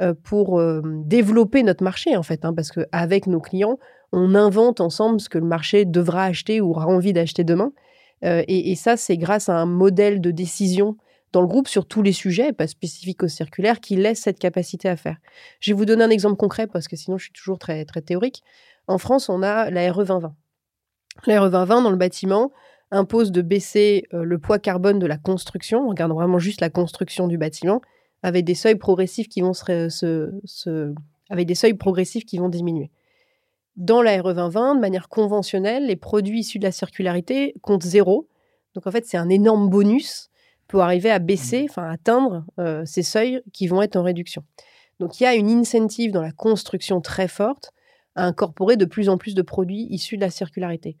euh, 0.00 0.14
pour 0.14 0.60
euh, 0.60 0.80
développer 0.84 1.62
notre 1.62 1.84
marché, 1.84 2.16
en 2.16 2.22
fait, 2.22 2.44
hein, 2.44 2.54
parce 2.54 2.70
qu'avec 2.70 3.26
nos 3.26 3.40
clients, 3.40 3.78
on 4.12 4.34
invente 4.34 4.80
ensemble 4.80 5.20
ce 5.20 5.28
que 5.28 5.38
le 5.38 5.44
marché 5.44 5.84
devra 5.84 6.24
acheter 6.24 6.60
ou 6.60 6.70
aura 6.70 6.86
envie 6.86 7.12
d'acheter 7.12 7.44
demain. 7.44 7.72
Euh, 8.24 8.42
et, 8.48 8.74
ça, 8.76 8.96
c'est 8.96 9.16
grâce 9.16 9.48
à 9.48 9.56
un 9.56 9.66
modèle 9.66 10.20
de 10.20 10.30
décision 10.30 10.96
dans 11.32 11.40
le 11.40 11.46
groupe 11.46 11.68
sur 11.68 11.86
tous 11.86 12.02
les 12.02 12.12
sujets, 12.12 12.52
pas 12.52 12.66
spécifiques 12.66 13.22
au 13.22 13.28
circulaire, 13.28 13.80
qui 13.80 13.96
laisse 13.96 14.20
cette 14.20 14.38
capacité 14.38 14.88
à 14.88 14.96
faire. 14.96 15.16
Je 15.60 15.70
vais 15.70 15.76
vous 15.76 15.84
donner 15.84 16.04
un 16.04 16.10
exemple 16.10 16.36
concret 16.36 16.66
parce 16.66 16.88
que 16.88 16.96
sinon 16.96 17.18
je 17.18 17.24
suis 17.24 17.32
toujours 17.32 17.58
très, 17.58 17.84
très 17.84 18.02
théorique. 18.02 18.42
En 18.86 18.98
France, 18.98 19.28
on 19.28 19.42
a 19.42 19.70
la 19.70 19.92
RE 19.92 20.04
2020. 20.04 20.34
La 21.26 21.40
RE 21.40 21.50
2020 21.50 21.82
dans 21.82 21.90
le 21.90 21.96
bâtiment, 21.96 22.50
impose 22.90 23.30
de 23.30 23.42
baisser 23.42 24.04
euh, 24.12 24.24
le 24.24 24.38
poids 24.38 24.58
carbone 24.58 24.98
de 24.98 25.06
la 25.06 25.16
construction, 25.16 25.86
on 25.86 25.90
regarde 25.90 26.12
vraiment 26.12 26.38
juste 26.38 26.60
la 26.60 26.70
construction 26.70 27.28
du 27.28 27.38
bâtiment, 27.38 27.80
avec 28.22 28.44
des 28.44 28.54
seuils 28.54 28.76
progressifs 28.76 29.28
qui 29.28 29.40
vont 29.40 29.54
se, 29.54 30.94
avec 31.30 31.46
des 31.46 31.54
seuils 31.54 31.74
progressifs 31.74 32.24
qui 32.24 32.38
vont 32.38 32.48
diminuer. 32.48 32.90
Dans 33.76 34.02
la 34.02 34.20
RE 34.20 34.34
2020, 34.34 34.74
de 34.74 34.80
manière 34.80 35.08
conventionnelle, 35.08 35.86
les 35.86 35.96
produits 35.96 36.40
issus 36.40 36.58
de 36.58 36.64
la 36.64 36.72
circularité 36.72 37.54
comptent 37.62 37.84
zéro. 37.84 38.28
Donc 38.74 38.86
en 38.86 38.90
fait, 38.90 39.06
c'est 39.06 39.16
un 39.16 39.28
énorme 39.28 39.70
bonus 39.70 40.29
pour 40.70 40.82
arriver 40.82 41.10
à 41.10 41.18
baisser, 41.18 41.66
enfin 41.68 41.90
atteindre 41.90 42.44
euh, 42.60 42.84
ces 42.84 43.02
seuils 43.02 43.42
qui 43.52 43.66
vont 43.66 43.82
être 43.82 43.96
en 43.96 44.04
réduction. 44.04 44.44
Donc 45.00 45.18
il 45.18 45.24
y 45.24 45.26
a 45.26 45.34
une 45.34 45.50
incentive 45.50 46.12
dans 46.12 46.22
la 46.22 46.30
construction 46.30 47.00
très 47.00 47.26
forte 47.26 47.72
à 48.14 48.24
incorporer 48.24 48.76
de 48.76 48.84
plus 48.84 49.08
en 49.08 49.18
plus 49.18 49.34
de 49.34 49.42
produits 49.42 49.88
issus 49.90 50.14
de 50.14 50.20
la 50.20 50.30
circularité. 50.30 50.96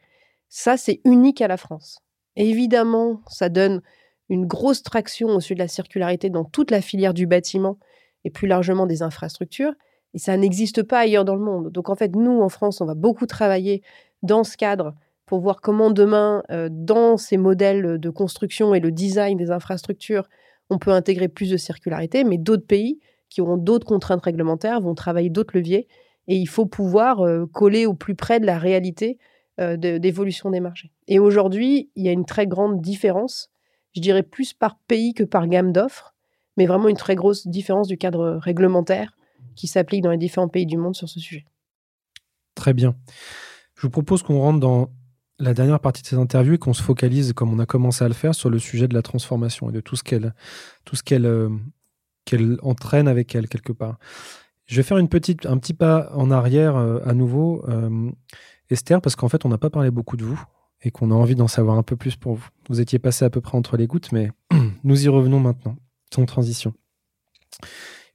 Ça, 0.48 0.76
c'est 0.76 1.00
unique 1.04 1.40
à 1.40 1.46
la 1.46 1.56
France. 1.56 2.00
évidemment, 2.34 3.22
ça 3.28 3.48
donne 3.48 3.80
une 4.28 4.44
grosse 4.44 4.82
traction 4.82 5.28
au 5.28 5.40
sud 5.40 5.58
de 5.58 5.62
la 5.62 5.68
circularité 5.68 6.30
dans 6.30 6.44
toute 6.44 6.72
la 6.72 6.80
filière 6.80 7.14
du 7.14 7.28
bâtiment 7.28 7.78
et 8.24 8.30
plus 8.30 8.48
largement 8.48 8.86
des 8.86 9.02
infrastructures. 9.02 9.74
Et 10.14 10.18
ça 10.18 10.36
n'existe 10.36 10.82
pas 10.82 10.98
ailleurs 10.98 11.24
dans 11.24 11.36
le 11.36 11.44
monde. 11.44 11.70
Donc 11.70 11.90
en 11.90 11.94
fait, 11.94 12.16
nous, 12.16 12.40
en 12.40 12.48
France, 12.48 12.80
on 12.80 12.86
va 12.86 12.94
beaucoup 12.94 13.26
travailler 13.26 13.84
dans 14.24 14.42
ce 14.42 14.56
cadre 14.56 14.96
pour 15.30 15.38
voir 15.38 15.60
comment 15.60 15.92
demain, 15.92 16.42
euh, 16.50 16.68
dans 16.72 17.16
ces 17.16 17.36
modèles 17.36 17.98
de 18.00 18.10
construction 18.10 18.74
et 18.74 18.80
le 18.80 18.90
design 18.90 19.38
des 19.38 19.52
infrastructures, 19.52 20.28
on 20.70 20.78
peut 20.78 20.90
intégrer 20.90 21.28
plus 21.28 21.48
de 21.48 21.56
circularité. 21.56 22.24
Mais 22.24 22.36
d'autres 22.36 22.66
pays 22.66 22.98
qui 23.28 23.40
auront 23.40 23.56
d'autres 23.56 23.86
contraintes 23.86 24.24
réglementaires 24.24 24.80
vont 24.80 24.96
travailler 24.96 25.30
d'autres 25.30 25.56
leviers. 25.56 25.86
Et 26.26 26.34
il 26.34 26.48
faut 26.48 26.66
pouvoir 26.66 27.20
euh, 27.20 27.46
coller 27.46 27.86
au 27.86 27.94
plus 27.94 28.16
près 28.16 28.40
de 28.40 28.44
la 28.44 28.58
réalité 28.58 29.18
euh, 29.60 29.76
d'évolution 29.76 30.50
des 30.50 30.58
marchés. 30.58 30.90
Et 31.06 31.20
aujourd'hui, 31.20 31.90
il 31.94 32.04
y 32.04 32.08
a 32.08 32.12
une 32.12 32.26
très 32.26 32.48
grande 32.48 32.80
différence, 32.80 33.50
je 33.94 34.00
dirais 34.00 34.24
plus 34.24 34.52
par 34.52 34.80
pays 34.88 35.14
que 35.14 35.22
par 35.22 35.46
gamme 35.46 35.70
d'offres, 35.70 36.12
mais 36.56 36.66
vraiment 36.66 36.88
une 36.88 36.96
très 36.96 37.14
grosse 37.14 37.46
différence 37.46 37.86
du 37.86 37.98
cadre 37.98 38.40
réglementaire 38.42 39.16
qui 39.54 39.68
s'applique 39.68 40.02
dans 40.02 40.10
les 40.10 40.18
différents 40.18 40.48
pays 40.48 40.66
du 40.66 40.76
monde 40.76 40.96
sur 40.96 41.08
ce 41.08 41.20
sujet. 41.20 41.46
Très 42.56 42.74
bien. 42.74 42.96
Je 43.76 43.82
vous 43.82 43.90
propose 43.90 44.24
qu'on 44.24 44.40
rentre 44.40 44.58
dans 44.58 44.90
la 45.40 45.54
dernière 45.54 45.80
partie 45.80 46.02
de 46.02 46.06
cette 46.06 46.18
interview 46.18 46.54
et 46.54 46.58
qu'on 46.58 46.74
se 46.74 46.82
focalise, 46.82 47.32
comme 47.32 47.52
on 47.52 47.58
a 47.58 47.66
commencé 47.66 48.04
à 48.04 48.08
le 48.08 48.14
faire, 48.14 48.34
sur 48.34 48.50
le 48.50 48.58
sujet 48.58 48.88
de 48.88 48.94
la 48.94 49.02
transformation 49.02 49.70
et 49.70 49.72
de 49.72 49.80
tout 49.80 49.96
ce 49.96 50.02
qu'elle 50.02 50.34
tout 50.84 50.96
euh, 51.12 51.48
qu'elle 52.24 52.58
entraîne 52.62 53.08
avec 53.08 53.34
elle 53.34 53.48
quelque 53.48 53.72
part. 53.72 53.98
Je 54.66 54.76
vais 54.76 54.82
faire 54.82 54.98
une 54.98 55.08
petite, 55.08 55.46
un 55.46 55.58
petit 55.58 55.74
pas 55.74 56.12
en 56.14 56.30
arrière 56.30 56.76
euh, 56.76 57.00
à 57.04 57.14
nouveau. 57.14 57.64
Esther, 58.70 59.00
parce 59.00 59.16
qu'en 59.16 59.28
fait, 59.28 59.44
on 59.44 59.48
n'a 59.48 59.58
pas 59.58 59.70
parlé 59.70 59.90
beaucoup 59.90 60.16
de 60.16 60.24
vous 60.24 60.40
et 60.82 60.90
qu'on 60.90 61.10
a 61.10 61.14
envie 61.14 61.34
d'en 61.34 61.48
savoir 61.48 61.76
un 61.76 61.82
peu 61.82 61.96
plus 61.96 62.16
pour 62.16 62.34
vous. 62.34 62.48
Vous 62.68 62.80
étiez 62.80 62.98
passé 62.98 63.24
à 63.24 63.30
peu 63.30 63.40
près 63.40 63.58
entre 63.58 63.76
les 63.76 63.86
gouttes, 63.86 64.12
mais 64.12 64.30
nous 64.84 65.04
y 65.04 65.08
revenons 65.08 65.40
maintenant, 65.40 65.76
sans 66.14 66.24
transition. 66.24 66.72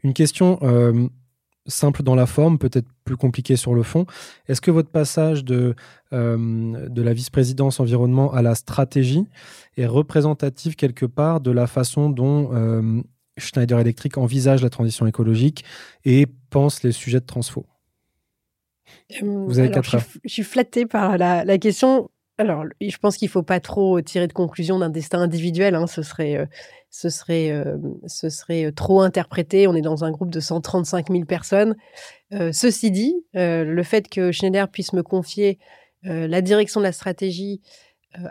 Une 0.04 0.14
question 0.14 0.60
euh, 0.64 1.08
simple 1.68 2.04
dans 2.04 2.16
la 2.16 2.26
forme, 2.26 2.58
peut-être 2.58 2.88
plus 3.04 3.18
compliquée 3.18 3.56
sur 3.56 3.74
le 3.74 3.84
fond. 3.84 4.06
Est-ce 4.48 4.62
que 4.62 4.72
votre 4.72 4.90
passage 4.90 5.44
de, 5.44 5.76
euh, 6.14 6.88
de 6.90 7.02
la 7.02 7.14
vice-présidence 7.14 7.80
environnement 7.80 8.34
à 8.34 8.42
la 8.42 8.56
stratégie 8.56 9.26
est 9.78 9.86
représentatif 9.86 10.76
quelque 10.76 11.06
part 11.06 11.42
de 11.42 11.52
la 11.52 11.68
façon 11.68 12.10
dont 12.10 12.50
euh, 12.54 13.02
Schneider 13.38 13.80
Electric 13.80 14.18
envisage 14.18 14.62
la 14.62 14.70
transition 14.70 15.08
écologique 15.08 15.64
et 16.06 16.28
pense 16.50 16.84
les 16.84 16.92
sujets 16.92 17.20
de 17.20 17.26
transfo? 17.26 17.66
Vous 19.22 19.60
avez 19.60 19.72
quatre. 19.72 19.98
Je, 20.24 20.30
suis 20.30 20.44
flattée 20.44 20.86
par 20.86 21.18
la, 21.18 21.58
question. 21.58 22.10
Alors, 22.38 22.66
je 22.82 22.98
pense 22.98 23.18
qu'il 23.18 23.28
ne 23.28 23.32
faut 23.32 23.44
pas 23.44 23.60
trop 23.60 24.02
tirer 24.02 24.28
de 24.28 24.34
conclusion 24.34 24.80
d'un 24.80 24.90
destin 24.90 25.20
individuel. 25.20 25.76
Hein. 25.76 25.88
Ce 25.88 26.02
serait, 26.02 26.38
euh, 26.38 26.46
ce 26.96 27.10
serait, 27.10 27.52
euh, 27.52 27.78
ce 28.08 28.30
serait 28.30 28.66
euh, 28.66 28.72
trop 28.72 29.02
interprété. 29.02 29.68
On 29.68 29.76
est 29.76 29.82
dans 29.82 30.06
un 30.06 30.12
groupe 30.12 30.32
de 30.32 30.40
135 30.40 31.12
000 31.12 31.26
personnes. 31.26 31.76
ceci 32.32 32.92
dit, 32.92 33.16
le 33.34 33.84
fait 33.84 34.10
que 34.10 34.32
Schneider 34.32 34.70
puisse 34.70 34.94
me 34.94 35.04
confier 35.04 35.60
la 36.04 36.42
direction 36.42 36.80
de 36.80 36.86
la 36.86 36.92
stratégie 36.92 37.62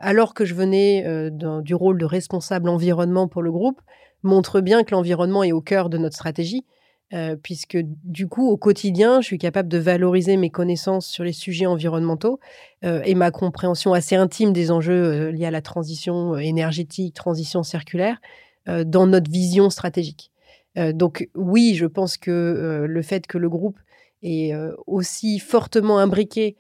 alors 0.00 0.34
que 0.34 0.44
je 0.44 0.54
venais 0.54 1.30
du 1.30 1.74
rôle 1.74 1.98
de 1.98 2.04
responsable 2.04 2.68
environnement 2.68 3.28
pour 3.28 3.42
le 3.42 3.50
groupe 3.50 3.80
montre 4.22 4.60
bien 4.60 4.84
que 4.84 4.92
l'environnement 4.92 5.42
est 5.42 5.52
au 5.52 5.60
cœur 5.60 5.88
de 5.88 5.98
notre 5.98 6.16
stratégie 6.16 6.64
euh, 7.12 7.36
puisque 7.40 7.76
du 8.02 8.26
coup, 8.26 8.48
au 8.48 8.56
quotidien, 8.56 9.20
je 9.20 9.26
suis 9.26 9.38
capable 9.38 9.68
de 9.68 9.78
valoriser 9.78 10.36
mes 10.36 10.50
connaissances 10.50 11.06
sur 11.06 11.22
les 11.22 11.32
sujets 11.32 11.66
environnementaux 11.66 12.40
euh, 12.84 13.02
et 13.04 13.14
ma 13.14 13.30
compréhension 13.30 13.92
assez 13.92 14.16
intime 14.16 14.52
des 14.52 14.70
enjeux 14.70 15.28
euh, 15.28 15.30
liés 15.30 15.46
à 15.46 15.50
la 15.50 15.60
transition 15.60 16.36
énergétique, 16.36 17.14
transition 17.14 17.62
circulaire, 17.62 18.20
dans 18.66 19.06
notre 19.06 19.30
vision 19.30 19.70
stratégique. 19.70 20.30
donc 20.76 21.28
oui, 21.34 21.74
je 21.74 21.86
pense 21.86 22.16
que 22.16 22.86
le 22.88 23.02
fait 23.02 23.26
que 23.26 23.38
le 23.38 23.48
groupe 23.48 23.78
ait 24.22 24.52
aussi 24.86 25.38
fortement 25.38 25.98
imbriqué 25.98 26.56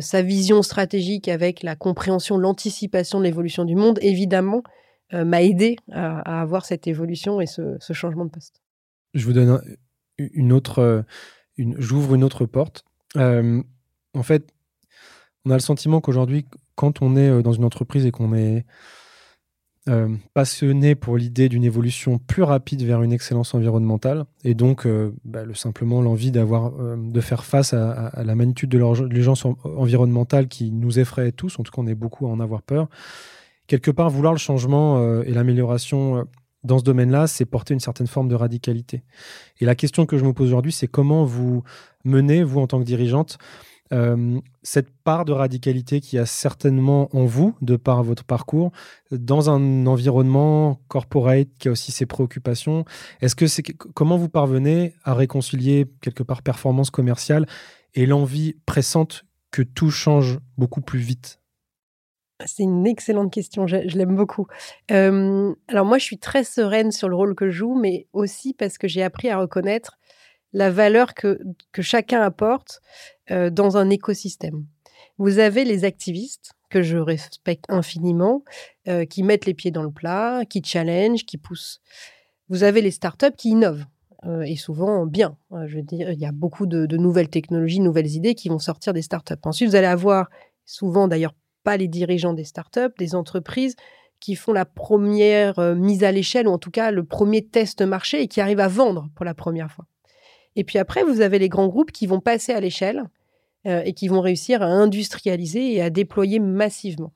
sa 0.00 0.22
vision 0.22 0.62
stratégique 0.62 1.28
avec 1.28 1.62
la 1.62 1.76
compréhension, 1.76 2.36
l'anticipation 2.36 3.20
de 3.20 3.24
l'évolution 3.24 3.64
du 3.64 3.76
monde, 3.76 3.98
évidemment, 4.02 4.62
m'a 5.12 5.42
aidé 5.42 5.76
à, 5.92 6.40
avoir 6.40 6.64
cette 6.64 6.88
évolution 6.88 7.40
et 7.40 7.46
ce, 7.46 7.78
changement 7.92 8.24
de 8.24 8.30
poste. 8.30 8.60
Je 9.14 9.24
vous 9.24 9.32
donne 9.32 9.60
une 10.18 10.52
autre, 10.52 10.78
euh, 10.80 11.02
j'ouvre 11.56 12.14
une 12.14 12.24
autre 12.24 12.46
porte. 12.46 12.84
Euh, 13.16 13.62
en 14.14 14.22
fait, 14.22 14.52
on 15.44 15.50
a 15.50 15.54
le 15.54 15.60
sentiment 15.60 16.00
qu'aujourd'hui, 16.00 16.46
quand 16.74 17.02
on 17.02 17.16
est 17.16 17.28
euh, 17.28 17.42
dans 17.42 17.52
une 17.52 17.64
entreprise 17.64 18.06
et 18.06 18.10
qu'on 18.10 18.34
est 18.34 18.64
passionné 20.34 20.94
pour 20.94 21.16
l'idée 21.16 21.48
d'une 21.48 21.64
évolution 21.64 22.18
plus 22.18 22.42
rapide 22.42 22.82
vers 22.82 23.02
une 23.02 23.12
excellence 23.12 23.54
environnementale, 23.54 24.24
et 24.44 24.54
donc 24.54 24.86
bah, 25.24 25.44
le, 25.44 25.54
simplement 25.54 26.02
l'envie 26.02 26.32
d'avoir, 26.32 26.72
de 26.96 27.20
faire 27.20 27.44
face 27.44 27.72
à, 27.72 27.92
à 27.92 28.24
la 28.24 28.34
magnitude 28.34 28.68
de 28.68 28.78
l'urgence 28.78 29.44
environnementale 29.64 30.48
qui 30.48 30.72
nous 30.72 30.98
effraie 30.98 31.30
tous, 31.30 31.58
en 31.60 31.62
tout 31.62 31.70
cas 31.70 31.82
on 31.82 31.86
est 31.86 31.94
beaucoup 31.94 32.26
à 32.26 32.30
en 32.30 32.40
avoir 32.40 32.62
peur, 32.62 32.88
quelque 33.66 33.90
part, 33.90 34.10
vouloir 34.10 34.32
le 34.32 34.38
changement 34.38 35.22
et 35.22 35.32
l'amélioration 35.32 36.26
dans 36.66 36.78
ce 36.78 36.84
domaine-là, 36.84 37.26
c'est 37.26 37.44
porter 37.44 37.74
une 37.74 37.80
certaine 37.80 38.06
forme 38.06 38.28
de 38.28 38.34
radicalité. 38.34 39.04
Et 39.60 39.64
la 39.64 39.74
question 39.74 40.04
que 40.04 40.18
je 40.18 40.24
me 40.24 40.32
pose 40.32 40.48
aujourd'hui, 40.48 40.72
c'est 40.72 40.88
comment 40.88 41.24
vous 41.24 41.62
menez, 42.04 42.42
vous 42.42 42.60
en 42.60 42.66
tant 42.66 42.80
que 42.80 42.84
dirigeante, 42.84 43.38
euh, 43.92 44.40
cette 44.62 44.90
part 45.04 45.24
de 45.24 45.32
radicalité 45.32 46.00
qui 46.00 46.18
a 46.18 46.26
certainement 46.26 47.08
en 47.16 47.24
vous, 47.24 47.54
de 47.60 47.76
par 47.76 48.02
votre 48.02 48.24
parcours, 48.24 48.72
dans 49.10 49.50
un 49.50 49.86
environnement 49.86 50.80
corporate 50.88 51.48
qui 51.58 51.68
a 51.68 51.70
aussi 51.70 51.92
ses 51.92 52.06
préoccupations. 52.06 52.84
Est-ce 53.20 53.36
que 53.36 53.46
c'est 53.46 53.62
comment 53.62 54.16
vous 54.16 54.28
parvenez 54.28 54.94
à 55.04 55.14
réconcilier 55.14 55.86
quelque 56.00 56.22
part 56.22 56.42
performance 56.42 56.90
commerciale 56.90 57.46
et 57.94 58.06
l'envie 58.06 58.54
pressante 58.66 59.24
que 59.50 59.62
tout 59.62 59.90
change 59.90 60.38
beaucoup 60.58 60.80
plus 60.80 61.00
vite? 61.00 61.40
C'est 62.44 62.64
une 62.64 62.86
excellente 62.86 63.32
question, 63.32 63.66
je, 63.66 63.76
l'aime 63.76 64.14
beaucoup. 64.14 64.46
alors 64.88 65.86
moi, 65.86 65.96
je 65.96 66.04
suis 66.04 66.18
très 66.18 66.44
sereine 66.44 66.92
sur 66.92 67.08
le 67.08 67.16
rôle 67.16 67.34
que 67.34 67.48
je 67.48 67.58
joue, 67.58 67.74
mais 67.74 68.08
aussi 68.12 68.52
parce 68.52 68.76
que 68.76 68.88
j'ai 68.88 69.02
appris 69.02 69.30
à 69.30 69.38
reconnaître 69.38 69.96
la 70.52 70.70
valeur 70.70 71.14
que, 71.14 71.38
chacun 71.80 72.22
apporte 72.22 72.80
dans 73.28 73.76
un 73.76 73.90
écosystème. 73.90 74.64
Vous 75.18 75.38
avez 75.38 75.64
les 75.64 75.84
activistes, 75.84 76.52
que 76.70 76.82
je 76.82 76.96
respecte 76.96 77.64
infiniment, 77.68 78.42
qui 79.10 79.22
mettent 79.22 79.46
les 79.46 79.54
pieds 79.54 79.70
dans 79.70 79.82
le 79.82 79.90
plat, 79.90 80.44
qui 80.48 80.62
challenge, 80.64 81.24
qui 81.24 81.36
poussent. 81.36 81.80
Vous 82.48 82.62
avez 82.62 82.80
les 82.80 82.90
startups 82.90 83.34
qui 83.36 83.50
innovent, 83.50 83.84
et 84.44 84.56
souvent 84.56 85.06
bien. 85.06 85.36
je 85.66 85.76
veux 85.76 85.82
dire, 85.82 86.10
il 86.10 86.18
y 86.18 86.26
a 86.26 86.32
beaucoup 86.32 86.66
de, 86.66 86.86
de 86.86 86.96
nouvelles 86.96 87.28
technologies, 87.28 87.80
nouvelles 87.80 88.12
idées 88.12 88.34
qui 88.34 88.48
vont 88.48 88.58
sortir 88.58 88.92
des 88.92 89.02
startups. 89.02 89.34
Ensuite, 89.44 89.68
vous 89.68 89.76
allez 89.76 89.86
avoir, 89.86 90.30
souvent 90.64 91.08
d'ailleurs 91.08 91.34
pas 91.66 91.76
les 91.76 91.88
dirigeants 91.88 92.32
des 92.32 92.44
startups, 92.44 92.94
des 92.96 93.16
entreprises 93.16 93.74
qui 94.20 94.36
font 94.36 94.52
la 94.52 94.64
première 94.64 95.58
euh, 95.58 95.74
mise 95.74 96.04
à 96.04 96.12
l'échelle, 96.12 96.48
ou 96.48 96.52
en 96.52 96.58
tout 96.58 96.70
cas 96.70 96.90
le 96.92 97.04
premier 97.04 97.44
test 97.44 97.82
marché, 97.82 98.22
et 98.22 98.28
qui 98.28 98.40
arrivent 98.40 98.60
à 98.60 98.68
vendre 98.68 99.08
pour 99.14 99.24
la 99.24 99.34
première 99.34 99.70
fois. 99.70 99.84
Et 100.56 100.64
puis 100.64 100.78
après, 100.78 101.04
vous 101.04 101.20
avez 101.20 101.38
les 101.38 101.48
grands 101.48 101.68
groupes 101.68 101.92
qui 101.92 102.06
vont 102.06 102.20
passer 102.20 102.52
à 102.52 102.60
l'échelle 102.60 103.04
euh, 103.66 103.82
et 103.84 103.92
qui 103.92 104.08
vont 104.08 104.20
réussir 104.20 104.62
à 104.62 104.66
industrialiser 104.66 105.74
et 105.74 105.82
à 105.82 105.90
déployer 105.90 106.40
massivement. 106.40 107.12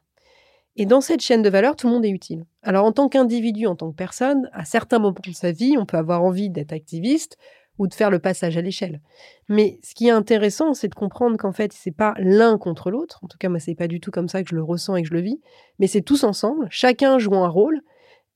Et 0.77 0.87
dans 0.87 1.01
cette 1.01 1.21
chaîne 1.21 1.43
de 1.43 1.51
valeur, 1.51 1.75
tout 1.75 1.89
le 1.89 1.95
monde 1.95 2.05
est 2.05 2.11
utile. 2.11 2.45
Alors 2.63 2.85
en 2.85 2.93
tant 2.93 3.09
qu'individu, 3.09 3.67
en 3.67 3.75
tant 3.75 3.91
que 3.91 3.97
personne, 3.97 4.49
à 4.53 4.65
certains 4.65 4.99
moments 4.99 5.17
de 5.27 5.33
sa 5.33 5.51
vie, 5.51 5.77
on 5.77 5.85
peut 5.85 5.97
avoir 5.97 6.23
envie 6.23 6.49
d'être 6.49 6.73
activiste, 6.73 7.37
ou 7.81 7.87
de 7.87 7.95
faire 7.95 8.11
le 8.11 8.19
passage 8.19 8.59
à 8.59 8.61
l'échelle. 8.61 9.01
Mais 9.49 9.81
ce 9.83 9.95
qui 9.95 10.09
est 10.09 10.13
intéressant, 10.13 10.75
c'est 10.75 10.89
de 10.89 10.95
comprendre 10.95 11.39
qu'en 11.39 11.53
fait, 11.53 11.73
c'est 11.73 11.97
pas 11.97 12.13
l'un 12.19 12.59
contre 12.59 12.91
l'autre. 12.91 13.21
En 13.23 13.27
tout 13.27 13.39
cas, 13.39 13.49
moi, 13.49 13.59
c'est 13.59 13.75
pas 13.75 13.89
du 13.89 14.01
tout 14.01 14.11
comme 14.11 14.29
ça 14.29 14.43
que 14.43 14.51
je 14.51 14.55
le 14.55 14.63
ressens 14.63 14.97
et 14.97 15.03
que 15.03 15.09
je 15.09 15.15
le 15.15 15.23
vis. 15.23 15.41
Mais 15.79 15.87
c'est 15.87 16.03
tous 16.03 16.23
ensemble, 16.23 16.69
chacun 16.71 17.19
joue 17.19 17.35
un 17.35 17.49
rôle. 17.49 17.81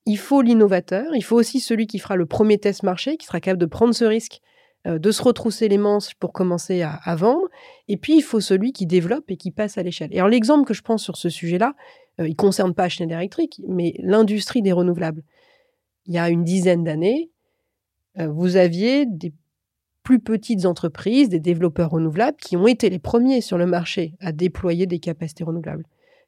Il 0.07 0.17
faut 0.17 0.41
l'innovateur, 0.41 1.15
il 1.15 1.23
faut 1.23 1.37
aussi 1.37 1.61
celui 1.61 1.87
qui 1.87 1.99
fera 1.99 2.17
le 2.17 2.25
premier 2.25 2.57
test 2.57 2.83
marché, 2.83 3.19
qui 3.19 3.27
sera 3.27 3.39
capable 3.39 3.61
de 3.61 3.67
prendre 3.67 3.95
ce 3.95 4.07
risque, 4.07 4.41
de 4.87 5.11
se 5.11 5.23
retrousser 5.23 5.69
les 5.69 5.79
manches 5.79 6.15
pour 6.15 6.33
commencer 6.33 6.83
à, 6.83 7.17
vendre. 7.17 7.49
Et 7.89 7.97
puis, 7.97 8.17
il 8.17 8.23
faut 8.23 8.41
celui 8.41 8.73
qui 8.73 8.87
développe 8.87 9.31
et 9.31 9.37
qui 9.37 9.51
passe 9.51 9.79
à 9.79 9.83
l'échelle. 9.83 10.11
Et 10.13 10.19
alors, 10.19 10.29
l'exemple 10.29 10.67
que 10.67 10.75
je 10.75 10.83
prends 10.83 10.99
sur 10.99 11.17
ce 11.17 11.29
sujet-là, 11.31 11.75
euh, 12.21 12.27
il 12.27 12.33
ne 12.33 12.37
concerne 12.37 12.75
pas 12.75 12.89
Schneider 12.89 13.19
Electric, 13.19 13.61
mais 13.67 13.95
l'industrie 13.99 14.63
des 14.63 14.73
renouvelables. 14.73 15.23
Il 16.07 16.15
y 16.15 16.19
a 16.19 16.29
une 16.29 16.45
dizaine 16.45 16.85
d'années, 16.85 17.31
euh, 18.19 18.29
vous 18.29 18.57
aviez 18.57 19.07
des 19.07 19.33
plus 20.03 20.21
petites 20.21 20.67
entreprises, 20.67 21.31
des 21.31 21.41
développeurs 21.41 21.91
renouvelables, 21.91 22.37
qui 22.37 22.57
ont 22.57 22.67
été 22.67 22.91
les 22.91 22.99
premiers 22.99 23.41
sur 23.41 23.57
le 23.57 23.67
marché 23.67 24.15
à 24.21 24.33
déployer 24.33 24.87
des 24.87 24.99
capacités 24.99 25.45
renouvelables. 25.45 25.87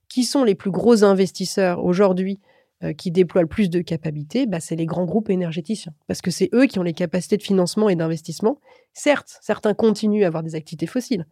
Qui 0.09 0.25
sont 0.25 0.45
les 0.45 0.55
plus 0.55 0.71
gros 0.71 1.05
investisseurs 1.05 1.85
aujourd'hui 1.85 2.41
euh, 2.43 2.56
qui 2.99 3.11
déploient 3.11 3.43
le 3.43 3.49
plus 3.49 3.71
de 3.71 3.81
capacités 3.81 4.47
bah, 4.47 4.61
C'est 4.61 4.77
les 4.77 4.87
grands 4.87 5.07
groupes 5.07 5.31
énergéticiens. 5.31 5.95
Parce 6.07 6.21
que 6.21 6.31
c'est 6.31 6.51
eux 6.55 6.67
qui 6.67 6.79
ont 6.79 6.83
les 6.83 6.93
capacités 6.93 7.37
de 7.37 7.43
financement 7.43 7.89
et 7.89 7.97
d'investissement. 7.97 8.61
Certes, 8.93 9.39
certains 9.41 9.75
continuent 9.75 10.25
à 10.25 10.27
avoir 10.27 10.43
des 10.43 10.55
activités 10.55 10.87
fossiles, 10.87 11.27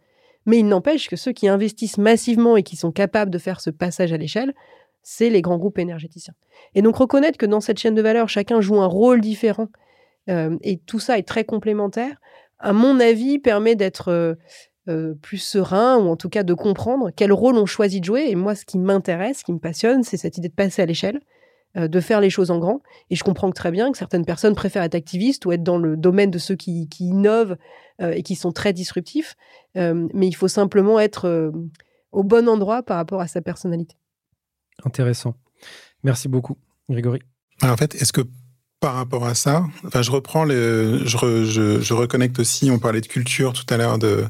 mais 0.46 0.58
il 0.58 0.66
n'empêche 0.66 1.08
que 1.08 1.16
ceux 1.16 1.32
qui 1.32 1.48
investissent 1.48 1.98
massivement 1.98 2.56
et 2.56 2.62
qui 2.62 2.76
sont 2.76 2.92
capables 2.92 3.30
de 3.30 3.38
faire 3.38 3.60
ce 3.60 3.70
passage 3.70 4.12
à 4.12 4.16
l'échelle, 4.16 4.54
c'est 5.02 5.28
les 5.28 5.42
grands 5.42 5.58
groupes 5.58 5.78
énergéticiens. 5.78 6.34
Et 6.74 6.82
donc 6.82 6.96
reconnaître 6.96 7.36
que 7.38 7.46
dans 7.46 7.60
cette 7.60 7.78
chaîne 7.78 7.94
de 7.94 8.02
valeur, 8.02 8.28
chacun 8.28 8.60
joue 8.60 8.80
un 8.80 8.86
rôle 8.86 9.20
différent 9.20 9.68
et 10.26 10.80
tout 10.86 11.00
ça 11.00 11.18
est 11.18 11.28
très 11.28 11.44
complémentaire, 11.44 12.16
à 12.58 12.72
mon 12.72 12.98
avis, 13.00 13.38
permet 13.38 13.74
d'être 13.74 14.38
plus 15.22 15.38
serein 15.38 15.96
ou 15.96 16.08
en 16.08 16.16
tout 16.16 16.28
cas 16.28 16.42
de 16.42 16.54
comprendre 16.54 17.10
quel 17.14 17.32
rôle 17.32 17.56
on 17.56 17.66
choisit 17.66 18.00
de 18.00 18.04
jouer. 18.04 18.26
Et 18.28 18.34
moi, 18.34 18.54
ce 18.54 18.64
qui 18.64 18.78
m'intéresse, 18.78 19.38
ce 19.38 19.44
qui 19.44 19.52
me 19.52 19.58
passionne, 19.58 20.02
c'est 20.02 20.16
cette 20.16 20.38
idée 20.38 20.48
de 20.48 20.54
passer 20.54 20.82
à 20.82 20.86
l'échelle, 20.86 21.20
de 21.74 22.00
faire 22.00 22.20
les 22.20 22.30
choses 22.30 22.50
en 22.50 22.58
grand. 22.58 22.82
Et 23.10 23.16
je 23.16 23.24
comprends 23.24 23.50
très 23.50 23.70
bien 23.70 23.90
que 23.92 23.98
certaines 23.98 24.24
personnes 24.24 24.54
préfèrent 24.54 24.82
être 24.82 24.94
activistes 24.94 25.46
ou 25.46 25.52
être 25.52 25.62
dans 25.62 25.78
le 25.78 25.96
domaine 25.96 26.30
de 26.30 26.38
ceux 26.38 26.54
qui, 26.54 26.88
innovent 27.00 27.56
et 28.00 28.22
qui 28.22 28.36
sont 28.36 28.52
très 28.52 28.72
disruptifs. 28.72 29.36
mais 29.74 30.26
il 30.26 30.34
faut 30.34 30.48
simplement 30.48 31.00
être 31.00 31.52
au 32.12 32.22
bon 32.22 32.48
endroit 32.48 32.82
par 32.82 32.96
rapport 32.96 33.20
à 33.20 33.26
sa 33.26 33.40
personnalité. 33.42 33.96
Intéressant. 34.84 35.34
Merci 36.02 36.28
beaucoup, 36.28 36.56
Grégory. 36.88 37.20
en 37.62 37.76
fait, 37.76 37.94
est-ce 37.94 38.12
que 38.12 38.22
par 38.80 38.94
rapport 38.94 39.24
à 39.24 39.34
ça, 39.34 39.64
enfin, 39.86 40.02
je 40.02 40.10
reprends 40.10 40.44
le, 40.44 41.00
je, 41.06 41.44
je, 41.80 41.94
reconnecte 41.94 42.38
aussi, 42.38 42.70
on 42.70 42.78
parlait 42.78 43.00
de 43.00 43.06
culture 43.06 43.54
tout 43.54 43.64
à 43.70 43.78
l'heure, 43.78 43.98
de, 43.98 44.26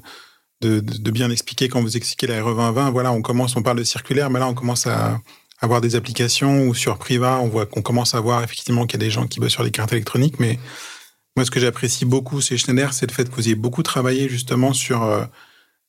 de, 0.61 1.11
bien 1.11 1.30
expliquer 1.30 1.68
quand 1.68 1.82
vous 1.82 1.96
expliquez 1.96 2.26
la 2.26 2.42
RE 2.42 2.55
2020. 2.55 2.90
Voilà, 2.90 3.12
on 3.12 3.22
commence, 3.22 3.57
on 3.57 3.62
parle 3.62 3.78
de 3.78 3.84
circulaire, 3.84 4.30
mais 4.30 4.38
là, 4.38 4.48
on 4.48 4.55
commence 4.55 4.86
à 4.86 5.20
avoir 5.61 5.80
des 5.80 5.96
applications 5.96 6.66
ou 6.66 6.74
sur 6.74 6.98
Priva, 6.98 7.38
on 7.40 7.48
voit 7.48 7.66
qu'on 7.66 7.82
commence 7.82 8.14
à 8.14 8.20
voir 8.20 8.42
effectivement 8.42 8.86
qu'il 8.86 9.00
y 9.00 9.05
a 9.05 9.07
des 9.07 9.11
gens 9.11 9.26
qui 9.26 9.40
bossent 9.40 9.52
sur 9.52 9.64
des 9.64 9.70
cartes 9.70 9.92
électroniques. 9.92 10.38
Mais 10.40 10.59
moi, 11.36 11.44
ce 11.44 11.50
que 11.50 11.61
j'apprécie 11.61 12.05
beaucoup 12.05 12.40
chez 12.40 12.57
Schneider, 12.57 12.92
c'est 12.92 13.07
le 13.07 13.14
fait 13.14 13.28
que 13.28 13.34
vous 13.34 13.46
ayez 13.46 13.55
beaucoup 13.55 13.82
travaillé 13.82 14.28
justement 14.28 14.72
sur 14.72 15.02
euh, 15.02 15.24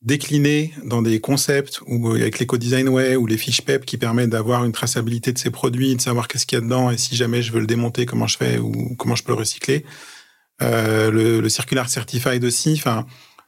décliner 0.02 0.74
dans 0.84 1.02
des 1.02 1.20
concepts 1.20 1.82
ou 1.88 2.12
avec 2.12 2.40
l'éco-design 2.40 2.90
way 2.90 3.16
ou 3.16 3.28
les 3.28 3.38
fiches 3.38 3.62
PEP 3.62 3.86
qui 3.86 3.98
permettent 3.98 4.30
d'avoir 4.30 4.66
une 4.66 4.72
traçabilité 4.72 5.34
de 5.34 5.38
ces 5.38 5.50
produits, 5.50 5.96
de 5.96 6.02
savoir 6.02 6.28
qu'est-ce 6.28 6.46
qu'il 6.46 6.58
y 6.58 6.62
a 6.62 6.64
dedans 6.64 6.92
et 6.92 6.98
si 6.98 7.16
jamais 7.16 7.42
je 7.42 7.52
veux 7.52 7.60
le 7.60 7.68
démonter, 7.68 8.06
comment 8.06 8.28
je 8.28 8.38
fais 8.38 8.58
ou 8.60 8.96
comment 8.98 9.16
je 9.16 9.24
peux 9.24 9.34
le 9.34 9.40
recycler. 9.40 9.86
Euh, 10.62 11.12
le, 11.12 11.42
le, 11.42 11.50
circular 11.50 11.90
certified 11.90 12.44
aussi. 12.46 12.76
Enfin, 12.78 13.06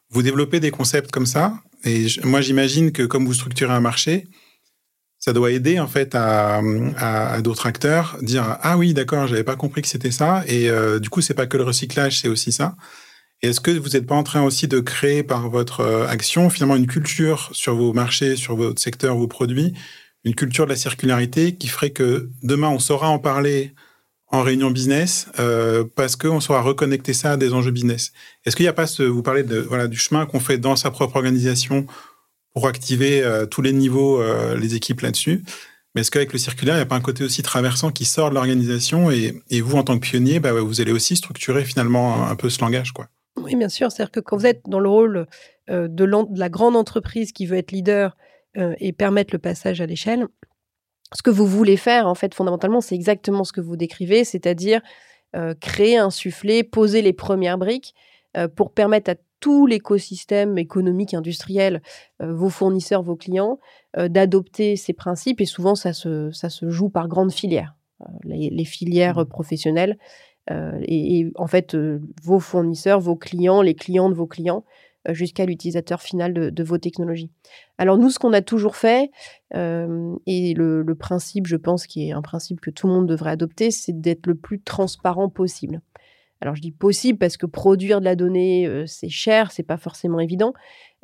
vous 0.09 0.21
développez 0.21 0.59
des 0.59 0.71
concepts 0.71 1.11
comme 1.11 1.25
ça. 1.25 1.53
Et 1.83 2.07
moi, 2.23 2.41
j'imagine 2.41 2.91
que 2.91 3.03
comme 3.03 3.25
vous 3.25 3.33
structurez 3.33 3.73
un 3.73 3.81
marché, 3.81 4.25
ça 5.19 5.33
doit 5.33 5.51
aider 5.51 5.79
en 5.79 5.87
fait 5.87 6.15
à, 6.15 6.61
d'autres 7.41 7.65
acteurs 7.65 8.17
dire 8.21 8.57
ah 8.61 8.77
oui 8.77 8.93
d'accord 8.93 9.27
j'avais 9.27 9.43
pas 9.43 9.55
compris 9.55 9.81
que 9.81 9.87
c'était 9.87 10.11
ça 10.11 10.43
et 10.47 10.69
euh, 10.69 10.99
du 10.99 11.09
coup 11.09 11.21
c'est 11.21 11.33
pas 11.33 11.47
que 11.47 11.57
le 11.57 11.63
recyclage 11.63 12.21
c'est 12.21 12.27
aussi 12.27 12.51
ça 12.51 12.75
est-ce 13.41 13.59
que 13.59 13.71
vous 13.71 13.89
n'êtes 13.89 14.07
pas 14.07 14.15
en 14.15 14.23
train 14.23 14.41
aussi 14.41 14.67
de 14.67 14.79
créer 14.79 15.23
par 15.23 15.49
votre 15.49 15.81
euh, 15.81 16.07
action 16.07 16.49
finalement 16.49 16.75
une 16.75 16.87
culture 16.87 17.49
sur 17.51 17.75
vos 17.75 17.93
marchés, 17.93 18.35
sur 18.35 18.55
votre 18.55 18.81
secteur, 18.81 19.15
vos 19.15 19.27
produits, 19.27 19.73
une 20.23 20.33
culture 20.33 20.65
de 20.65 20.71
la 20.71 20.75
circularité 20.75 21.55
qui 21.55 21.67
ferait 21.67 21.91
que 21.91 22.29
demain 22.41 22.69
on 22.69 22.79
saura 22.79 23.09
en 23.09 23.19
parler 23.19 23.73
en 24.29 24.41
réunion 24.41 24.71
business 24.71 25.27
euh, 25.39 25.85
parce 25.95 26.15
qu'on 26.15 26.39
saura 26.39 26.61
reconnecter 26.61 27.13
ça 27.13 27.33
à 27.33 27.37
des 27.37 27.53
enjeux 27.53 27.71
business. 27.71 28.11
Est-ce 28.45 28.55
qu'il 28.55 28.65
n'y 28.65 28.69
a 28.69 28.73
pas 28.73 28.87
ce, 28.87 29.03
vous 29.03 29.23
parlez 29.23 29.43
de 29.43 29.59
voilà 29.59 29.87
du 29.87 29.97
chemin 29.97 30.25
qu'on 30.25 30.39
fait 30.39 30.57
dans 30.57 30.75
sa 30.75 30.91
propre 30.91 31.15
organisation 31.15 31.85
pour 32.53 32.67
activer 32.67 33.23
euh, 33.23 33.45
tous 33.45 33.61
les 33.61 33.73
niveaux 33.73 34.21
les 34.55 34.75
équipes 34.75 35.01
là-dessus. 35.01 35.43
Mais 35.95 36.01
est-ce 36.01 36.11
qu'avec 36.11 36.33
le 36.33 36.39
circulaire, 36.39 36.75
il 36.75 36.79
n'y 36.79 36.83
a 36.83 36.87
pas 36.87 36.95
un 36.95 37.01
côté 37.01 37.23
aussi 37.23 37.41
traversant 37.41 37.91
qui 37.91 38.05
sort 38.05 38.29
de 38.29 38.35
l'organisation 38.35 39.09
et, 39.09 39.61
vous, 39.61 39.77
en 39.77 39.83
tant 39.83 39.97
que 39.97 40.05
pionnier, 40.05 40.39
bah, 40.39 40.51
vous 40.51 40.81
allez 40.81 40.91
aussi 40.91 41.15
structurer 41.15 41.63
finalement 41.63 42.27
un 42.27 42.35
peu 42.35 42.49
ce 42.49 42.61
langage, 42.61 42.91
quoi? 42.91 43.07
Oui, 43.41 43.55
bien 43.55 43.69
sûr. 43.69 43.91
C'est-à-dire 43.91 44.11
que 44.11 44.19
quand 44.19 44.37
vous 44.37 44.45
êtes 44.45 44.61
dans 44.67 44.79
le 44.79 44.89
rôle 44.89 45.25
de, 45.67 46.37
la 46.37 46.49
grande 46.49 46.75
entreprise 46.75 47.31
qui 47.31 47.47
veut 47.47 47.57
être 47.57 47.71
leader 47.71 48.15
et 48.55 48.93
permettre 48.93 49.33
le 49.33 49.39
passage 49.39 49.81
à 49.81 49.87
l'échelle, 49.87 50.27
ce 51.13 51.21
que 51.21 51.29
vous 51.29 51.45
voulez 51.45 51.77
faire, 51.77 52.07
en 52.07 52.15
fait, 52.15 52.33
fondamentalement, 52.33 52.81
c'est 52.81 52.95
exactement 52.95 53.43
ce 53.43 53.53
que 53.53 53.61
vous 53.61 53.77
décrivez, 53.77 54.23
c'est-à-dire 54.23 54.81
créer, 55.59 55.97
insuffler, 55.97 56.63
poser 56.63 57.01
les 57.01 57.13
premières 57.13 57.57
briques 57.57 57.93
pour 58.55 58.71
permettre 58.71 59.11
à 59.11 59.15
tout 59.39 59.67
l'écosystème 59.67 60.57
économique, 60.57 61.13
industriel, 61.13 61.81
vos 62.19 62.49
fournisseurs, 62.49 63.03
vos 63.03 63.15
clients, 63.15 63.59
d'adopter 63.95 64.75
ces 64.77 64.93
principes. 64.93 65.39
Et 65.39 65.45
souvent, 65.45 65.75
ça 65.75 65.93
se, 65.93 66.31
ça 66.31 66.49
se 66.49 66.69
joue 66.69 66.89
par 66.89 67.07
grandes 67.07 67.31
filières. 67.31 67.75
les, 68.23 68.65
filières 68.65 69.19
mmh. 69.19 69.25
professionnelles 69.25 69.97
euh, 70.51 70.79
et, 70.83 71.31
en 71.35 71.47
fait, 71.47 71.75
euh, 71.75 71.99
vos 72.23 72.39
fournisseurs, 72.39 72.99
vos 72.99 73.15
clients, 73.15 73.61
les 73.61 73.75
clients 73.75 74.09
de 74.09 74.15
vos 74.15 74.27
clients, 74.27 74.63
euh, 74.63 74.86
jusqu'à 75.09 75.45
l'utilisateur 75.45 76.01
final 76.01 76.33
de, 76.33 76.63
vos 76.63 76.77
technologies. 76.77 77.31
Alors 77.77 77.97
nous, 77.97 78.09
ce 78.09 78.19
qu'on 78.19 78.33
a 78.33 78.41
toujours 78.41 78.75
fait, 78.75 79.11
et 79.53 80.53
le, 80.53 80.95
principe, 80.95 81.47
je 81.47 81.55
pense, 81.55 81.87
qui 81.87 82.09
est 82.09 82.11
un 82.11 82.21
principe 82.21 82.59
que 82.59 82.69
tout 82.69 82.87
le 82.87 82.93
monde 82.93 83.07
devrait 83.07 83.31
adopter, 83.31 83.71
c'est 83.71 83.99
d'être 83.99 84.27
le 84.27 84.35
plus 84.35 84.59
transparent 84.61 85.29
possible. 85.29 85.81
Alors 86.41 86.55
je 86.55 86.61
dis 86.61 86.71
possible 86.71 87.17
parce 87.17 87.37
que 87.37 87.45
produire 87.45 87.99
de 87.99 88.05
la 88.05 88.15
donnée, 88.15 88.67
euh, 88.67 88.85
c'est 88.85 89.09
cher, 89.09 89.51
c'est 89.51 89.63
pas 89.63 89.77
forcément 89.77 90.19
évident. 90.19 90.53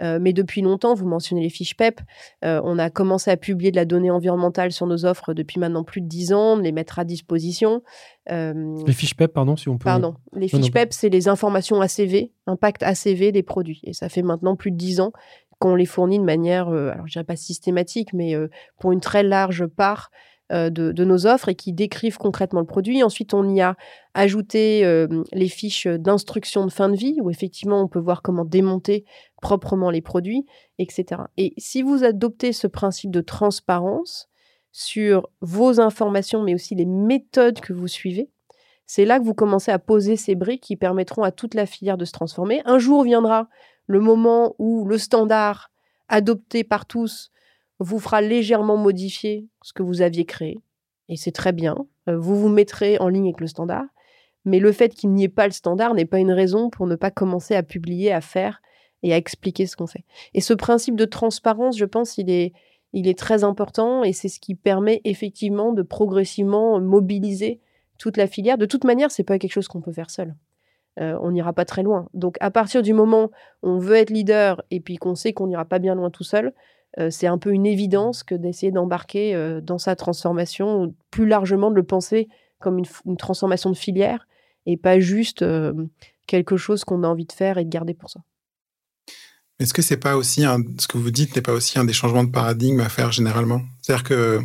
Euh, 0.02 0.18
mais 0.20 0.34
depuis 0.34 0.62
longtemps, 0.62 0.94
vous 0.94 1.08
mentionnez 1.08 1.42
les 1.42 1.50
fiches 1.50 1.76
PEP, 1.76 2.02
euh, 2.44 2.60
on 2.64 2.80
a 2.80 2.90
commencé 2.90 3.30
à 3.30 3.38
publier 3.38 3.72
de 3.72 3.76
la 3.76 3.86
donnée 3.86 4.10
environnementale 4.10 4.72
sur 4.72 4.88
nos 4.88 5.06
offres 5.06 5.34
depuis 5.34 5.60
maintenant 5.60 5.84
plus 5.84 6.02
de 6.02 6.08
10 6.08 6.34
ans, 6.34 6.58
les 6.58 6.72
mettre 6.72 7.00
à 7.00 7.06
disposition. 7.06 7.84
les 8.28 8.94
fiches 8.94 9.16
PEP, 9.16 9.34
pardon, 9.34 9.56
si 9.56 9.70
on 9.70 9.78
peut. 9.78 9.86
Pardon, 9.86 10.16
les 10.34 10.48
fiches 10.48 10.72
PEP, 10.72 10.94
c'est 10.94 11.10
les 11.10 11.28
informations 11.28 11.82
ACV, 11.82 12.32
impact 12.48 12.84
ACV 12.84 13.32
des 13.32 13.44
produits. 13.44 13.82
Et 13.84 13.94
ça 13.94 14.10
fait 14.10 14.24
maintenant 14.24 14.56
plus 14.56 14.72
de 14.72 14.78
10 14.78 15.02
ans 15.02 15.14
qu'on 15.60 15.76
les 15.76 15.86
fournit 15.86 16.20
de 16.20 16.26
manière, 16.26 16.68
alors 16.68 17.08
je 17.08 17.14
dirais 17.14 17.24
pas 17.24 17.36
systématique, 17.36 18.14
mais 18.14 18.36
pour 18.80 18.92
une 18.92 19.00
très 19.00 19.24
large 19.24 19.66
part 19.66 20.12
euh, 20.54 20.70
de, 20.70 21.04
nos 21.04 21.26
offres 21.26 21.50
et 21.50 21.56
qui 21.56 21.74
décrivent 21.74 22.18
concrètement 22.18 22.60
le 22.60 22.66
produit. 22.66 23.02
Ensuite, 23.02 23.34
on 23.34 23.50
y 23.50 23.62
a 23.62 23.76
ajouté 24.14 24.86
euh, 24.86 25.24
les 25.32 25.48
fiches 25.48 25.88
d'instruction 25.88 26.66
de 26.66 26.72
fin 26.72 26.90
de 26.90 26.96
vie, 26.96 27.18
où 27.22 27.32
effectivement, 27.32 27.82
on 27.82 27.88
peut 27.88 28.00
voir 28.00 28.22
comment 28.22 28.46
démonter 28.46 29.04
proprement 29.42 29.90
les 29.90 30.02
produits, 30.02 30.46
etc. 30.78 31.24
Et 31.38 31.54
si 31.58 31.82
vous 31.82 32.04
adoptez 32.04 32.54
ce 32.54 32.68
principe 32.68 33.10
de 33.10 33.22
transparence 33.22 34.30
sur 34.72 35.28
vos 35.42 35.80
informations, 35.80 36.44
mais 36.44 36.54
aussi 36.54 36.76
les 36.76 36.86
méthodes 36.86 37.60
que 37.60 37.74
vous 37.74 37.88
suivez, 37.88 38.30
c'est 38.86 39.06
là 39.06 39.20
que 39.20 39.26
vous 39.26 39.34
commencez 39.34 39.72
à 39.72 39.80
poser 39.80 40.16
ces 40.16 40.36
briques 40.36 40.62
qui 40.62 40.76
permettront 40.76 41.24
à 41.24 41.32
toute 41.32 41.56
la 41.56 41.66
filière 41.66 41.98
de 41.98 42.06
se 42.06 42.12
transformer. 42.12 42.62
Un 42.66 42.78
jour 42.78 43.04
viendra 43.04 43.50
le 43.88 44.00
moment 44.00 44.56
où 44.60 44.86
le 44.86 45.00
standard 45.00 45.72
adopté 46.10 46.64
par 46.64 46.86
tous 46.86 47.32
vous 47.84 48.00
fera 48.00 48.22
légèrement 48.22 48.78
modifier 48.78 49.48
ce 49.62 49.74
que 49.74 49.84
vous 49.84 50.02
aviez 50.02 50.26
créé. 50.26 50.60
Et 51.10 51.18
c'est 51.18 51.32
très 51.32 51.52
bien. 51.52 51.76
Euh, 52.08 52.18
vous 52.18 52.36
vous 52.36 52.50
mettrez 52.50 52.98
en 53.00 53.10
ligne 53.10 53.26
avec 53.26 53.42
le 53.42 53.48
standard. 53.48 53.86
Mais 54.46 54.60
le 54.60 54.72
fait 54.72 54.90
qu'il 54.90 55.12
n'y 55.12 55.24
ait 55.24 55.30
pas 55.30 55.46
le 55.46 55.54
standard 55.54 55.94
n'est 55.94 56.06
pas 56.06 56.20
une 56.20 56.32
raison 56.32 56.70
pour 56.70 56.88
ne 56.88 56.96
pas 56.96 57.12
commencer 57.12 57.56
à 57.56 57.64
publier, 57.64 58.12
à 58.12 58.22
faire 58.22 58.62
et 59.02 59.14
à 59.14 59.18
expliquer 59.18 59.66
ce 59.66 59.76
qu'on 59.76 59.88
fait. 59.88 60.04
Et 60.34 60.42
ce 60.42 60.54
principe 60.54 60.96
de 60.96 61.06
transparence, 61.06 61.78
je 61.78 61.86
pense, 61.86 62.18
il 62.18 62.30
est, 62.30 62.54
il 62.94 63.08
est 63.08 63.18
très 63.18 63.44
important 63.44 64.04
et 64.04 64.14
c'est 64.14 64.30
ce 64.30 64.40
qui 64.40 64.56
permet 64.56 65.02
effectivement 65.04 65.74
de 65.74 65.82
progressivement 65.82 66.80
mobiliser 66.80 67.62
toute 67.98 68.18
la 68.18 68.28
filière. 68.28 68.58
De 68.58 68.66
toute 68.66 68.84
manière, 68.84 69.12
c'est 69.12 69.24
pas 69.24 69.40
quelque 69.40 69.54
chose 69.54 69.68
qu'on 69.68 69.82
peut 69.82 69.94
faire 69.94 70.10
seul. 70.10 70.36
Euh, 71.00 71.18
on 71.22 71.32
n'ira 71.32 71.54
pas 71.54 71.66
très 71.66 71.84
loin. 71.84 72.08
Donc, 72.14 72.38
à 72.40 72.52
partir 72.52 72.82
du 72.82 72.94
moment 72.94 73.32
où 73.64 73.70
on 73.70 73.80
veut 73.80 73.96
être 73.96 74.10
leader 74.10 74.62
et 74.72 74.80
puis 74.80 74.98
qu'on 74.98 75.16
sait 75.16 75.34
qu'on 75.34 75.48
n'ira 75.48 75.66
pas 75.66 75.80
bien 75.80 75.96
loin 75.96 76.10
tout 76.12 76.24
seul, 76.24 76.54
c'est 77.10 77.28
un 77.28 77.38
peu 77.38 77.52
une 77.52 77.66
évidence 77.66 78.24
que 78.24 78.36
d'essayer 78.36 78.72
d'embarquer 78.72 79.60
dans 79.64 79.78
sa 79.78 79.96
transformation, 79.96 80.94
plus 81.10 81.28
largement 81.28 81.72
de 81.72 81.76
le 81.76 81.84
penser 81.84 82.28
comme 82.60 82.78
une, 83.06 83.18
transformation 83.18 83.72
de 83.72 83.76
filière 83.76 84.28
et 84.66 84.78
pas 84.78 85.00
juste 85.00 85.44
quelque 86.28 86.58
chose 86.58 86.84
qu'on 86.84 87.04
a 87.04 87.08
envie 87.08 87.26
de 87.26 87.32
faire 87.32 87.58
et 87.58 87.66
de 87.66 87.70
garder 87.70 87.94
pour 87.94 88.10
soi. 88.10 88.22
Est-ce 89.60 89.74
que 89.74 89.82
c'est 89.82 89.98
pas 89.98 90.18
aussi 90.18 90.44
ce 90.80 90.88
que 90.88 90.98
vous 90.98 91.12
dites 91.12 91.36
n'est 91.36 91.42
pas 91.42 91.54
aussi 91.54 91.80
un 91.80 91.86
des 91.86 91.94
changements 91.94 92.24
de 92.24 92.32
paradigme 92.32 92.80
à 92.80 92.90
faire 92.90 93.12
généralement? 93.12 93.62
C'est-à-dire 93.82 94.04
que 94.04 94.42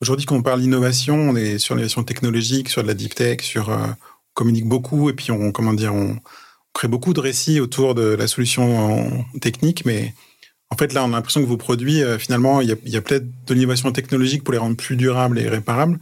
aujourd'hui, 0.00 0.26
quand 0.26 0.36
on 0.36 0.42
parle 0.42 0.60
d'innovation, 0.60 1.16
on 1.16 1.36
est 1.36 1.58
sur 1.58 1.74
l'innovation 1.74 2.02
technologique, 2.04 2.68
sur 2.68 2.82
de 2.82 2.88
la 2.88 2.94
deep 2.94 3.14
tech, 3.14 3.42
sur 3.42 3.68
on 3.68 3.94
communique 4.34 4.66
beaucoup 4.66 5.08
et 5.08 5.12
puis 5.12 5.30
on 5.30 5.52
comment 5.52 5.72
dire, 5.72 5.94
on 5.94 6.18
crée 6.72 6.88
beaucoup 6.88 7.12
de 7.12 7.20
récits 7.20 7.60
autour 7.60 7.94
de 7.94 8.02
la 8.02 8.26
solution 8.26 9.24
technique, 9.40 9.84
mais 9.84 10.14
en 10.72 10.74
fait, 10.74 10.94
là, 10.94 11.04
on 11.04 11.08
a 11.08 11.16
l'impression 11.16 11.42
que 11.42 11.46
vos 11.46 11.58
produits, 11.58 12.02
euh, 12.02 12.18
finalement, 12.18 12.62
il 12.62 12.68
y 12.68 12.96
a, 12.96 13.02
peut-être 13.02 13.26
de 13.44 13.52
l'innovation 13.52 13.92
technologique 13.92 14.42
pour 14.42 14.52
les 14.52 14.58
rendre 14.58 14.74
plus 14.74 14.96
durables 14.96 15.38
et 15.38 15.46
réparables. 15.46 15.98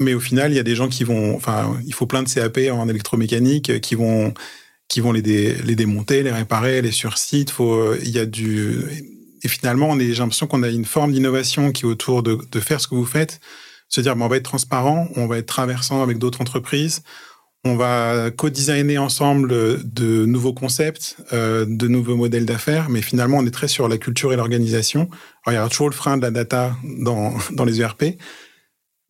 Mais 0.00 0.14
au 0.14 0.20
final, 0.20 0.50
il 0.50 0.56
y 0.56 0.58
a 0.58 0.64
des 0.64 0.74
gens 0.74 0.88
qui 0.88 1.04
vont, 1.04 1.36
enfin, 1.36 1.78
il 1.86 1.94
faut 1.94 2.04
plein 2.04 2.24
de 2.24 2.28
CAP 2.28 2.58
en 2.72 2.88
électromécanique 2.88 3.70
euh, 3.70 3.78
qui 3.78 3.94
vont, 3.94 4.34
qui 4.88 4.98
vont 4.98 5.12
les, 5.12 5.20
démonter, 5.76 6.24
les 6.24 6.32
réparer, 6.32 6.82
les 6.82 6.90
sur 6.90 7.18
site. 7.18 7.50
Faut, 7.50 7.72
euh, 7.72 8.00
y 8.02 8.18
a 8.18 8.26
du, 8.26 8.80
et 9.44 9.48
finalement, 9.48 9.96
j'ai 9.96 10.12
l'impression 10.14 10.48
qu'on 10.48 10.64
a 10.64 10.70
une 10.70 10.86
forme 10.86 11.12
d'innovation 11.12 11.70
qui 11.70 11.84
est 11.84 11.88
autour 11.88 12.24
de, 12.24 12.36
de 12.50 12.60
faire 12.60 12.80
ce 12.80 12.88
que 12.88 12.96
vous 12.96 13.06
faites. 13.06 13.38
Se 13.88 14.00
dire, 14.00 14.16
bon, 14.16 14.24
on 14.24 14.28
va 14.28 14.38
être 14.38 14.42
transparent, 14.42 15.06
on 15.14 15.28
va 15.28 15.38
être 15.38 15.46
traversant 15.46 16.02
avec 16.02 16.18
d'autres 16.18 16.40
entreprises, 16.40 17.02
on 17.64 17.76
va 17.76 18.30
co-designer 18.30 18.98
ensemble 18.98 19.48
de 19.84 20.26
nouveaux 20.26 20.52
concepts, 20.52 21.16
euh, 21.32 21.64
de 21.66 21.88
nouveaux 21.88 22.16
modèles 22.16 22.44
d'affaires, 22.44 22.90
mais 22.90 23.00
finalement, 23.00 23.38
on 23.38 23.46
est 23.46 23.50
très 23.50 23.68
sur 23.68 23.88
la 23.88 23.96
culture 23.96 24.32
et 24.32 24.36
l'organisation. 24.36 25.08
il 25.46 25.54
y 25.54 25.56
a 25.56 25.66
toujours 25.68 25.88
le 25.88 25.94
frein 25.94 26.18
de 26.18 26.22
la 26.22 26.30
data 26.30 26.76
dans, 27.00 27.32
dans 27.52 27.64
les 27.64 27.80
ERP. 27.80 28.16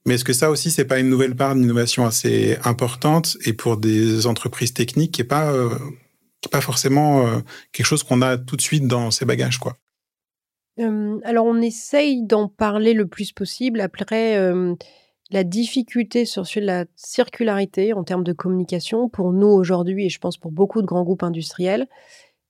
Mais 0.07 0.15
est-ce 0.15 0.25
que 0.25 0.33
ça 0.33 0.51
aussi, 0.51 0.71
c'est 0.71 0.85
pas 0.85 0.99
une 0.99 1.09
nouvelle 1.09 1.35
part 1.35 1.55
d'innovation 1.55 2.07
assez 2.07 2.59
importante 2.65 3.37
et 3.45 3.55
pour 3.55 3.79
des 3.79 4.27
entreprises 4.27 4.75
techniques 4.75 5.13
qui 5.13 5.23
est 5.23 5.25
pas, 5.25 5.51
euh, 5.51 5.71
pas 6.53 6.61
forcément 6.61 7.27
euh, 7.27 7.41
quelque 7.73 7.87
chose 7.87 8.03
qu'on 8.03 8.23
a 8.23 8.37
tout 8.37 8.57
de 8.57 8.63
suite 8.63 8.87
dans 8.87 9.11
ses 9.11 9.25
bagages, 9.25 9.59
quoi? 9.59 9.77
alors, 10.77 11.47
on 11.47 11.61
essaye 11.61 12.27
d'en 12.27 12.49
parler 12.49 12.95
le 12.95 13.07
plus 13.07 13.31
possible. 13.31 13.81
Après, 13.81 14.37
la 15.35 15.45
difficulté 15.45 16.25
sur 16.25 16.45
la 16.57 16.87
circularité 16.95 17.93
en 17.93 18.05
termes 18.05 18.25
de 18.25 18.33
communication 18.33 19.09
pour 19.09 19.33
nous 19.33 19.49
aujourd'hui 19.49 20.07
et 20.07 20.09
je 20.09 20.19
pense 20.19 20.39
pour 20.39 20.53
beaucoup 20.53 20.81
de 20.81 20.87
grands 20.87 21.03
groupes 21.03 21.25
industriels, 21.25 21.89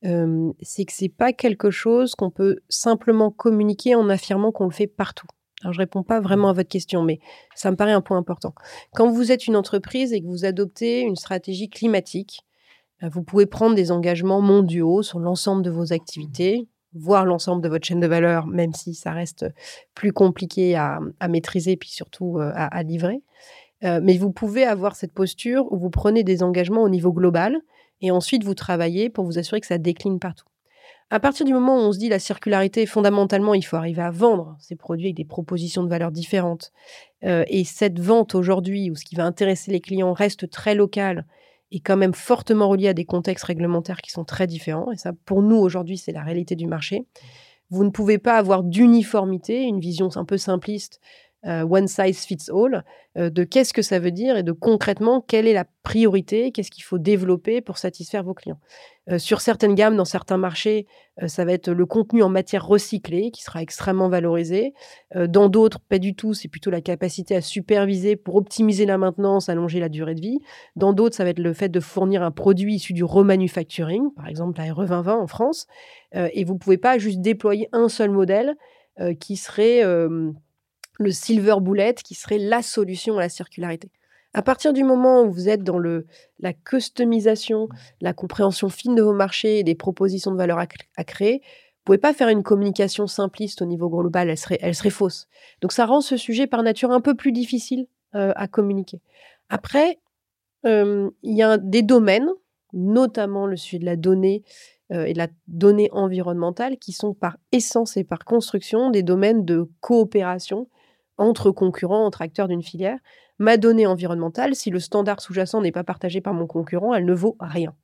c'est 0.02 0.84
que 0.84 0.92
c'est 0.92 1.08
pas 1.08 1.32
quelque 1.32 1.70
chose 1.70 2.14
qu'on 2.14 2.30
peut 2.30 2.58
simplement 2.68 3.30
communiquer 3.30 3.94
en 3.94 4.10
affirmant 4.10 4.52
qu'on 4.52 4.66
le 4.66 4.70
fait 4.70 4.86
partout. 4.86 5.26
Alors 5.62 5.72
je 5.72 5.78
réponds 5.78 6.02
pas 6.02 6.20
vraiment 6.20 6.50
à 6.50 6.52
votre 6.52 6.68
question, 6.68 7.02
mais 7.02 7.20
ça 7.54 7.70
me 7.70 7.76
paraît 7.76 7.92
un 7.92 8.02
point 8.02 8.18
important. 8.18 8.54
Quand 8.92 9.10
vous 9.10 9.32
êtes 9.32 9.46
une 9.46 9.56
entreprise 9.56 10.12
et 10.12 10.20
que 10.20 10.26
vous 10.26 10.44
adoptez 10.44 11.00
une 11.00 11.16
stratégie 11.16 11.70
climatique, 11.70 12.42
euh, 13.02 13.08
vous 13.08 13.22
pouvez 13.22 13.46
prendre 13.46 13.74
des 13.74 13.90
engagements 13.90 14.42
mondiaux 14.42 15.02
sur 15.02 15.20
l'ensemble 15.20 15.62
de 15.62 15.70
vos 15.70 15.94
activités, 15.94 16.68
voir 16.94 17.24
l'ensemble 17.24 17.62
de 17.62 17.68
votre 17.68 17.86
chaîne 17.86 18.00
de 18.00 18.06
valeur, 18.06 18.46
même 18.46 18.72
si 18.72 18.94
ça 18.94 19.12
reste 19.12 19.46
plus 19.94 20.12
compliqué 20.12 20.76
à, 20.76 21.00
maîtriser, 21.28 21.76
puis 21.76 21.90
surtout 21.90 22.38
à, 22.40 22.82
livrer. 22.82 23.22
Mais 23.82 24.16
vous 24.16 24.30
pouvez 24.30 24.64
avoir 24.64 24.96
cette 24.96 25.12
posture 25.12 25.70
où 25.72 25.78
vous 25.78 25.90
prenez 25.90 26.24
des 26.24 26.42
engagements 26.42 26.82
au 26.82 26.88
niveau 26.88 27.12
global 27.12 27.56
et 28.00 28.10
ensuite 28.10 28.44
vous 28.44 28.54
travaillez 28.54 29.10
pour 29.10 29.24
vous 29.24 29.38
assurer 29.38 29.60
que 29.60 29.66
ça 29.66 29.78
décline 29.78 30.18
partout. 30.18 30.46
À 31.10 31.20
partir 31.20 31.44
du 31.44 31.52
moment 31.52 31.76
où 31.76 31.80
on 31.80 31.92
se 31.92 31.98
dit 31.98 32.08
la 32.08 32.18
circularité, 32.18 32.86
fondamentalement, 32.86 33.54
il 33.54 33.62
faut 33.62 33.76
arriver 33.76 34.02
à 34.02 34.10
vendre 34.10 34.56
ces 34.58 34.74
produits 34.74 35.06
avec 35.06 35.16
des 35.16 35.24
propositions 35.24 35.82
de 35.82 35.88
valeur 35.88 36.10
différentes. 36.10 36.72
Et 37.22 37.64
cette 37.64 38.00
vente 38.00 38.34
aujourd'hui, 38.34 38.90
où 38.90 38.96
ce 38.96 39.04
qui 39.04 39.14
va 39.14 39.24
intéresser 39.24 39.70
les 39.70 39.80
clients 39.80 40.12
reste 40.12 40.50
très 40.50 40.74
local 40.74 41.26
est 41.76 41.80
quand 41.80 41.96
même 41.96 42.14
fortement 42.14 42.68
relié 42.68 42.88
à 42.88 42.94
des 42.94 43.04
contextes 43.04 43.44
réglementaires 43.44 44.00
qui 44.02 44.10
sont 44.10 44.24
très 44.24 44.46
différents. 44.46 44.92
Et 44.92 44.96
ça, 44.96 45.12
pour 45.24 45.42
nous, 45.42 45.56
aujourd'hui, 45.56 45.98
c'est 45.98 46.12
la 46.12 46.22
réalité 46.22 46.56
du 46.56 46.66
marché. 46.66 47.06
Vous 47.70 47.84
ne 47.84 47.90
pouvez 47.90 48.18
pas 48.18 48.36
avoir 48.36 48.62
d'uniformité, 48.62 49.62
une 49.62 49.80
vision 49.80 50.08
un 50.16 50.24
peu 50.24 50.38
simpliste 50.38 51.00
one 51.44 51.88
size 51.88 52.24
fits 52.24 52.50
all, 52.50 52.84
euh, 53.16 53.30
de 53.30 53.44
qu'est-ce 53.44 53.72
que 53.72 53.82
ça 53.82 54.00
veut 54.00 54.10
dire 54.10 54.36
et 54.36 54.42
de 54.42 54.50
concrètement 54.50 55.20
quelle 55.20 55.46
est 55.46 55.52
la 55.52 55.66
priorité, 55.84 56.50
qu'est-ce 56.50 56.70
qu'il 56.70 56.82
faut 56.82 56.98
développer 56.98 57.60
pour 57.60 57.78
satisfaire 57.78 58.24
vos 58.24 58.34
clients. 58.34 58.58
Euh, 59.08 59.18
sur 59.18 59.40
certaines 59.40 59.76
gammes, 59.76 59.96
dans 59.96 60.04
certains 60.04 60.36
marchés, 60.36 60.86
ça 61.28 61.44
va 61.44 61.52
être 61.52 61.68
le 61.68 61.86
contenu 61.86 62.24
en 62.24 62.28
matière 62.28 62.66
recyclée 62.66 63.30
qui 63.30 63.44
sera 63.44 63.62
extrêmement 63.62 64.08
valorisé. 64.08 64.74
dans 65.14 65.48
d'autres, 65.48 65.78
pas 65.78 66.00
du 66.00 66.16
tout, 66.16 66.34
c'est 66.34 66.48
plutôt 66.48 66.70
la 66.70 66.80
capacité 66.80 67.36
à 67.36 67.40
superviser 67.40 68.16
pour 68.16 68.34
optimiser 68.34 68.84
la 68.84 68.98
maintenance, 68.98 69.48
allonger 69.48 69.78
la 69.78 69.88
durée 69.88 70.16
de 70.16 70.20
vie. 70.20 70.40
Dans 70.74 70.92
d'autres, 70.92 71.14
ça 71.14 71.22
va 71.22 71.30
être 71.30 71.38
le 71.38 71.52
fait 71.52 71.68
de 71.68 71.78
fournir 71.78 72.24
un 72.24 72.32
produit 72.32 72.74
issu 72.74 72.94
du 72.94 73.04
remanufacturing, 73.04 74.12
par 74.16 74.26
exemple 74.26 74.58
la 74.58 74.72
RE 74.74 74.86
2020 74.86 75.16
en 75.16 75.28
France. 75.28 75.68
et 76.14 76.42
vous 76.42 76.54
ne 76.54 76.58
pouvez 76.58 76.78
pas 76.78 76.98
juste 76.98 77.20
déployer 77.20 77.68
un 77.70 77.88
seul 77.88 78.10
modèle 78.10 78.56
qui 79.20 79.36
serait 79.36 79.84
le 80.98 81.10
silver 81.10 81.56
bullet 81.60 81.94
qui 81.94 82.14
serait 82.14 82.38
la 82.38 82.62
solution 82.62 83.18
à 83.18 83.20
la 83.20 83.28
circularité. 83.28 83.90
À 84.32 84.42
partir 84.42 84.72
du 84.72 84.82
moment 84.82 85.22
où 85.22 85.30
vous 85.30 85.48
êtes 85.48 85.62
dans 85.62 85.78
le, 85.78 86.06
la 86.40 86.52
customisation, 86.52 87.68
la 88.00 88.12
compréhension 88.12 88.68
fine 88.68 88.96
de 88.96 89.02
vos 89.02 89.12
marchés 89.12 89.60
et 89.60 89.62
des 89.62 89.76
propositions 89.76 90.32
de 90.32 90.36
valeur 90.36 90.58
à, 90.58 91.04
créer, 91.04 91.38
vous 91.38 91.84
pouvez 91.84 91.98
pas 91.98 92.12
faire 92.12 92.28
une 92.28 92.42
communication 92.42 93.06
simpliste 93.06 93.62
au 93.62 93.64
niveau 93.64 93.88
global, 93.88 94.28
elle 94.28 94.38
serait, 94.38 94.58
elle 94.60 94.74
serait 94.74 94.90
fausse. 94.90 95.28
Donc 95.60 95.72
ça 95.72 95.86
rend 95.86 96.00
ce 96.00 96.16
sujet 96.16 96.48
par 96.48 96.64
nature 96.64 96.90
un 96.90 97.00
peu 97.00 97.14
plus 97.14 97.30
difficile 97.30 97.86
euh, 98.16 98.32
à 98.34 98.48
communiquer. 98.48 99.00
Après, 99.50 100.00
euh, 100.66 101.10
il 101.22 101.36
y 101.36 101.42
a 101.42 101.56
des 101.58 101.82
domaines, 101.82 102.28
notamment 102.72 103.46
le 103.46 103.56
sujet 103.56 103.78
de 103.78 103.84
la 103.84 103.96
donnée 103.96 104.42
euh, 104.92 105.04
et 105.04 105.12
de 105.12 105.18
la 105.18 105.28
donnée 105.46 105.90
environnementale, 105.92 106.78
qui 106.78 106.92
sont 106.92 107.14
par 107.14 107.36
essence 107.52 107.96
et 107.96 108.02
par 108.02 108.24
construction 108.24 108.90
des 108.90 109.04
domaines 109.04 109.44
de 109.44 109.68
coopération 109.80 110.68
entre 111.18 111.50
concurrents, 111.50 112.04
entre 112.04 112.22
acteurs 112.22 112.48
d'une 112.48 112.62
filière. 112.62 112.98
Ma 113.38 113.56
donnée 113.56 113.86
environnementale, 113.86 114.54
si 114.54 114.70
le 114.70 114.80
standard 114.80 115.20
sous-jacent 115.20 115.60
n'est 115.60 115.72
pas 115.72 115.84
partagé 115.84 116.20
par 116.20 116.34
mon 116.34 116.46
concurrent, 116.46 116.94
elle 116.94 117.04
ne 117.04 117.14
vaut 117.14 117.36
rien. 117.40 117.74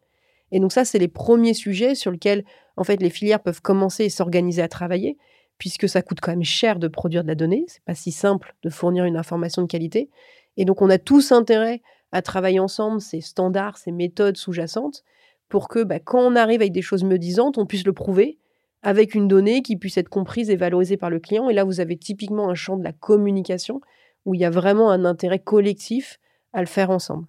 Et 0.52 0.60
donc 0.60 0.72
ça, 0.72 0.84
c'est 0.84 0.98
les 0.98 1.08
premiers 1.08 1.54
sujets 1.54 1.94
sur 1.94 2.10
lesquels 2.10 2.44
en 2.76 2.84
fait 2.84 3.00
les 3.00 3.10
filières 3.10 3.40
peuvent 3.40 3.62
commencer 3.62 4.04
et 4.04 4.10
s'organiser 4.10 4.62
à 4.62 4.68
travailler, 4.68 5.16
puisque 5.58 5.88
ça 5.88 6.02
coûte 6.02 6.20
quand 6.20 6.32
même 6.32 6.44
cher 6.44 6.78
de 6.78 6.88
produire 6.88 7.22
de 7.22 7.28
la 7.28 7.34
donnée. 7.34 7.64
C'est 7.68 7.84
pas 7.84 7.94
si 7.94 8.12
simple 8.12 8.54
de 8.62 8.70
fournir 8.70 9.04
une 9.04 9.16
information 9.16 9.62
de 9.62 9.66
qualité. 9.66 10.10
Et 10.56 10.64
donc 10.64 10.82
on 10.82 10.90
a 10.90 10.98
tous 10.98 11.32
intérêt 11.32 11.82
à 12.12 12.22
travailler 12.22 12.58
ensemble 12.58 13.00
ces 13.00 13.20
standards, 13.20 13.78
ces 13.78 13.92
méthodes 13.92 14.36
sous-jacentes, 14.36 15.04
pour 15.48 15.68
que 15.68 15.82
bah, 15.82 16.00
quand 16.00 16.20
on 16.20 16.36
arrive 16.36 16.60
avec 16.60 16.72
des 16.72 16.82
choses 16.82 17.04
me 17.04 17.18
disantes, 17.18 17.58
on 17.58 17.66
puisse 17.66 17.84
le 17.84 17.92
prouver 17.92 18.38
avec 18.82 19.14
une 19.14 19.28
donnée 19.28 19.62
qui 19.62 19.76
puisse 19.76 19.98
être 19.98 20.08
comprise 20.08 20.50
et 20.50 20.56
valorisée 20.56 20.96
par 20.96 21.10
le 21.10 21.20
client. 21.20 21.48
Et 21.48 21.54
là, 21.54 21.64
vous 21.64 21.80
avez 21.80 21.96
typiquement 21.96 22.48
un 22.48 22.54
champ 22.54 22.76
de 22.76 22.84
la 22.84 22.92
communication 22.92 23.80
où 24.24 24.34
il 24.34 24.40
y 24.40 24.44
a 24.44 24.50
vraiment 24.50 24.90
un 24.90 25.04
intérêt 25.04 25.38
collectif 25.38 26.18
à 26.52 26.60
le 26.60 26.66
faire 26.66 26.90
ensemble. 26.90 27.26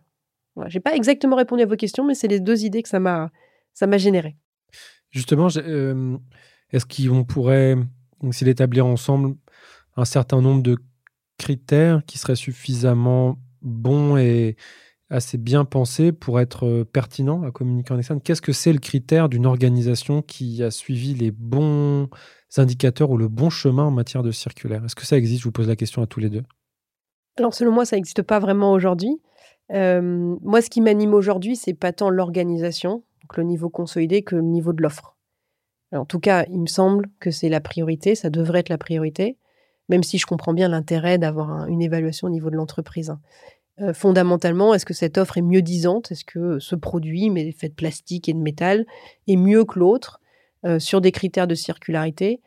Voilà. 0.56 0.70
Je 0.70 0.78
n'ai 0.78 0.82
pas 0.82 0.96
exactement 0.96 1.36
répondu 1.36 1.64
à 1.64 1.66
vos 1.66 1.76
questions, 1.76 2.06
mais 2.06 2.14
c'est 2.14 2.28
les 2.28 2.40
deux 2.40 2.64
idées 2.66 2.84
que 2.84 2.90
ça 2.90 3.00
m'a 3.00 3.98
généré. 3.98 4.36
Justement, 5.10 5.48
euh, 5.58 6.18
est-ce 6.72 6.86
qu'on 6.86 7.24
pourrait 7.24 7.76
essayer 8.24 8.46
d'établir 8.46 8.86
ensemble 8.86 9.36
un 9.98 10.06
certain 10.06 10.42
nombre 10.42 10.64
de 10.64 10.78
critères 11.38 12.04
qui 12.06 12.18
seraient 12.18 12.36
suffisamment 12.36 13.38
bons 13.62 14.18
et 14.18 14.56
assez 15.12 15.38
bien 15.38 15.66
pensés 15.66 16.12
pour 16.12 16.40
être 16.40 16.66
euh, 16.66 16.86
pertinents 16.86 17.44
à 17.44 17.52
communiquer 17.52 17.94
en 17.94 17.98
externe 17.98 18.22
Qu'est-ce 18.22 18.42
que 18.42 18.54
c'est 18.54 18.74
le 18.74 18.80
critère 18.80 19.30
d'une 19.30 19.46
organisation 19.46 20.22
qui 20.22 20.64
a 20.64 20.72
suivi 20.72 21.14
les 21.14 21.32
bons 21.32 22.10
indicateurs 22.58 23.12
ou 23.12 23.18
le 23.18 23.28
bon 23.28 23.50
chemin 23.50 23.84
en 23.84 23.92
matière 23.92 24.24
de 24.24 24.32
circulaire? 24.32 24.84
Est-ce 24.86 24.96
que 24.96 25.06
ça 25.06 25.18
existe? 25.18 25.42
Je 25.42 25.46
vous 25.46 25.52
pose 25.52 25.68
la 25.68 25.76
question 25.76 26.02
à 26.02 26.08
tous 26.08 26.20
les 26.20 26.30
deux. 26.30 26.44
Alors, 27.38 27.54
selon 27.54 27.72
moi, 27.72 27.86
ça 27.86 27.96
n'existe 27.96 28.24
pas 28.24 28.40
vraiment 28.40 28.72
aujourd'hui. 28.72 29.22
Euh, 29.72 30.02
moi, 30.42 30.62
ce 30.62 30.70
qui 30.70 30.82
m'anime 30.82 31.14
aujourd'hui, 31.14 31.56
c'est 31.56 31.74
pas 31.74 31.94
tant 31.94 32.10
l'organisation, 32.10 33.04
le 33.38 33.44
niveau 33.44 33.70
consolidé, 33.70 34.24
que 34.24 34.36
le 34.36 34.42
niveau 34.42 34.74
de 34.74 34.82
l'offre. 34.82 35.18
En 35.94 36.06
tout 36.06 36.20
cas, 36.20 36.46
il 36.50 36.60
me 36.60 36.68
semble 36.68 37.08
que 37.20 37.32
c'est 37.32 37.50
la 37.50 37.60
priorité, 37.60 38.16
ça 38.16 38.30
devrait 38.30 38.60
être 38.60 38.70
la 38.70 38.78
priorité, 38.78 39.38
même 39.90 40.04
si 40.04 40.18
je 40.18 40.26
comprends 40.26 40.54
bien 40.54 40.70
l'intérêt 40.70 41.18
d'avoir 41.18 41.68
une 41.68 41.82
évaluation 41.82 42.28
au 42.28 42.30
niveau 42.30 42.50
de 42.50 42.56
l'entreprise. 42.56 43.14
Euh, 43.82 43.94
fondamentalement, 43.94 44.74
est-ce 44.74 44.86
que 44.86 44.94
cette 44.94 45.18
offre 45.18 45.38
est 45.38 45.44
mieux 45.44 45.62
disante? 45.62 46.12
Est-ce 46.12 46.26
que 46.26 46.60
ce 46.60 46.76
produit, 46.76 47.30
mais 47.30 47.52
fait 47.52 47.70
de 47.70 47.74
plastique 47.74 48.30
et 48.30 48.34
de 48.34 48.40
métal, 48.40 48.86
est 49.28 49.36
mieux 49.36 49.66
que 49.66 49.80
l'autre 49.80 50.20
euh, 50.66 50.80
sur 50.80 51.02
des 51.02 51.12
critères 51.12 51.48
de 51.48 51.56
circularité 51.56 52.42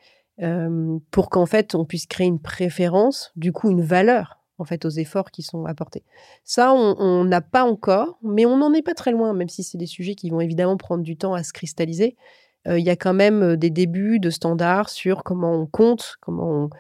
pour 1.13 1.31
qu'en 1.31 1.47
fait 1.47 1.77
on 1.77 1.85
puisse 1.85 2.07
créer 2.07 2.27
une 2.27 2.41
préférence, 2.41 3.31
du 3.37 3.53
coup 3.53 3.71
une 3.71 3.83
valeur 3.83 4.41
en 4.59 4.65
fait 4.65 4.85
aux 4.85 4.91
efforts 4.91 5.31
qui 5.31 5.43
sont 5.43 5.65
apportés? 5.65 6.03
Ça, 6.43 6.75
on 6.75 7.25
n'a 7.25 7.41
pas 7.41 7.63
encore, 7.63 8.19
mais 8.21 8.45
on 8.45 8.57
n'en 8.57 8.73
est 8.73 8.83
pas 8.83 8.95
très 8.95 9.13
loin, 9.13 9.33
même 9.33 9.49
si 9.49 9.63
c'est 9.63 9.79
des 9.79 9.87
sujets 9.87 10.17
qui 10.17 10.31
vont 10.31 10.41
évidemment 10.41 10.77
prendre 10.77 11.05
du 11.05 11.17
temps 11.17 11.35
à 11.35 11.45
se 11.45 11.53
cristalliser. 11.53 12.17
Euh, 12.67 12.79
il 12.79 12.85
y 12.85 12.91
a 12.91 12.97
quand 12.97 13.15
même 13.15 13.43
euh, 13.43 13.57
des 13.57 13.71
débuts 13.71 14.19
de 14.19 14.31
standards 14.31 14.89
sur 14.89 15.23
comment 15.23 15.53
on 15.53 15.67
compte, 15.67 16.17
comment 16.21 16.51
on, 16.51 16.71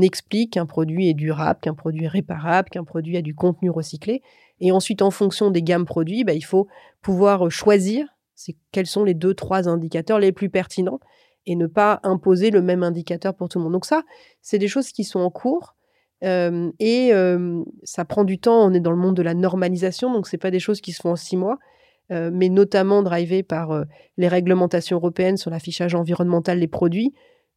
explique 0.00 0.52
qu'un 0.52 0.66
produit 0.66 1.08
est 1.08 1.14
durable, 1.14 1.58
qu'un 1.60 1.74
produit 1.74 2.04
est 2.04 2.08
réparable, 2.08 2.70
qu'un 2.70 2.84
produit 2.84 3.16
a 3.16 3.22
du 3.22 3.34
contenu 3.34 3.70
recyclé. 3.70 4.22
Et 4.60 4.70
ensuite, 4.70 5.02
en 5.02 5.10
fonction 5.10 5.50
des 5.50 5.62
gammes 5.62 5.86
produits, 5.86 6.24
bah, 6.24 6.34
il 6.34 6.44
faut 6.44 6.68
pouvoir 7.00 7.46
euh, 7.46 7.50
choisir 7.50 8.06
quels 8.72 8.86
sont 8.86 9.04
les 9.04 9.14
deux, 9.14 9.34
trois 9.34 9.68
indicateurs 9.68 10.18
les 10.18 10.32
plus 10.32 10.50
pertinents 10.50 11.00
et 11.46 11.54
ne 11.56 11.66
pas 11.66 12.00
imposer 12.02 12.50
le 12.50 12.62
même 12.62 12.82
indicateur 12.82 13.34
pour 13.34 13.48
tout 13.48 13.58
le 13.58 13.64
monde. 13.64 13.72
Donc 13.72 13.84
ça, 13.84 14.02
c'est 14.40 14.58
des 14.58 14.68
choses 14.68 14.90
qui 14.90 15.04
sont 15.04 15.20
en 15.20 15.30
cours 15.30 15.74
et 16.22 17.12
ça 17.82 18.04
prend 18.04 18.24
du 18.24 18.38
temps. 18.38 18.64
On 18.64 18.72
est 18.72 18.80
dans 18.80 18.90
le 18.90 18.96
monde 18.96 19.16
de 19.16 19.22
la 19.22 19.34
normalisation, 19.34 20.12
donc 20.12 20.26
c'est 20.28 20.38
pas 20.38 20.50
des 20.50 20.60
choses 20.60 20.80
qui 20.80 20.92
se 20.92 21.02
font 21.02 21.12
en 21.12 21.16
six 21.16 21.36
mois, 21.36 21.58
mais 22.10 22.48
notamment 22.48 23.02
drivées 23.02 23.42
par 23.42 23.84
les 24.16 24.28
réglementations 24.28 24.96
européennes 24.96 25.36
sur 25.36 25.50
l'affichage 25.50 25.94
environnemental 25.94 26.58
des 26.58 26.68
produits. 26.68 27.12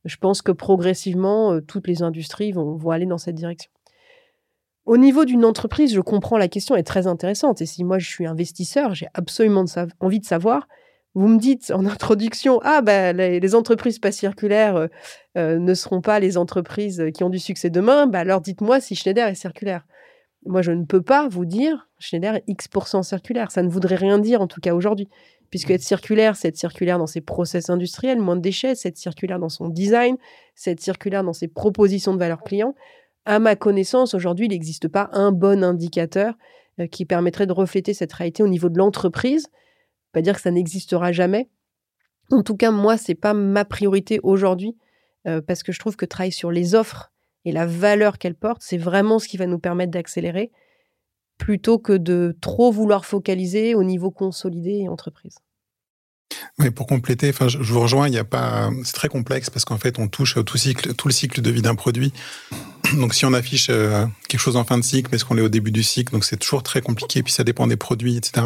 Je 0.06 0.18
pense 0.18 0.42
que 0.42 0.52
progressivement, 0.52 1.60
toutes 1.62 1.88
les 1.88 2.04
industries 2.04 2.52
vont, 2.52 2.90
aller 2.92 3.06
dans 3.06 3.18
cette 3.18 3.36
direction. 3.36 3.72
Au 4.86 4.98
niveau 4.98 5.26
d'une 5.26 5.44
entreprise, 5.44 5.94
je 5.94 6.02
comprends 6.02 6.38
la 6.38 6.48
question 6.48 6.76
est 6.76 6.84
très 6.84 7.08
intéressante. 7.08 7.62
Et 7.62 7.66
si 7.66 7.84
moi 7.84 7.98
je 7.98 8.08
suis 8.08 8.28
investisseur, 8.28 8.94
j'ai 8.94 9.08
absolument 9.16 9.66
envie 10.00 10.20
de 10.20 10.26
savoir 10.26 10.68
vous 11.16 11.30
me 11.30 11.40
dites 11.40 11.72
en 11.72 11.86
introduction, 11.86 12.60
ah 12.64 12.82
ben 12.82 13.16
les, 13.18 13.56
entreprises 13.56 14.00
pas 14.00 14.12
circulaires 14.12 14.76
euh, 14.76 14.88
euh, 15.38 15.58
ne 15.58 15.74
seront 15.74 16.02
pas 16.02 16.20
les 16.20 16.38
entreprises 16.38 17.04
qui 17.14 17.24
ont 17.24 17.30
du 17.30 17.40
succès 17.40 17.70
demain, 17.70 18.06
bah 18.06 18.20
alors 18.20 18.42
dites-moi 18.42 18.80
si 18.80 18.96
Schneider 18.96 19.28
est 19.28 19.36
circulaire. 19.36 19.86
Moi, 20.48 20.62
je 20.62 20.72
ne 20.72 20.86
peux 20.86 21.02
pas 21.02 21.28
vous 21.28 21.46
dire 21.46 21.88
Schneider 21.98 22.36
est 22.36 22.44
X% 22.48 23.02
circulaire. 23.02 23.50
Ça 23.50 23.64
ne 23.64 23.70
voudrait 23.70 23.96
rien 23.96 24.20
dire, 24.20 24.42
en 24.42 24.48
tout 24.48 24.62
cas 24.62 24.76
aujourd'hui. 24.76 25.10
Puisque 25.56 25.72
être 25.72 25.84
circulaire, 25.84 26.36
c'est 26.36 26.50
être 26.50 26.58
circulaire 26.58 27.00
dans 27.00 27.08
ses 27.08 27.22
process 27.22 27.70
industriels, 27.70 28.20
moins 28.20 28.36
de 28.36 28.42
déchets, 28.42 28.76
c'est 28.76 28.90
être 28.90 28.98
circulaire 28.98 29.40
dans 29.40 29.48
son 29.48 29.70
design, 29.70 30.18
c'est 30.54 30.72
être 30.72 30.82
circulaire 30.82 31.24
dans 31.24 31.32
ses 31.32 31.48
propositions 31.48 32.14
de 32.14 32.20
valeur 32.20 32.44
client. 32.44 32.76
À 33.24 33.40
ma 33.40 33.56
connaissance, 33.56 34.14
aujourd'hui, 34.16 34.48
il 34.48 34.50
n'existe 34.50 34.90
pas 34.90 35.08
un 35.14 35.32
bon 35.32 35.64
indicateur 35.64 36.34
euh, 36.82 36.88
qui 36.88 37.06
permettrait 37.06 37.48
de 37.48 37.54
refléter 37.54 37.94
cette 37.94 38.12
réalité 38.12 38.44
au 38.44 38.50
niveau 38.50 38.68
de 38.68 38.78
l'entreprise 38.78 39.48
pas 40.12 40.22
dire 40.22 40.36
que 40.36 40.42
ça 40.42 40.52
n'existera 40.52 41.14
jamais. 41.14 41.50
En 42.32 42.44
tout 42.44 42.58
cas, 42.58 42.72
moi, 42.72 42.98
c'est 42.98 43.16
pas 43.16 43.34
ma 43.34 43.64
priorité 43.64 44.20
aujourd'hui 44.24 44.76
euh, 45.26 45.40
parce 45.42 45.64
que 45.64 45.72
je 45.72 45.80
trouve 45.80 45.96
que 45.96 46.06
travailler 46.06 46.32
sur 46.32 46.52
les 46.52 46.76
offres 46.76 47.14
et 47.46 47.54
la 47.54 47.66
valeur 47.66 48.18
qu'elles 48.18 48.36
portent, 48.36 48.62
c'est 48.62 48.76
vraiment 48.76 49.20
ce 49.20 49.30
qui 49.30 49.38
va 49.38 49.46
nous 49.46 49.60
permettre 49.60 49.92
d'accélérer 49.92 50.52
plutôt 51.38 51.80
que 51.80 51.94
de 51.94 52.36
trop 52.42 52.72
vouloir 52.72 53.06
focaliser 53.06 53.76
au 53.76 53.84
niveau 53.84 54.12
consolidé 54.12 54.82
et 54.84 54.90
entreprise. 54.90 55.36
Oui, 56.60 56.72
pour 56.72 56.88
compléter, 56.88 57.30
enfin, 57.30 57.48
je, 57.48 57.58
vous 57.58 57.80
rejoins, 57.80 58.08
il 58.08 58.14
y 58.14 58.18
a 58.18 58.24
pas, 58.24 58.70
c'est 58.84 58.94
très 58.94 59.10
complexe 59.10 59.50
parce 59.50 59.66
qu'en 59.66 59.78
fait, 59.78 60.00
on 60.00 60.08
touche 60.08 60.36
tout 60.44 61.08
le 61.08 61.14
cycle 61.14 61.42
de 61.42 61.52
vie 61.52 61.62
d'un 61.62 61.76
produit. 61.76 62.14
Donc, 62.98 63.14
si 63.14 63.26
on 63.26 63.34
affiche 63.34 63.68
euh, 63.70 64.06
quelque 64.28 64.40
chose 64.40 64.56
en 64.56 64.64
fin 64.64 64.78
de 64.78 64.84
cycle, 64.84 65.14
est-ce 65.14 65.26
qu'on 65.26 65.38
est 65.38 65.42
au 65.42 65.50
début 65.50 65.72
du 65.72 65.84
cycle, 65.84 66.14
donc 66.14 66.24
c'est 66.24 66.38
toujours 66.38 66.62
très 66.62 66.82
compliqué. 66.82 67.24
Puis 67.24 67.34
ça 67.34 67.44
dépend 67.44 67.68
des 67.68 67.78
produits, 67.78 68.16
etc. 68.16 68.46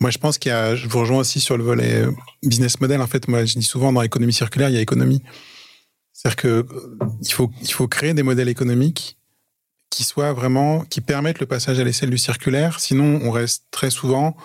Moi, 0.00 0.10
je 0.10 0.18
pense 0.18 0.38
qu'il 0.38 0.50
y 0.50 0.54
a, 0.54 0.76
je 0.76 0.86
vous 0.86 1.00
rejoins 1.00 1.18
aussi 1.18 1.40
sur 1.40 1.58
le 1.58 1.64
volet 1.64 2.02
euh, 2.02 2.12
business 2.42 2.80
model. 2.80 3.00
En 3.00 3.06
fait, 3.06 3.26
moi, 3.26 3.44
je 3.44 3.58
dis 3.58 3.64
souvent 3.64 3.92
dans 3.92 4.00
l'économie 4.00 4.32
circulaire, 4.32 4.68
il 4.68 4.76
y 4.76 4.78
a 4.78 4.80
économie. 4.80 5.22
C'est-à-dire 6.12 6.36
que 6.36 6.48
euh, 6.48 6.66
il 7.20 7.72
faut 7.72 7.88
créer 7.88 8.14
des 8.14 8.22
modèles 8.22 8.48
économiques 8.48 9.17
qui 9.90 10.04
soient 10.04 10.32
vraiment, 10.32 10.84
qui 10.84 11.00
permettent 11.00 11.40
le 11.40 11.46
passage 11.46 11.78
à 11.78 11.84
l'échelle 11.84 12.10
du 12.10 12.18
circulaire. 12.18 12.80
Sinon, 12.80 13.20
on 13.22 13.30
reste 13.30 13.64
très 13.70 13.90
souvent 13.90 14.36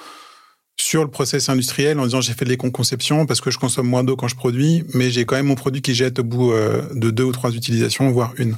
sur 0.77 1.03
le 1.03 1.09
process 1.09 1.49
industriel 1.49 1.99
en 1.99 2.05
disant 2.05 2.21
j'ai 2.21 2.33
fait 2.33 2.45
de 2.45 2.49
l'éco-conception 2.49 3.25
parce 3.25 3.41
que 3.41 3.51
je 3.51 3.59
consomme 3.59 3.87
moins 3.87 4.03
d'eau 4.03 4.15
quand 4.15 4.27
je 4.27 4.35
produis, 4.35 4.83
mais 4.93 5.11
j'ai 5.11 5.25
quand 5.25 5.35
même 5.35 5.45
mon 5.45 5.55
produit 5.55 5.81
qui 5.81 5.93
jette 5.93 6.19
au 6.19 6.23
bout 6.23 6.51
euh, 6.51 6.81
de 6.93 7.11
deux 7.11 7.23
ou 7.23 7.31
trois 7.31 7.51
utilisations, 7.51 8.09
voire 8.11 8.33
une. 8.37 8.57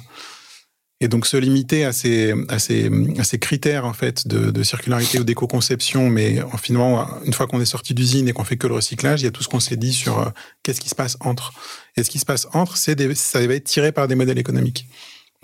Et 1.02 1.10
donc 1.10 1.28
se 1.28 1.36
limiter 1.36 1.84
à 1.84 1.92
ces, 1.92 2.34
à 2.48 2.58
ces, 2.58 2.90
à 3.20 3.26
ces 3.26 3.38
critères 3.38 3.86
en 3.86 3.92
fait 3.92 4.30
de, 4.30 4.50
de 4.50 4.64
circularité 4.64 5.20
ou 5.20 5.26
d'éco-conception, 5.26 6.10
mais 6.10 6.42
en 6.42 6.58
finalement, 6.58 7.06
une 7.26 7.34
fois 7.34 7.48
qu'on 7.48 7.60
est 7.60 7.66
sorti 7.66 7.94
d'usine 7.94 8.30
et 8.30 8.34
qu'on 8.34 8.46
fait 8.46 8.56
que 8.56 8.66
le 8.66 8.76
recyclage, 8.76 9.22
il 9.22 9.26
y 9.26 9.28
a 9.28 9.32
tout 9.32 9.44
ce 9.44 9.50
qu'on 9.50 9.60
s'est 9.60 9.76
dit 9.76 9.92
sur 9.92 10.20
euh, 10.20 10.30
qu'est-ce 10.64 10.80
qui 10.80 10.88
se 10.88 10.96
passe 10.96 11.18
entre. 11.20 11.52
Et 11.98 12.04
ce 12.04 12.10
qui 12.10 12.18
se 12.18 12.26
passe 12.26 12.48
entre, 12.54 12.78
c'est 12.78 13.14
ça 13.16 13.46
va 13.46 13.56
être 13.56 13.66
tiré 13.66 13.92
par 13.92 14.08
des 14.08 14.16
modèles 14.16 14.40
économiques. 14.40 14.88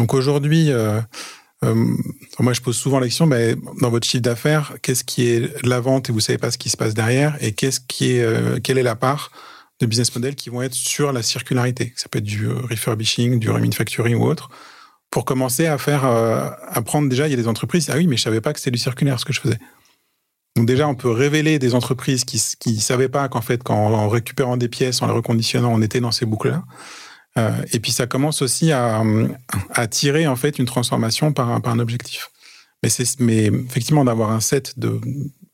Donc 0.02 0.16
aujourd'hui, 0.16 0.72
euh, 0.72 1.00
euh, 1.64 1.76
moi 2.40 2.54
je 2.54 2.62
pose 2.62 2.76
souvent 2.76 3.00
la 3.00 3.06
question, 3.06 3.28
ben, 3.28 3.56
dans 3.82 3.92
votre 3.92 4.08
chiffre 4.08 4.24
d'affaires, 4.24 4.74
qu'est-ce 4.82 5.04
qui 5.04 5.28
est 5.28 5.64
la 5.64 5.80
vente 5.80 6.10
et 6.10 6.12
vous 6.12 6.20
savez 6.20 6.40
pas 6.40 6.50
ce 6.50 6.58
qui 6.58 6.70
se 6.72 6.76
passe 6.76 6.96
derrière, 6.96 7.38
et 7.40 7.52
qu'est-ce 7.52 7.80
qui 7.80 8.14
est, 8.14 8.24
euh, 8.24 8.60
quelle 8.60 8.80
est 8.80 8.84
la 8.84 8.96
part 8.96 9.32
de 9.80 9.86
business 9.86 10.16
models 10.16 10.34
qui 10.34 10.50
vont 10.50 10.64
être 10.64 10.74
sur 10.74 11.14
la 11.14 11.22
circularité? 11.22 11.94
Ça 11.96 12.10
peut 12.10 12.18
être 12.18 12.26
du 12.26 12.50
refurbishing, 12.50 13.38
du 13.38 13.52
remanufacturing 13.52 14.16
ou 14.16 14.26
autre 14.26 14.50
pour 15.12 15.24
commencer 15.24 15.68
à 15.68 15.78
faire, 15.78 16.04
à 16.06 16.82
prendre 16.82 17.08
déjà, 17.08 17.28
il 17.28 17.32
y 17.32 17.34
a 17.36 17.38
des 17.38 17.48
entreprises, 17.48 17.92
ah 17.92 17.98
oui, 17.98 18.08
mais 18.08 18.18
je 18.18 18.24
savais 18.24 18.42
pas 18.42 18.54
que 18.54 18.60
c'était 18.60 18.72
du 18.72 18.80
circulaire 18.80 19.20
ce 19.20 19.26
que 19.26 19.34
je 19.34 19.42
faisais. 19.42 19.60
Donc 20.56 20.66
déjà, 20.66 20.88
on 20.88 20.96
peut 20.96 21.12
révéler 21.12 21.60
des 21.60 21.76
entreprises 21.76 22.24
qui 22.26 22.42
qui 22.60 22.80
savaient 22.80 23.10
pas 23.10 23.30
qu'en 23.30 23.42
fait, 23.42 23.62
qu'en 23.62 23.94
en 23.94 24.10
récupérant 24.10 24.58
des 24.58 24.68
pièces, 24.68 25.04
en 25.04 25.08
les 25.08 25.14
reconditionnant, 25.14 25.72
on 25.72 25.82
était 25.84 26.00
dans 26.00 26.12
ces 26.12 26.26
boucles-là. 26.26 26.64
Euh, 27.38 27.64
et 27.72 27.80
puis 27.80 27.92
ça 27.92 28.08
commence 28.08 28.42
aussi 28.42 28.72
à, 28.72 29.04
à 29.72 29.88
tirer 29.88 30.28
en 30.28 30.36
fait 30.36 30.60
une 30.60 30.66
transformation 30.66 31.32
par 31.32 31.50
un, 31.50 31.80
objectif. 31.80 32.30
Mais 32.84 32.90
mais 33.20 33.46
effectivement, 33.46 34.04
d'avoir 34.04 34.32
un 34.32 34.42
set 34.42 34.78
de 34.78 35.00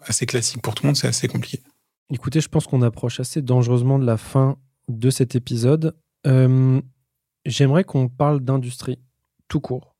assez 0.02 0.26
classique 0.26 0.62
pour 0.62 0.76
tout 0.76 0.84
le 0.84 0.88
monde, 0.88 0.96
c'est 0.96 1.08
assez 1.08 1.28
compliqué. 1.28 1.62
Écoutez, 2.12 2.40
je 2.40 2.48
pense 2.48 2.68
qu'on 2.68 2.82
approche 2.82 3.20
assez 3.20 3.42
dangereusement 3.42 4.00
de 4.00 4.06
la 4.06 4.18
fin 4.18 4.58
de 4.88 5.10
cet 5.10 5.36
épisode. 5.36 5.96
Euh, 6.26 6.82
j'aimerais 7.46 7.84
qu'on 7.84 8.08
parle 8.08 8.40
d'industrie 8.40 8.98
tout 9.48 9.60
court. 9.60 9.96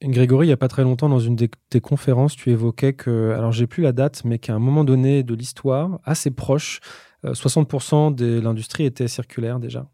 Grégory, 0.00 0.46
il 0.46 0.50
n'y 0.50 0.54
a 0.54 0.58
pas 0.58 0.68
très 0.68 0.84
longtemps, 0.84 1.08
dans 1.08 1.18
une 1.18 1.34
de 1.34 1.48
tes 1.70 1.80
conférences, 1.80 2.36
tu 2.36 2.50
évoquais 2.50 2.92
que, 2.92 3.32
alors 3.36 3.50
j'ai 3.50 3.66
plus 3.66 3.82
la 3.82 3.90
date, 3.90 4.22
mais 4.24 4.38
qu'à 4.38 4.54
un 4.54 4.60
moment 4.60 4.84
donné 4.84 5.24
de 5.24 5.34
l'histoire, 5.34 5.98
assez 6.04 6.30
proche, 6.30 6.80
60% 7.24 8.12
euh, 8.12 8.14
de 8.14 8.40
l'industrie 8.40 8.84
était 8.84 9.08
circulaire 9.08 9.58
déjà. 9.58 9.90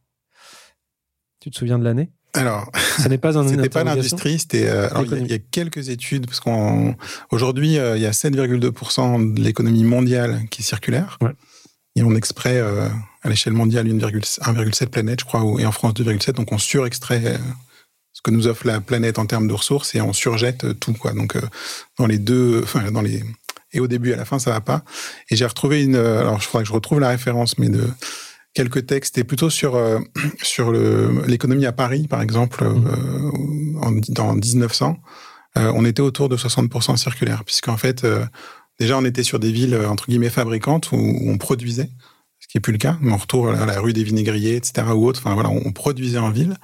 Tu 1.45 1.51
te 1.51 1.59
souviens 1.59 1.79
de 1.79 1.85
l'année? 1.85 2.09
Alors, 2.33 2.71
ce 3.03 3.07
n'est 3.07 3.19
pas 3.19 3.37
un. 3.37 3.47
C'était 3.49 3.69
pas 3.69 3.85
l'industrie, 3.85 4.39
c'était. 4.39 4.67
Euh, 4.67 4.89
il, 5.13 5.27
y 5.31 5.35
a, 5.35 5.39
quelques 5.39 5.91
études 5.91 6.27
parce 6.27 6.41
qu'aujourd'hui 6.41 7.77
euh, 7.77 7.99
il 7.99 8.03
y 8.03 8.07
a 8.07 8.13
7,2% 8.13 9.35
de 9.35 9.43
l'économie 9.43 9.85
mondiale 9.85 10.41
qui 10.51 10.63
est 10.63 10.65
circulaire. 10.65 11.19
Et 11.97 12.03
on 12.03 12.17
extrait 12.17 12.61
à 12.61 13.29
l'échelle 13.29 13.53
mondiale 13.53 13.87
1,7 13.87 14.87
planète, 14.87 15.21
je 15.21 15.27
crois, 15.27 15.43
et 15.61 15.67
en 15.67 15.71
France 15.71 15.93
2,7. 15.93 16.33
Donc 16.33 16.51
on 16.51 16.57
surextrait 16.57 17.39
ce 18.15 18.23
que 18.23 18.31
nous 18.31 18.47
offre 18.47 18.67
la 18.67 18.81
planète 18.81 19.19
en 19.19 19.27
termes 19.27 19.47
de 19.47 19.53
ressources 19.53 19.95
et 19.95 20.01
on 20.01 20.15
surjette 20.15 20.81
tout 20.81 20.95
quoi. 20.95 21.13
Donc 21.13 21.37
euh, 21.37 21.43
dans 21.99 22.07
les 22.07 22.19
deux, 22.19 22.63
enfin 22.63 22.91
dans 22.91 23.03
les 23.03 23.23
et 23.75 23.81
au 23.81 23.87
début, 23.87 24.15
à 24.15 24.17
la 24.17 24.25
fin, 24.25 24.39
ça 24.39 24.51
va 24.51 24.63
pas. 24.63 24.83
Et 25.29 25.37
j'ai 25.37 25.45
retrouvé 25.45 25.83
une, 25.83 25.97
alors 25.97 26.41
je 26.41 26.47
faudrait 26.47 26.63
que 26.63 26.69
je 26.69 26.73
retrouve 26.73 27.01
la 27.01 27.09
référence, 27.09 27.59
mais 27.59 27.69
de 27.69 27.87
quelques 28.55 28.87
textes, 28.87 29.19
et 29.19 29.25
plutôt 29.25 29.51
sur 29.51 29.79
sur 30.43 30.73
l'économie 30.73 31.67
à 31.67 31.73
Paris, 31.73 32.07
par 32.09 32.23
exemple, 32.23 32.65
mmh. 32.65 33.79
en, 33.83 33.93
dans 34.09 34.35
1900, 34.35 34.97
on 35.57 35.85
était 35.85 36.03
autour 36.03 36.29
de 36.29 36.37
60% 36.37 36.97
circulaire, 36.97 37.45
puisqu'en 37.45 37.77
fait, 37.77 38.05
déjà 38.81 38.99
on 38.99 39.05
était 39.05 39.23
sur 39.23 39.39
des 39.39 39.53
villes 39.53 39.77
entre 39.87 40.07
guillemets 40.09 40.31
fabricantes 40.31 40.91
où 40.91 40.97
on 40.97 41.39
produisait 41.39 41.91
ce 42.41 42.49
qui 42.49 42.59
est 42.59 42.61
plus 42.61 42.73
le 42.73 42.79
cas. 42.79 42.99
Mais 43.01 43.13
on 43.13 43.17
retrouve 43.17 43.49
à 43.49 43.67
la 43.67 43.81
rue 43.81 43.93
des 43.93 44.05
Vinaigriers, 44.05 44.57
etc. 44.57 44.87
ou 44.95 45.07
autre. 45.07 45.21
Enfin 45.25 45.35
voilà, 45.35 45.51
on 45.51 45.73
produisait 45.73 46.19
en 46.19 46.31
ville. 46.31 46.57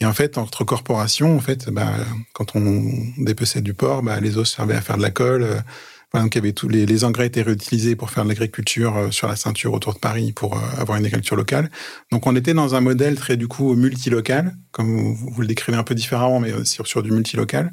Et 0.00 0.06
en 0.06 0.12
fait, 0.12 0.38
entre 0.38 0.64
corporations, 0.64 1.36
en 1.36 1.40
fait, 1.40 1.70
bah, 1.70 1.92
quand 2.32 2.54
on 2.54 2.92
dépeçait 3.18 3.62
du 3.62 3.74
porc, 3.74 4.02
bah, 4.02 4.20
les 4.20 4.38
os 4.38 4.48
servaient 4.48 4.76
à 4.76 4.80
faire 4.80 4.96
de 4.96 5.02
la 5.02 5.10
colle. 5.10 5.64
Euh, 6.08 6.12
voilà, 6.12 6.24
donc 6.24 6.34
il 6.34 6.38
y 6.38 6.40
avait 6.40 6.52
tous 6.52 6.68
les, 6.68 6.86
les, 6.86 7.04
engrais 7.04 7.26
étaient 7.26 7.42
réutilisés 7.42 7.96
pour 7.96 8.10
faire 8.10 8.24
de 8.24 8.28
l'agriculture 8.28 8.96
euh, 8.96 9.10
sur 9.10 9.28
la 9.28 9.36
ceinture 9.36 9.72
autour 9.72 9.94
de 9.94 9.98
Paris 9.98 10.32
pour 10.32 10.56
euh, 10.56 10.60
avoir 10.78 10.98
une 10.98 11.04
agriculture 11.04 11.36
locale. 11.36 11.70
Donc 12.10 12.26
on 12.26 12.34
était 12.36 12.54
dans 12.54 12.74
un 12.74 12.80
modèle 12.80 13.16
très 13.16 13.36
du 13.36 13.48
coup 13.48 13.74
multilocal, 13.74 14.56
comme 14.70 15.14
vous, 15.14 15.40
le 15.40 15.46
décrivez 15.46 15.76
un 15.76 15.82
peu 15.82 15.94
différemment, 15.94 16.40
mais 16.40 16.64
sur, 16.64 16.86
sur 16.86 17.02
du 17.02 17.10
multilocal, 17.10 17.72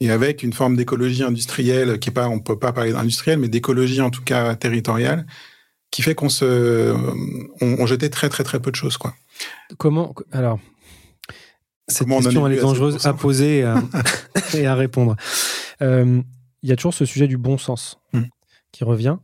et 0.00 0.10
avec 0.10 0.42
une 0.42 0.52
forme 0.52 0.76
d'écologie 0.76 1.22
industrielle 1.22 1.98
qui 1.98 2.10
est 2.10 2.12
pas, 2.12 2.28
on 2.28 2.40
peut 2.40 2.58
pas 2.58 2.72
parler 2.72 2.92
d'industrielle, 2.92 3.38
mais 3.38 3.48
d'écologie 3.48 4.00
en 4.00 4.10
tout 4.10 4.22
cas 4.22 4.54
territoriale, 4.54 5.26
qui 5.90 6.02
fait 6.02 6.14
qu'on 6.14 6.28
se, 6.28 6.94
on, 7.60 7.86
jetait 7.86 8.08
très 8.08 8.28
très 8.28 8.44
très 8.44 8.60
peu 8.60 8.70
de 8.70 8.76
choses 8.76 8.96
quoi. 8.96 9.14
Comment 9.78 10.14
alors 10.32 10.58
cette 11.88 12.08
question 12.08 12.46
elle 12.46 12.54
est 12.54 12.60
dangereuse 12.60 13.06
à 13.06 13.12
poser 13.12 13.66
et 14.54 14.66
à, 14.66 14.74
répondre. 14.74 15.16
Euh, 15.82 16.22
il 16.62 16.68
y 16.68 16.72
a 16.72 16.76
toujours 16.76 16.94
ce 16.94 17.04
sujet 17.04 17.26
du 17.26 17.38
bon 17.38 17.58
sens 17.58 17.98
hmm. 18.12 18.24
qui 18.72 18.84
revient. 18.84 19.16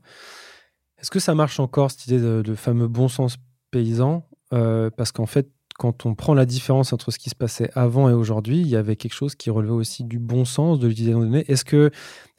Est-ce 0.99 1.11
que 1.11 1.21
ça 1.21 1.35
marche 1.35 1.61
encore 1.61 1.91
cette 1.91 2.07
idée 2.07 2.21
de, 2.21 2.55
fameux 2.55 2.89
bon 2.89 3.09
sens 3.09 3.37
paysan? 3.71 4.27
Euh, 4.53 4.91
Parce 4.91 5.13
qu'en 5.13 5.27
fait, 5.27 5.49
quand 5.79 6.07
on 6.07 6.17
prend 6.17 6.35
la 6.35 6.45
différence 6.45 6.93
entre 6.93 7.13
ce 7.13 7.19
qui 7.19 7.31
se 7.31 7.37
passait 7.37 7.71
avant 7.75 8.11
et 8.11 8.13
aujourd'hui, 8.13 8.61
il 8.61 8.67
y 8.67 8.75
avait 8.75 8.97
quelque 8.97 9.15
chose 9.15 9.37
qui 9.37 9.49
relevait 9.49 9.71
aussi 9.71 10.03
du 10.03 10.19
bon 10.19 10.45
sens, 10.45 10.81
de 10.81 10.89
l'utilisation 10.89 11.21
de 11.21 11.27
données. 11.27 11.45
Est-ce 11.47 11.65
que 11.65 11.93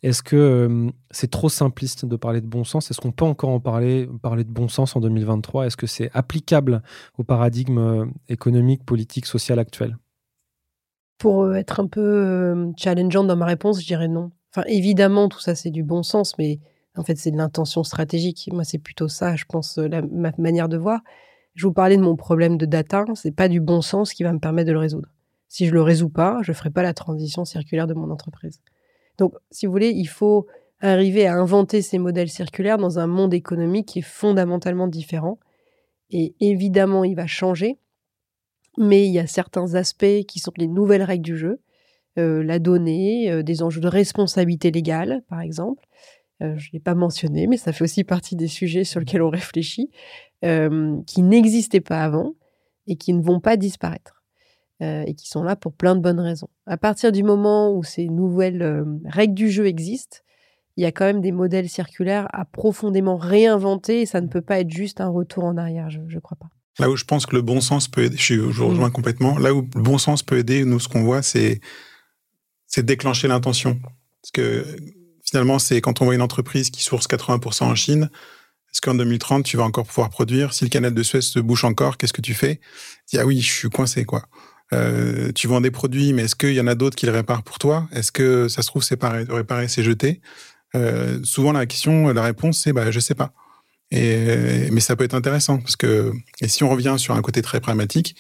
est-ce 0.04 0.22
que 0.22 0.36
euh, 0.36 0.90
c'est 1.12 1.32
trop 1.32 1.50
simpliste 1.50 2.06
de 2.06 2.16
parler 2.16 2.42
de 2.42 2.48
bon 2.48 2.64
sens? 2.64 2.92
Est-ce 2.92 3.02
qu'on 3.02 3.12
peut 3.12 3.26
encore 3.26 3.50
en 3.50 3.60
parler, 3.60 4.10
parler 4.22 4.44
de 4.44 4.52
bon 4.52 4.68
sens 4.68 4.96
en 4.96 5.02
2023 5.02 5.66
Est-ce 5.66 5.78
que 5.78 5.88
c'est 5.88 6.10
applicable 6.14 6.82
au 7.18 7.24
paradigme 7.24 7.78
euh, 7.78 8.06
économique, 8.28 8.86
politique, 8.86 9.26
social 9.26 9.58
actuel? 9.58 9.98
Pour 11.18 11.44
euh, 11.44 11.54
être 11.54 11.80
un 11.80 11.88
peu 11.88 12.72
challengeant 12.78 13.26
dans 13.26 13.36
ma 13.36 13.46
réponse, 13.46 13.82
je 13.82 13.88
dirais 13.88 14.08
non. 14.08 14.32
Enfin, 14.52 14.64
évidemment, 14.68 15.30
tout 15.30 15.40
ça, 15.40 15.56
c'est 15.56 15.70
du 15.70 15.84
bon 15.84 16.04
sens, 16.04 16.38
mais 16.38 16.60
en 16.96 17.04
fait, 17.04 17.18
c'est 17.18 17.32
de 17.32 17.38
l'intention 17.38 17.84
stratégique. 17.84 18.50
Moi, 18.52 18.64
c'est 18.64 18.80
plutôt 18.80 19.08
ça, 19.08 19.36
je 19.36 19.46
pense, 19.46 19.78
la, 19.78 20.02
ma 20.02 20.32
manière 20.38 20.70
de 20.70 20.78
voir. 20.78 21.02
Je 21.56 21.68
vous 21.68 21.74
parlais 21.74 21.98
de 21.98 22.02
mon 22.02 22.16
problème 22.16 22.58
de 22.58 22.66
data, 22.66 23.06
c'est 23.16 23.36
pas 23.36 23.48
du 23.48 23.60
bon 23.60 23.82
sens 23.82 24.14
qui 24.14 24.24
va 24.24 24.34
me 24.34 24.40
permettre 24.40 24.68
de 24.68 24.74
le 24.74 24.80
résoudre. 24.80 25.10
Si 25.48 25.66
je 25.66 25.74
le 25.74 25.82
résous 25.82 26.10
pas, 26.10 26.40
je 26.42 26.54
ferai 26.54 26.70
pas 26.70 26.84
la 26.84 26.94
transition 26.94 27.44
circulaire 27.44 27.88
de 27.88 27.94
mon 27.94 28.12
entreprise. 28.12 28.62
Donc, 29.18 29.34
si 29.52 29.66
vous 29.66 29.72
voulez, 29.72 29.90
il 29.90 30.08
faut 30.08 30.48
arriver 30.82 31.28
à 31.28 31.36
inventer 31.36 31.82
ces 31.82 31.98
modèles 31.98 32.30
circulaires 32.30 32.78
dans 32.78 33.00
un 33.00 33.08
monde 33.08 33.34
économique 33.34 33.88
qui 33.88 34.00
est 34.00 34.04
fondamentalement 34.04 34.88
différent. 34.88 35.40
Et 36.12 36.36
évidemment, 36.40 37.04
il 37.04 37.16
va 37.16 37.28
changer, 37.28 37.78
mais 38.78 39.06
il 39.06 39.12
y 39.12 39.20
a 39.20 39.28
certains 39.28 39.76
aspects 39.76 40.26
qui 40.28 40.40
sont 40.40 40.54
les 40.58 40.68
nouvelles 40.68 41.04
règles 41.04 41.26
du 41.26 41.38
jeu, 41.38 41.50
euh, 41.50 41.60
la 42.20 42.60
donnée, 42.60 43.32
euh, 43.32 43.44
des 43.44 43.64
enjeux 43.64 43.82
de 43.82 43.88
responsabilité 43.88 44.72
légale, 44.72 45.24
par 45.30 45.42
exemple. 45.42 45.86
Euh, 46.42 46.58
je 46.58 46.70
ne 46.70 46.74
l'ai 46.74 46.80
pas 46.80 46.96
mentionné, 46.96 47.48
mais 47.48 47.58
ça 47.58 47.74
fait 47.74 47.84
aussi 47.84 48.04
partie 48.04 48.36
des 48.36 48.48
sujets 48.48 48.84
sur 48.84 49.00
lesquels 49.00 49.22
on 49.22 49.30
réfléchit, 49.30 49.90
qui 50.42 51.22
n'existaient 51.22 51.82
pas 51.82 52.04
avant 52.04 52.34
et 52.88 52.96
qui 52.96 53.14
ne 53.14 53.22
vont 53.22 53.42
pas 53.42 53.58
disparaître. 53.58 54.20
Euh, 54.82 55.04
et 55.06 55.14
qui 55.14 55.28
sont 55.28 55.44
là 55.44 55.58
pour 55.58 55.74
plein 55.74 55.94
de 55.94 56.00
bonnes 56.00 56.22
raisons. 56.22 56.48
À 56.66 56.78
partir 56.78 57.12
du 57.12 57.22
moment 57.22 57.76
où 57.76 57.84
ces 57.84 58.08
nouvelles 58.08 58.62
euh, 58.62 58.86
règles 59.04 59.34
du 59.34 59.52
jeu 59.52 59.68
existent, 59.68 60.20
il 60.78 60.84
y 60.84 60.86
a 60.86 60.94
quand 60.94 61.04
même 61.04 61.20
des 61.20 61.34
modèles 61.34 61.68
circulaires 61.68 62.30
à 62.32 62.46
profondément 62.46 63.18
réinventer 63.18 64.00
et 64.00 64.06
ça 64.06 64.22
ne 64.22 64.28
peut 64.28 64.40
pas 64.40 64.62
être 64.62 64.70
juste 64.70 65.02
un 65.02 65.10
retour 65.10 65.44
en 65.44 65.58
arrière, 65.58 65.90
je 65.90 66.00
ne 66.00 66.20
crois 66.22 66.38
pas. 66.40 66.48
Là 66.80 66.90
où 66.90 66.96
je 66.96 67.04
pense 67.04 67.26
que 67.26 67.36
le 67.36 67.42
bon 67.42 67.60
sens 67.60 67.90
peut 67.90 68.06
aider, 68.06 68.16
je, 68.18 68.40
rejoins 68.40 68.88
mmh. 68.88 68.92
complètement, 68.94 69.38
là 69.38 69.54
où 69.54 69.68
le 69.76 69.82
bon 69.82 69.98
sens 69.98 70.24
peut 70.24 70.38
aider, 70.38 70.64
nous, 70.64 70.80
ce 70.80 70.88
qu'on 70.88 71.04
voit, 71.04 71.24
c'est 71.24 71.60
déclencher 72.78 73.28
l'intention. 73.28 73.80
Parce 74.22 74.32
que 74.34 74.66
finalement, 75.24 75.60
c'est 75.60 75.82
quand 75.82 76.02
on 76.02 76.06
voit 76.06 76.16
une 76.16 76.22
entreprise 76.22 76.70
qui 76.70 76.84
source 76.84 77.08
80% 77.08 77.64
en 77.64 77.76
Chine, 77.76 78.10
est-ce 78.72 78.82
qu'en 78.82 78.96
2030, 78.96 79.44
tu 79.44 79.58
vas 79.58 79.64
encore 79.64 79.86
pouvoir 79.86 80.10
produire? 80.10 80.54
Si 80.54 80.64
le 80.64 80.70
canal 80.70 80.94
de 80.94 81.04
Suez 81.04 81.22
se 81.22 81.40
bouche 81.40 81.64
encore, 81.64 81.98
qu'est-ce 81.98 82.14
que 82.14 82.22
tu 82.22 82.34
fais? 82.34 82.60
Dis, 83.12 83.18
ah 83.18 83.26
oui, 83.26 83.42
je 83.42 83.52
suis 83.52 83.70
coincé, 83.70 84.06
quoi. 84.06 84.24
Euh, 84.74 85.32
tu 85.34 85.48
vends 85.48 85.62
des 85.62 85.72
produits, 85.72 86.14
mais 86.14 86.24
est-ce 86.24 86.36
qu'il 86.36 86.54
y 86.54 86.62
en 86.62 86.68
a 86.68 86.76
d'autres 86.76 86.96
qui 86.96 87.08
le 87.08 87.12
réparent 87.12 87.42
pour 87.42 87.58
toi? 87.58 87.90
Est-ce 87.92 88.12
que 88.12 88.48
ça 88.48 88.62
se 88.62 88.68
trouve, 88.68 88.84
c'est 88.84 89.02
réparer, 89.04 89.68
c'est 89.68 89.82
jeter 89.82 90.22
euh, 90.76 91.20
Souvent, 91.24 91.52
la 91.52 91.66
question, 91.66 92.10
la 92.10 92.22
réponse, 92.22 92.60
c'est 92.60 92.74
bah, 92.74 92.92
je 92.92 93.00
sais 93.00 93.16
pas. 93.16 93.34
Et, 93.92 94.70
mais 94.72 94.82
ça 94.82 94.96
peut 94.96 95.04
être 95.04 95.16
intéressant 95.16 95.58
parce 95.58 95.76
que, 95.76 96.14
et 96.42 96.48
si 96.48 96.64
on 96.64 96.70
revient 96.70 96.96
sur 97.00 97.16
un 97.16 97.22
côté 97.24 97.42
très 97.42 97.60
pragmatique, 97.60 98.16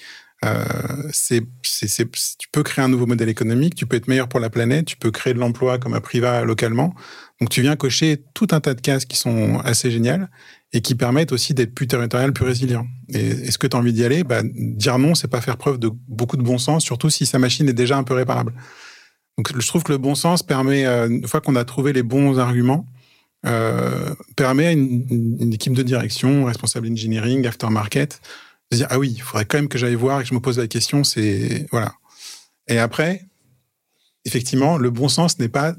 euh, 0.45 0.63
c'est, 1.11 1.43
tu 1.63 2.47
peux 2.51 2.63
créer 2.63 2.83
un 2.83 2.87
nouveau 2.87 3.05
modèle 3.05 3.29
économique, 3.29 3.75
tu 3.75 3.85
peux 3.85 3.97
être 3.97 4.07
meilleur 4.07 4.29
pour 4.29 4.39
la 4.39 4.49
planète, 4.49 4.85
tu 4.85 4.95
peux 4.95 5.11
créer 5.11 5.33
de 5.33 5.39
l'emploi 5.39 5.77
comme 5.77 5.93
un 5.93 6.01
privat 6.01 6.45
localement. 6.45 6.93
Donc 7.41 7.49
tu 7.49 7.61
viens 7.61 7.75
cocher 7.75 8.23
tout 8.33 8.47
un 8.51 8.59
tas 8.59 8.73
de 8.73 8.81
cases 8.81 9.05
qui 9.05 9.17
sont 9.17 9.59
assez 9.59 9.91
géniales 9.91 10.29
et 10.71 10.81
qui 10.81 10.95
permettent 10.95 11.31
aussi 11.31 11.53
d'être 11.53 11.73
plus 11.73 11.87
territorial, 11.87 12.31
plus 12.31 12.45
résilient. 12.45 12.85
Et 13.09 13.27
est-ce 13.27 13.57
que 13.57 13.67
tu 13.67 13.75
as 13.75 13.79
envie 13.79 13.93
d'y 13.93 14.03
aller 14.03 14.23
bah, 14.23 14.41
Dire 14.43 14.99
non, 14.99 15.15
c'est 15.15 15.27
pas 15.27 15.41
faire 15.41 15.57
preuve 15.57 15.77
de 15.77 15.89
beaucoup 16.07 16.37
de 16.37 16.43
bon 16.43 16.57
sens, 16.57 16.83
surtout 16.83 17.09
si 17.09 17.25
sa 17.25 17.39
machine 17.39 17.67
est 17.67 17.73
déjà 17.73 17.97
un 17.97 18.03
peu 18.03 18.13
réparable. 18.13 18.53
Donc 19.37 19.59
je 19.59 19.67
trouve 19.67 19.83
que 19.83 19.91
le 19.91 19.97
bon 19.97 20.15
sens 20.15 20.43
permet, 20.43 20.85
euh, 20.85 21.07
une 21.07 21.27
fois 21.27 21.41
qu'on 21.41 21.55
a 21.55 21.65
trouvé 21.65 21.93
les 21.93 22.03
bons 22.03 22.39
arguments, 22.39 22.85
euh, 23.45 24.13
permet 24.35 24.67
à 24.67 24.71
une, 24.73 25.53
équipe 25.53 25.73
de 25.73 25.81
direction, 25.81 26.43
responsable 26.43 26.89
engineering, 26.89 27.47
aftermarket, 27.47 28.19
dire 28.77 28.87
ah 28.89 28.99
oui, 28.99 29.13
il 29.15 29.21
faudrait 29.21 29.45
quand 29.45 29.57
même 29.57 29.67
que 29.67 29.77
j'aille 29.77 29.95
voir 29.95 30.19
et 30.19 30.23
que 30.23 30.29
je 30.29 30.33
me 30.33 30.39
pose 30.39 30.57
la 30.57 30.67
question. 30.67 31.03
C'est 31.03 31.67
voilà. 31.71 31.93
Et 32.67 32.77
après, 32.77 33.25
effectivement, 34.25 34.77
le 34.77 34.89
bon 34.89 35.09
sens 35.09 35.39
n'est 35.39 35.49
pas 35.49 35.75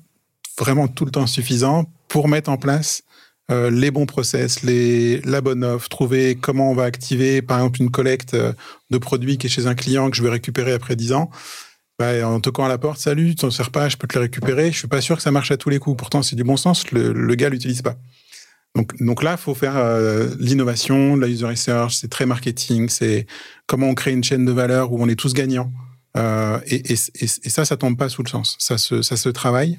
vraiment 0.59 0.89
tout 0.89 1.05
le 1.05 1.11
temps 1.11 1.27
suffisant 1.27 1.91
pour 2.09 2.29
mettre 2.29 2.51
en 2.51 2.57
place 2.57 3.03
euh, 3.51 3.71
les 3.71 3.91
bons 3.91 4.07
process, 4.07 4.63
les, 4.63 5.21
la 5.23 5.41
bonne 5.41 5.65
offre, 5.65 5.89
trouver 5.89 6.37
comment 6.37 6.71
on 6.71 6.75
va 6.75 6.85
activer, 6.85 7.43
par 7.43 7.59
exemple, 7.59 7.83
une 7.83 7.91
collecte 7.91 8.35
euh, 8.35 8.53
de 8.91 8.99
produits 8.99 9.39
qui 9.39 9.49
est 9.49 9.51
chez 9.51 9.67
un 9.67 9.75
client 9.75 10.09
que 10.09 10.17
je 10.17 10.23
vais 10.23 10.31
récupérer 10.31 10.73
après 10.73 10.95
10 10.95 11.13
ans. 11.13 11.31
Bah, 11.99 12.27
en 12.27 12.41
toquant 12.41 12.65
à 12.65 12.69
la 12.69 12.79
porte, 12.79 12.99
salut, 12.99 13.31
tu 13.31 13.37
t'en 13.37 13.51
sers 13.51 13.71
pas, 13.71 13.89
je 13.89 13.97
peux 13.97 14.07
te 14.07 14.15
le 14.15 14.23
récupérer. 14.23 14.71
Je 14.71 14.79
suis 14.79 14.89
pas 14.89 15.01
sûr 15.01 15.17
que 15.17 15.23
ça 15.23 15.33
marche 15.33 15.51
à 15.51 15.57
tous 15.57 15.69
les 15.69 15.79
coups. 15.79 15.97
Pourtant, 15.97 16.23
c'est 16.23 16.37
du 16.37 16.45
bon 16.45 16.57
sens, 16.57 16.91
le, 16.93 17.13
le 17.13 17.35
gars 17.35 17.49
l'utilise 17.49 17.83
pas. 17.83 17.97
Donc, 18.77 18.97
donc 19.03 19.23
là, 19.23 19.33
il 19.33 19.43
faut 19.43 19.55
faire 19.55 19.77
euh, 19.77 20.29
l'innovation, 20.39 21.17
la 21.17 21.27
user 21.27 21.47
research, 21.47 21.97
c'est 21.97 22.09
très 22.09 22.27
marketing, 22.27 22.89
c'est 22.89 23.27
comment 23.67 23.89
on 23.89 23.95
crée 23.95 24.13
une 24.13 24.23
chaîne 24.23 24.45
de 24.45 24.53
valeur 24.53 24.93
où 24.93 25.03
on 25.03 25.09
est 25.09 25.17
tous 25.17 25.35
gagnants. 25.35 25.73
et, 26.17 26.93
et, 26.93 26.95
et, 26.95 27.25
et, 27.25 27.51
ça, 27.51 27.65
ça 27.65 27.77
tombe 27.77 27.97
pas 27.97 28.09
sous 28.09 28.23
le 28.23 28.29
sens. 28.29 28.57
Ça 28.59 28.79
se, 28.79 29.03
ça 29.03 29.17
se 29.17 29.29
travaille. 29.29 29.79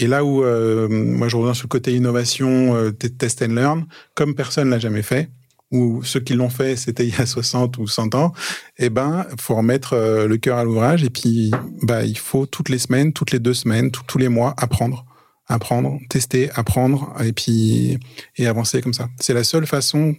Et 0.00 0.06
là 0.06 0.24
où 0.24 0.42
euh, 0.42 0.88
moi 0.88 1.28
je 1.28 1.36
reviens 1.36 1.54
sur 1.54 1.64
le 1.64 1.68
côté 1.68 1.94
innovation, 1.94 2.74
euh, 2.74 2.90
test 2.90 3.42
and 3.42 3.54
learn, 3.54 3.86
comme 4.14 4.34
personne 4.34 4.70
l'a 4.70 4.78
jamais 4.78 5.02
fait, 5.02 5.28
ou 5.72 6.02
ceux 6.02 6.20
qui 6.20 6.32
l'ont 6.32 6.48
fait 6.48 6.74
c'était 6.76 7.06
il 7.06 7.14
y 7.14 7.20
a 7.20 7.26
60 7.26 7.76
ou 7.76 7.86
100 7.86 8.14
ans, 8.14 8.32
eh 8.78 8.88
ben 8.88 9.26
faut 9.38 9.54
remettre 9.54 9.92
euh, 9.92 10.26
le 10.26 10.38
cœur 10.38 10.56
à 10.56 10.64
l'ouvrage 10.64 11.04
et 11.04 11.10
puis 11.10 11.50
bah 11.82 12.04
il 12.04 12.16
faut 12.16 12.46
toutes 12.46 12.70
les 12.70 12.78
semaines, 12.78 13.12
toutes 13.12 13.30
les 13.30 13.40
deux 13.40 13.52
semaines, 13.52 13.90
tous 13.90 14.16
les 14.16 14.28
mois 14.28 14.54
apprendre, 14.56 15.04
apprendre, 15.50 15.98
tester, 16.08 16.50
apprendre 16.54 17.14
et 17.22 17.32
puis 17.32 17.98
et 18.36 18.46
avancer 18.46 18.80
comme 18.80 18.94
ça. 18.94 19.08
C'est 19.18 19.34
la 19.34 19.44
seule 19.44 19.66
façon. 19.66 20.16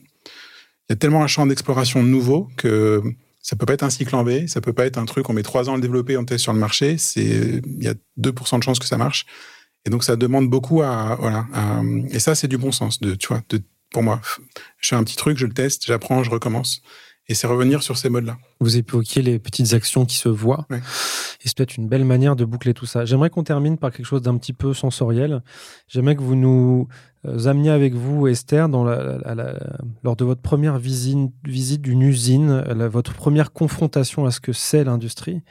Il 0.90 0.92
y 0.92 0.94
a 0.94 0.96
tellement 0.98 1.24
un 1.24 1.28
champ 1.28 1.46
d'exploration 1.46 2.04
nouveau 2.04 2.50
que 2.58 3.02
ça 3.42 3.56
peut 3.56 3.66
pas 3.66 3.74
être 3.74 3.84
un 3.84 3.90
cycle 3.90 4.16
en 4.16 4.24
V, 4.24 4.48
ça 4.48 4.62
peut 4.62 4.74
pas 4.74 4.86
être 4.86 4.98
un 4.98 5.06
truc 5.06 5.30
on 5.30 5.34
met 5.34 5.42
trois 5.42 5.70
ans 5.70 5.74
à 5.74 5.76
le 5.78 5.82
développer, 5.82 6.18
on 6.18 6.26
teste 6.26 6.44
sur 6.44 6.54
le 6.54 6.60
marché. 6.60 6.98
C'est 6.98 7.62
il 7.66 7.84
y 7.84 7.88
a 7.88 7.94
2% 8.20 8.60
de 8.60 8.64
chances 8.64 8.80
que 8.80 8.86
ça 8.86 8.98
marche. 8.98 9.26
Et 9.86 9.90
donc, 9.90 10.04
ça 10.04 10.16
demande 10.16 10.50
beaucoup 10.50 10.84
à, 10.84 11.16
voilà, 11.20 11.48
et 12.12 12.20
ça, 12.20 12.36
c'est 12.36 12.48
du 12.48 12.60
bon 12.60 12.72
sens, 12.72 13.00
de, 13.00 13.16
tu 13.16 13.30
vois, 13.30 13.42
de, 13.50 13.64
pour 13.92 14.04
moi. 14.04 14.22
Je 14.78 14.90
fais 14.90 14.96
un 14.96 15.04
petit 15.04 15.16
truc, 15.16 15.38
je 15.38 15.48
le 15.48 15.54
teste, 15.54 15.88
j'apprends, 15.88 16.24
je 16.24 16.30
recommence. 16.30 16.84
Et 17.32 17.34
c'est 17.34 17.48
revenir 17.48 17.82
sur 17.82 17.98
ces 17.98 18.10
modes-là. 18.10 18.38
Vous 18.60 18.76
évoquiez 18.76 19.22
les 19.22 19.40
petites 19.40 19.74
actions 19.74 20.06
qui 20.06 20.18
se 20.18 20.28
voient. 20.28 20.68
Et 20.70 21.48
c'est 21.48 21.56
peut-être 21.56 21.78
une 21.78 21.88
belle 21.88 22.04
manière 22.04 22.36
de 22.36 22.44
boucler 22.44 22.74
tout 22.74 22.86
ça. 22.86 23.06
J'aimerais 23.06 23.30
qu'on 23.30 23.46
termine 23.46 23.78
par 23.78 23.94
quelque 23.94 24.06
chose 24.06 24.22
d'un 24.22 24.36
petit 24.38 24.52
peu 24.52 24.74
sensoriel. 24.74 25.42
J'aimerais 25.88 26.18
que 26.18 26.24
vous 26.24 26.36
nous 26.36 26.90
euh, 27.26 27.48
ameniez 27.48 27.70
avec 27.70 27.94
vous, 27.94 28.28
Esther, 28.28 28.68
dans 28.68 28.84
la, 28.84 29.56
lors 30.04 30.18
de 30.18 30.26
votre 30.26 30.42
première 30.42 30.78
visite, 30.78 31.32
visite 31.46 31.82
d'une 31.82 32.02
usine, 32.02 32.64
votre 32.90 33.14
première 33.14 33.54
confrontation 33.54 34.26
à 34.26 34.32
ce 34.32 34.42
que 34.42 34.52
c'est 34.52 34.84
l'industrie. 34.84 35.42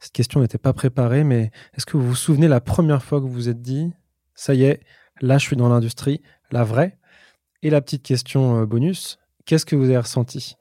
Cette 0.00 0.10
question 0.10 0.40
n'était 0.40 0.58
pas 0.58 0.72
préparée, 0.72 1.22
mais 1.22 1.52
est-ce 1.76 1.86
que 1.86 1.96
vous 1.96 2.08
vous 2.08 2.16
souvenez 2.16 2.48
la 2.48 2.60
première 2.60 3.04
fois 3.04 3.20
que 3.20 3.24
vous 3.26 3.32
vous 3.32 3.48
êtes 3.48 3.62
dit, 3.62 3.92
ça 4.34 4.52
y 4.52 4.64
est, 4.64 4.80
là 5.20 5.38
je 5.38 5.46
suis 5.46 5.56
dans 5.56 5.68
l'industrie, 5.68 6.22
la 6.50 6.64
vraie. 6.64 6.98
Et 7.62 7.70
la 7.70 7.80
petite 7.80 8.02
question 8.02 8.64
bonus, 8.64 9.20
qu'est-ce 9.44 9.64
que 9.64 9.76
vous 9.76 9.84
avez 9.84 9.98
ressenti? 9.98 10.56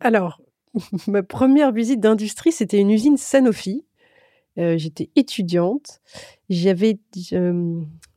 Alors, 0.00 0.40
ma 1.06 1.22
première 1.22 1.72
visite 1.72 2.00
d'industrie, 2.00 2.52
c'était 2.52 2.78
une 2.78 2.90
usine 2.90 3.16
Sanofi. 3.16 3.84
J'étais 4.56 5.10
étudiante. 5.16 6.00
J'avais 6.48 6.98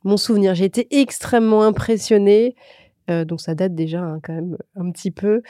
mon 0.04 0.16
souvenir, 0.16 0.54
j'ai 0.54 0.66
été 0.66 0.86
extrêmement 1.00 1.62
impressionnée 1.62 2.54
donc 3.08 3.40
ça 3.40 3.54
date 3.54 3.74
déjà 3.74 4.02
hein, 4.02 4.20
quand 4.22 4.34
même 4.34 4.56
un 4.76 4.90
petit 4.90 5.10
peu, 5.10 5.42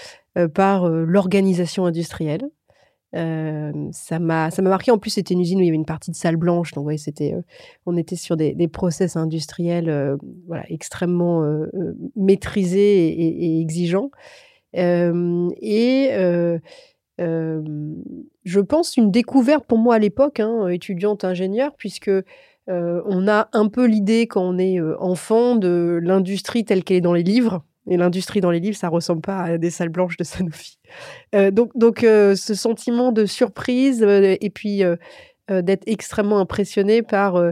par 0.54 0.88
l'organisation 0.88 1.86
industrielle. 1.86 2.48
ça 3.12 4.18
m'a 4.18 4.50
marqué. 4.62 4.90
En 4.90 4.98
plus, 4.98 5.10
c'était 5.10 5.34
une 5.34 5.40
usine 5.40 5.58
où 5.58 5.62
il 5.62 5.66
y 5.66 5.68
avait 5.68 5.76
une 5.76 5.84
partie 5.84 6.10
de 6.10 6.16
salle 6.16 6.36
blanche, 6.36 6.72
donc 6.72 6.90
c'était 6.98 7.34
on 7.86 7.96
était 7.96 8.16
sur 8.16 8.36
des, 8.36 8.54
des 8.54 8.68
process 8.68 9.16
industriels 9.16 10.16
voilà 10.46 10.64
extrêmement 10.68 11.42
maîtrisés 12.16 13.08
et, 13.08 13.60
exigeants. 13.60 14.10
Et 14.74 16.10
je 18.44 18.60
pense 18.60 18.96
une 18.96 19.10
découverte 19.10 19.64
pour 19.66 19.78
moi 19.78 19.96
à 19.96 19.98
l'époque, 19.98 20.40
hein, 20.40 20.68
étudiante 20.68 21.24
ingénieure, 21.24 21.74
puisque 21.76 22.10
on 22.66 23.28
a 23.28 23.48
un 23.52 23.68
peu 23.68 23.86
l'idée 23.86 24.26
quand 24.26 24.42
on 24.42 24.58
est 24.58 24.78
enfant 24.98 25.56
de 25.56 25.98
l'industrie 26.02 26.64
telle 26.64 26.84
qu'elle 26.84 26.98
est 26.98 27.02
dans 27.02 27.14
les 27.14 27.22
livres. 27.22 27.64
Et 27.90 27.96
l'industrie 27.96 28.42
dans 28.42 28.50
les 28.50 28.60
livres, 28.60 28.76
ça 28.76 28.90
ressemble 28.90 29.22
pas 29.22 29.40
à 29.40 29.58
des 29.58 29.70
salles 29.70 29.88
blanches 29.88 30.18
de 30.18 30.24
Sanofi. 30.24 30.78
Donc, 31.32 31.70
donc 31.74 32.00
ce 32.00 32.54
sentiment 32.54 33.12
de 33.12 33.24
surprise 33.24 34.02
et 34.02 34.50
puis 34.50 34.82
d'être 35.48 35.84
extrêmement 35.86 36.38
impressionné 36.38 37.02
par 37.02 37.42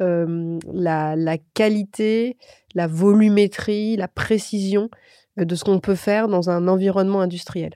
la, 0.00 1.36
qualité, 1.52 2.36
la 2.74 2.86
volumétrie, 2.86 3.96
la 3.96 4.08
précision 4.08 4.88
de 5.36 5.54
ce 5.54 5.64
qu'on 5.64 5.80
peut 5.80 5.94
faire 5.94 6.28
dans 6.28 6.50
un 6.50 6.68
environnement 6.68 7.20
industriel. 7.20 7.74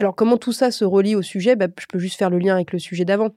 Alors, 0.00 0.16
comment 0.16 0.36
tout 0.36 0.52
ça 0.52 0.70
se 0.70 0.84
relie 0.84 1.14
au 1.14 1.22
sujet? 1.22 1.56
Bah, 1.56 1.68
Je 1.78 1.86
peux 1.86 1.98
juste 1.98 2.18
faire 2.18 2.30
le 2.30 2.38
lien 2.38 2.54
avec 2.54 2.72
le 2.72 2.78
sujet 2.78 3.04
d'avant 3.04 3.30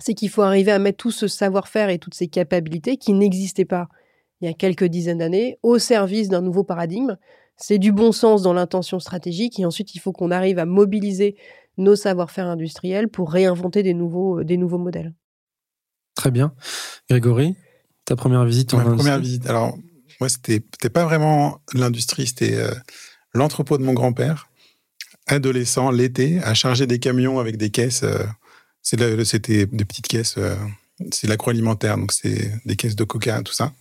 c'est 0.00 0.14
qu'il 0.14 0.28
faut 0.28 0.42
arriver 0.42 0.72
à 0.72 0.78
mettre 0.78 0.98
tout 0.98 1.10
ce 1.10 1.28
savoir-faire 1.28 1.90
et 1.90 1.98
toutes 1.98 2.14
ces 2.14 2.28
capacités 2.28 2.96
qui 2.96 3.12
n'existaient 3.12 3.64
pas 3.64 3.88
il 4.40 4.46
y 4.46 4.50
a 4.50 4.54
quelques 4.54 4.84
dizaines 4.84 5.18
d'années 5.18 5.58
au 5.62 5.78
service 5.78 6.28
d'un 6.28 6.42
nouveau 6.42 6.62
paradigme. 6.62 7.16
C'est 7.56 7.78
du 7.78 7.90
bon 7.90 8.12
sens 8.12 8.42
dans 8.42 8.52
l'intention 8.52 9.00
stratégique 9.00 9.58
et 9.58 9.66
ensuite 9.66 9.96
il 9.96 9.98
faut 9.98 10.12
qu'on 10.12 10.30
arrive 10.30 10.60
à 10.60 10.64
mobiliser 10.64 11.36
nos 11.76 11.96
savoir-faire 11.96 12.46
industriels 12.46 13.08
pour 13.08 13.32
réinventer 13.32 13.82
des 13.82 13.94
nouveaux, 13.94 14.44
des 14.44 14.56
nouveaux 14.56 14.78
modèles. 14.78 15.12
Très 16.14 16.30
bien. 16.30 16.52
Grégory, 17.10 17.56
ta 18.04 18.14
première 18.14 18.44
visite 18.44 18.74
en 18.74 18.78
Ma 18.78 18.94
première 18.94 19.18
visite, 19.18 19.46
alors 19.48 19.76
moi 20.20 20.28
c'était 20.28 20.60
pas 20.90 21.04
vraiment 21.04 21.60
l'industrie, 21.72 22.26
c'était 22.26 22.56
euh, 22.56 22.72
l'entrepôt 23.34 23.78
de 23.78 23.84
mon 23.84 23.92
grand-père, 23.92 24.48
adolescent, 25.28 25.90
l'été, 25.90 26.40
à 26.42 26.54
charger 26.54 26.86
des 26.86 26.98
camions 26.98 27.38
avec 27.38 27.56
des 27.56 27.70
caisses. 27.70 28.02
Euh, 28.02 28.24
c'était 28.82 29.66
des 29.66 29.84
petites 29.84 30.08
caisses, 30.08 30.36
euh, 30.38 30.56
c'est 31.12 31.26
l'agroalimentaire, 31.26 31.98
donc 31.98 32.12
c'est 32.12 32.52
des 32.64 32.76
caisses 32.76 32.96
de 32.96 33.04
coca, 33.04 33.42
tout 33.42 33.52
ça. 33.52 33.72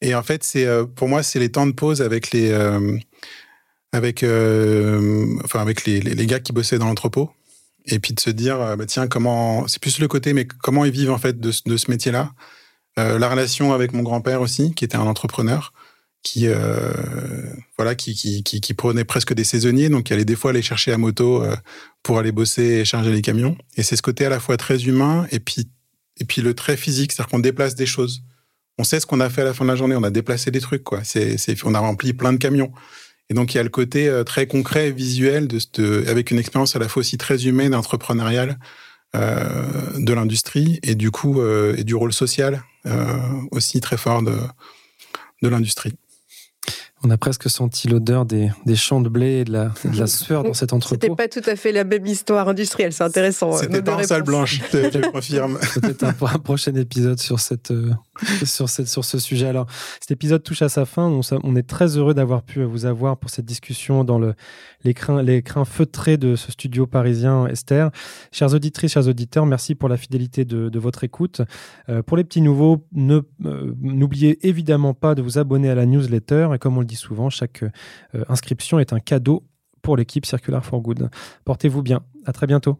Et 0.00 0.14
en 0.14 0.22
fait, 0.22 0.44
c'est 0.44 0.66
euh, 0.66 0.84
pour 0.84 1.08
moi, 1.08 1.22
c'est 1.22 1.38
les 1.38 1.50
temps 1.50 1.66
de 1.66 1.72
pause 1.72 2.02
avec 2.02 2.30
les, 2.30 2.52
avec, 3.92 4.24
enfin 5.44 5.60
avec 5.60 5.84
les, 5.86 6.26
gars 6.26 6.40
qui 6.40 6.52
bossaient 6.52 6.78
dans 6.78 6.86
l'entrepôt, 6.86 7.30
et 7.86 7.98
puis 7.98 8.12
de 8.12 8.20
se 8.20 8.30
dire, 8.30 8.76
bah, 8.76 8.86
tiens, 8.86 9.08
comment, 9.08 9.66
c'est 9.66 9.80
plus 9.80 9.98
le 9.98 10.08
côté, 10.08 10.34
mais 10.34 10.46
comment 10.46 10.84
ils 10.84 10.92
vivent 10.92 11.10
en 11.10 11.18
fait 11.18 11.40
de 11.40 11.50
ce 11.50 11.90
métier-là. 11.90 12.32
La 12.98 13.28
relation 13.28 13.72
avec 13.72 13.92
mon 13.92 14.02
grand-père 14.02 14.40
aussi, 14.40 14.74
qui 14.74 14.84
était 14.84 14.96
un 14.96 15.02
entrepreneur 15.02 15.72
qui 16.22 16.48
euh, 16.48 16.92
voilà 17.76 17.94
qui, 17.94 18.14
qui, 18.14 18.42
qui, 18.42 18.74
prenait 18.74 19.04
presque 19.04 19.34
des 19.34 19.44
saisonniers. 19.44 19.88
Donc 19.88 20.04
qui 20.04 20.12
allait 20.12 20.24
des 20.24 20.36
fois 20.36 20.50
aller 20.50 20.62
chercher 20.62 20.92
à 20.92 20.98
moto 20.98 21.42
euh, 21.42 21.54
pour 22.02 22.18
aller 22.18 22.32
bosser 22.32 22.62
et 22.62 22.84
charger 22.84 23.12
les 23.12 23.22
camions. 23.22 23.56
Et 23.76 23.82
c'est 23.82 23.96
ce 23.96 24.02
côté 24.02 24.26
à 24.26 24.28
la 24.28 24.40
fois 24.40 24.56
très 24.56 24.84
humain 24.84 25.26
et 25.30 25.40
puis 25.40 25.68
et 26.20 26.24
puis 26.24 26.42
le 26.42 26.54
très 26.54 26.76
physique 26.76 27.12
c'est-à-dire 27.12 27.30
qu'on 27.30 27.38
déplace 27.38 27.74
des 27.74 27.86
choses. 27.86 28.22
On 28.78 28.84
sait 28.84 29.00
ce 29.00 29.06
qu'on 29.06 29.20
a 29.20 29.30
fait 29.30 29.42
à 29.42 29.44
la 29.44 29.54
fin 29.54 29.64
de 29.64 29.70
la 29.70 29.76
journée. 29.76 29.96
On 29.96 30.02
a 30.02 30.10
déplacé 30.10 30.50
des 30.50 30.60
trucs 30.60 30.84
quoi. 30.84 31.02
C'est 31.04 31.36
on 31.64 31.74
a 31.74 31.78
rempli 31.78 32.12
plein 32.12 32.32
de 32.32 32.38
camions. 32.38 32.72
Et 33.30 33.34
donc 33.34 33.54
il 33.54 33.58
y 33.58 33.60
a 33.60 33.62
le 33.62 33.68
côté 33.68 34.08
euh, 34.08 34.24
très 34.24 34.46
concret 34.46 34.90
visuel 34.90 35.48
de, 35.48 35.60
de, 35.74 36.04
avec 36.08 36.30
une 36.30 36.38
expérience 36.38 36.74
à 36.76 36.78
la 36.78 36.88
fois 36.88 37.00
aussi 37.00 37.18
très 37.18 37.46
humaine 37.46 37.74
entrepreneuriale 37.74 38.58
de 39.14 40.12
l'industrie 40.12 40.80
et 40.82 40.94
du 40.94 41.10
coup 41.10 41.42
et 41.42 41.82
du 41.82 41.94
rôle 41.94 42.12
social 42.12 42.62
aussi 43.50 43.80
très 43.80 43.96
fort 43.96 44.22
de 44.22 44.36
de 45.42 45.48
l'industrie. 45.48 45.94
On 47.04 47.10
a 47.10 47.16
presque 47.16 47.48
senti 47.48 47.86
l'odeur 47.86 48.26
des, 48.26 48.50
champs 48.74 49.00
de 49.00 49.08
blé 49.08 49.40
et 49.40 49.44
de 49.44 49.52
la, 49.52 49.72
de 49.84 49.96
la 49.96 50.08
sueur 50.08 50.42
dans 50.42 50.52
cet 50.52 50.72
entrepôt. 50.72 51.00
C'était 51.00 51.14
pas 51.14 51.28
tout 51.28 51.48
à 51.48 51.54
fait 51.54 51.70
la 51.70 51.84
même 51.84 52.04
histoire 52.04 52.48
industrielle, 52.48 52.92
c'est 52.92 53.04
intéressant. 53.04 53.54
Euh, 53.54 53.58
C'était 53.60 53.82
pas 53.82 53.94
en 53.94 54.02
salle 54.02 54.24
blanche, 54.24 54.60
je 54.72 55.10
confirme. 55.10 55.58
Peut-être 55.80 56.02
un, 56.02 56.08
un, 56.08 56.38
prochain 56.40 56.74
épisode 56.74 57.20
sur, 57.20 57.38
cette, 57.38 57.70
euh, 57.70 57.92
sur, 58.44 58.68
ce 58.68 59.18
sujet. 59.18 59.46
Alors, 59.46 59.66
cet 60.00 60.10
épisode 60.10 60.42
touche 60.42 60.62
à 60.62 60.68
sa 60.68 60.84
fin. 60.84 61.08
On, 61.42 61.56
est 61.56 61.68
très 61.68 61.96
heureux 61.96 62.14
d'avoir 62.14 62.42
pu 62.42 62.62
vous 62.62 62.86
avoir 62.86 63.16
pour 63.16 63.30
cette 63.30 63.44
discussion 63.44 64.04
dans 64.04 64.18
le, 64.18 64.34
l'écran 64.84 65.64
feutré 65.64 66.16
de 66.16 66.36
ce 66.36 66.52
studio 66.52 66.86
parisien 66.86 67.46
Esther. 67.46 67.90
Chers 68.32 68.54
auditrices, 68.54 68.92
chers 68.92 69.08
auditeurs, 69.08 69.46
merci 69.46 69.74
pour 69.74 69.88
la 69.88 69.96
fidélité 69.96 70.44
de, 70.44 70.78
votre 70.78 71.04
écoute. 71.04 71.42
Euh, 71.88 72.02
pour 72.02 72.16
les 72.16 72.24
petits 72.24 72.40
nouveaux, 72.40 72.86
ne, 72.92 73.20
n'oubliez 73.40 74.46
évidemment 74.46 74.94
pas 74.94 75.14
de 75.14 75.22
vous 75.22 75.38
abonner 75.38 75.70
à 75.70 75.74
la 75.74 75.86
newsletter. 75.86 76.50
Et 76.54 76.58
comme 76.58 76.76
on 76.76 76.80
le 76.80 76.86
dit 76.86 76.96
souvent, 76.96 77.30
chaque 77.30 77.62
euh, 77.62 78.24
inscription 78.28 78.78
est 78.78 78.92
un 78.92 79.00
cadeau 79.00 79.44
pour 79.82 79.96
l'équipe 79.96 80.26
Circular 80.26 80.64
for 80.64 80.80
Good. 80.80 81.08
Portez-vous 81.44 81.82
bien. 81.82 82.02
À 82.26 82.32
très 82.32 82.46
bientôt. 82.46 82.78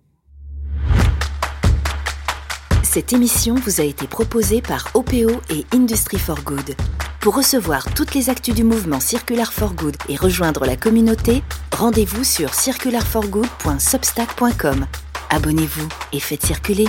Cette 2.90 3.12
émission 3.12 3.54
vous 3.54 3.82
a 3.82 3.84
été 3.84 4.06
proposée 4.06 4.62
par 4.62 4.88
OPO 4.94 5.42
et 5.50 5.66
Industry 5.74 6.18
for 6.18 6.40
Good. 6.40 6.74
Pour 7.20 7.36
recevoir 7.36 7.84
toutes 7.92 8.14
les 8.14 8.30
actus 8.30 8.54
du 8.54 8.64
mouvement 8.64 8.98
Circular 8.98 9.52
for 9.52 9.74
Good 9.74 9.98
et 10.08 10.16
rejoindre 10.16 10.64
la 10.64 10.74
communauté, 10.74 11.42
rendez-vous 11.76 12.24
sur 12.24 12.54
circularforgood.substack.com. 12.54 14.86
Abonnez-vous 15.28 15.88
et 16.14 16.20
faites 16.20 16.46
circuler. 16.46 16.86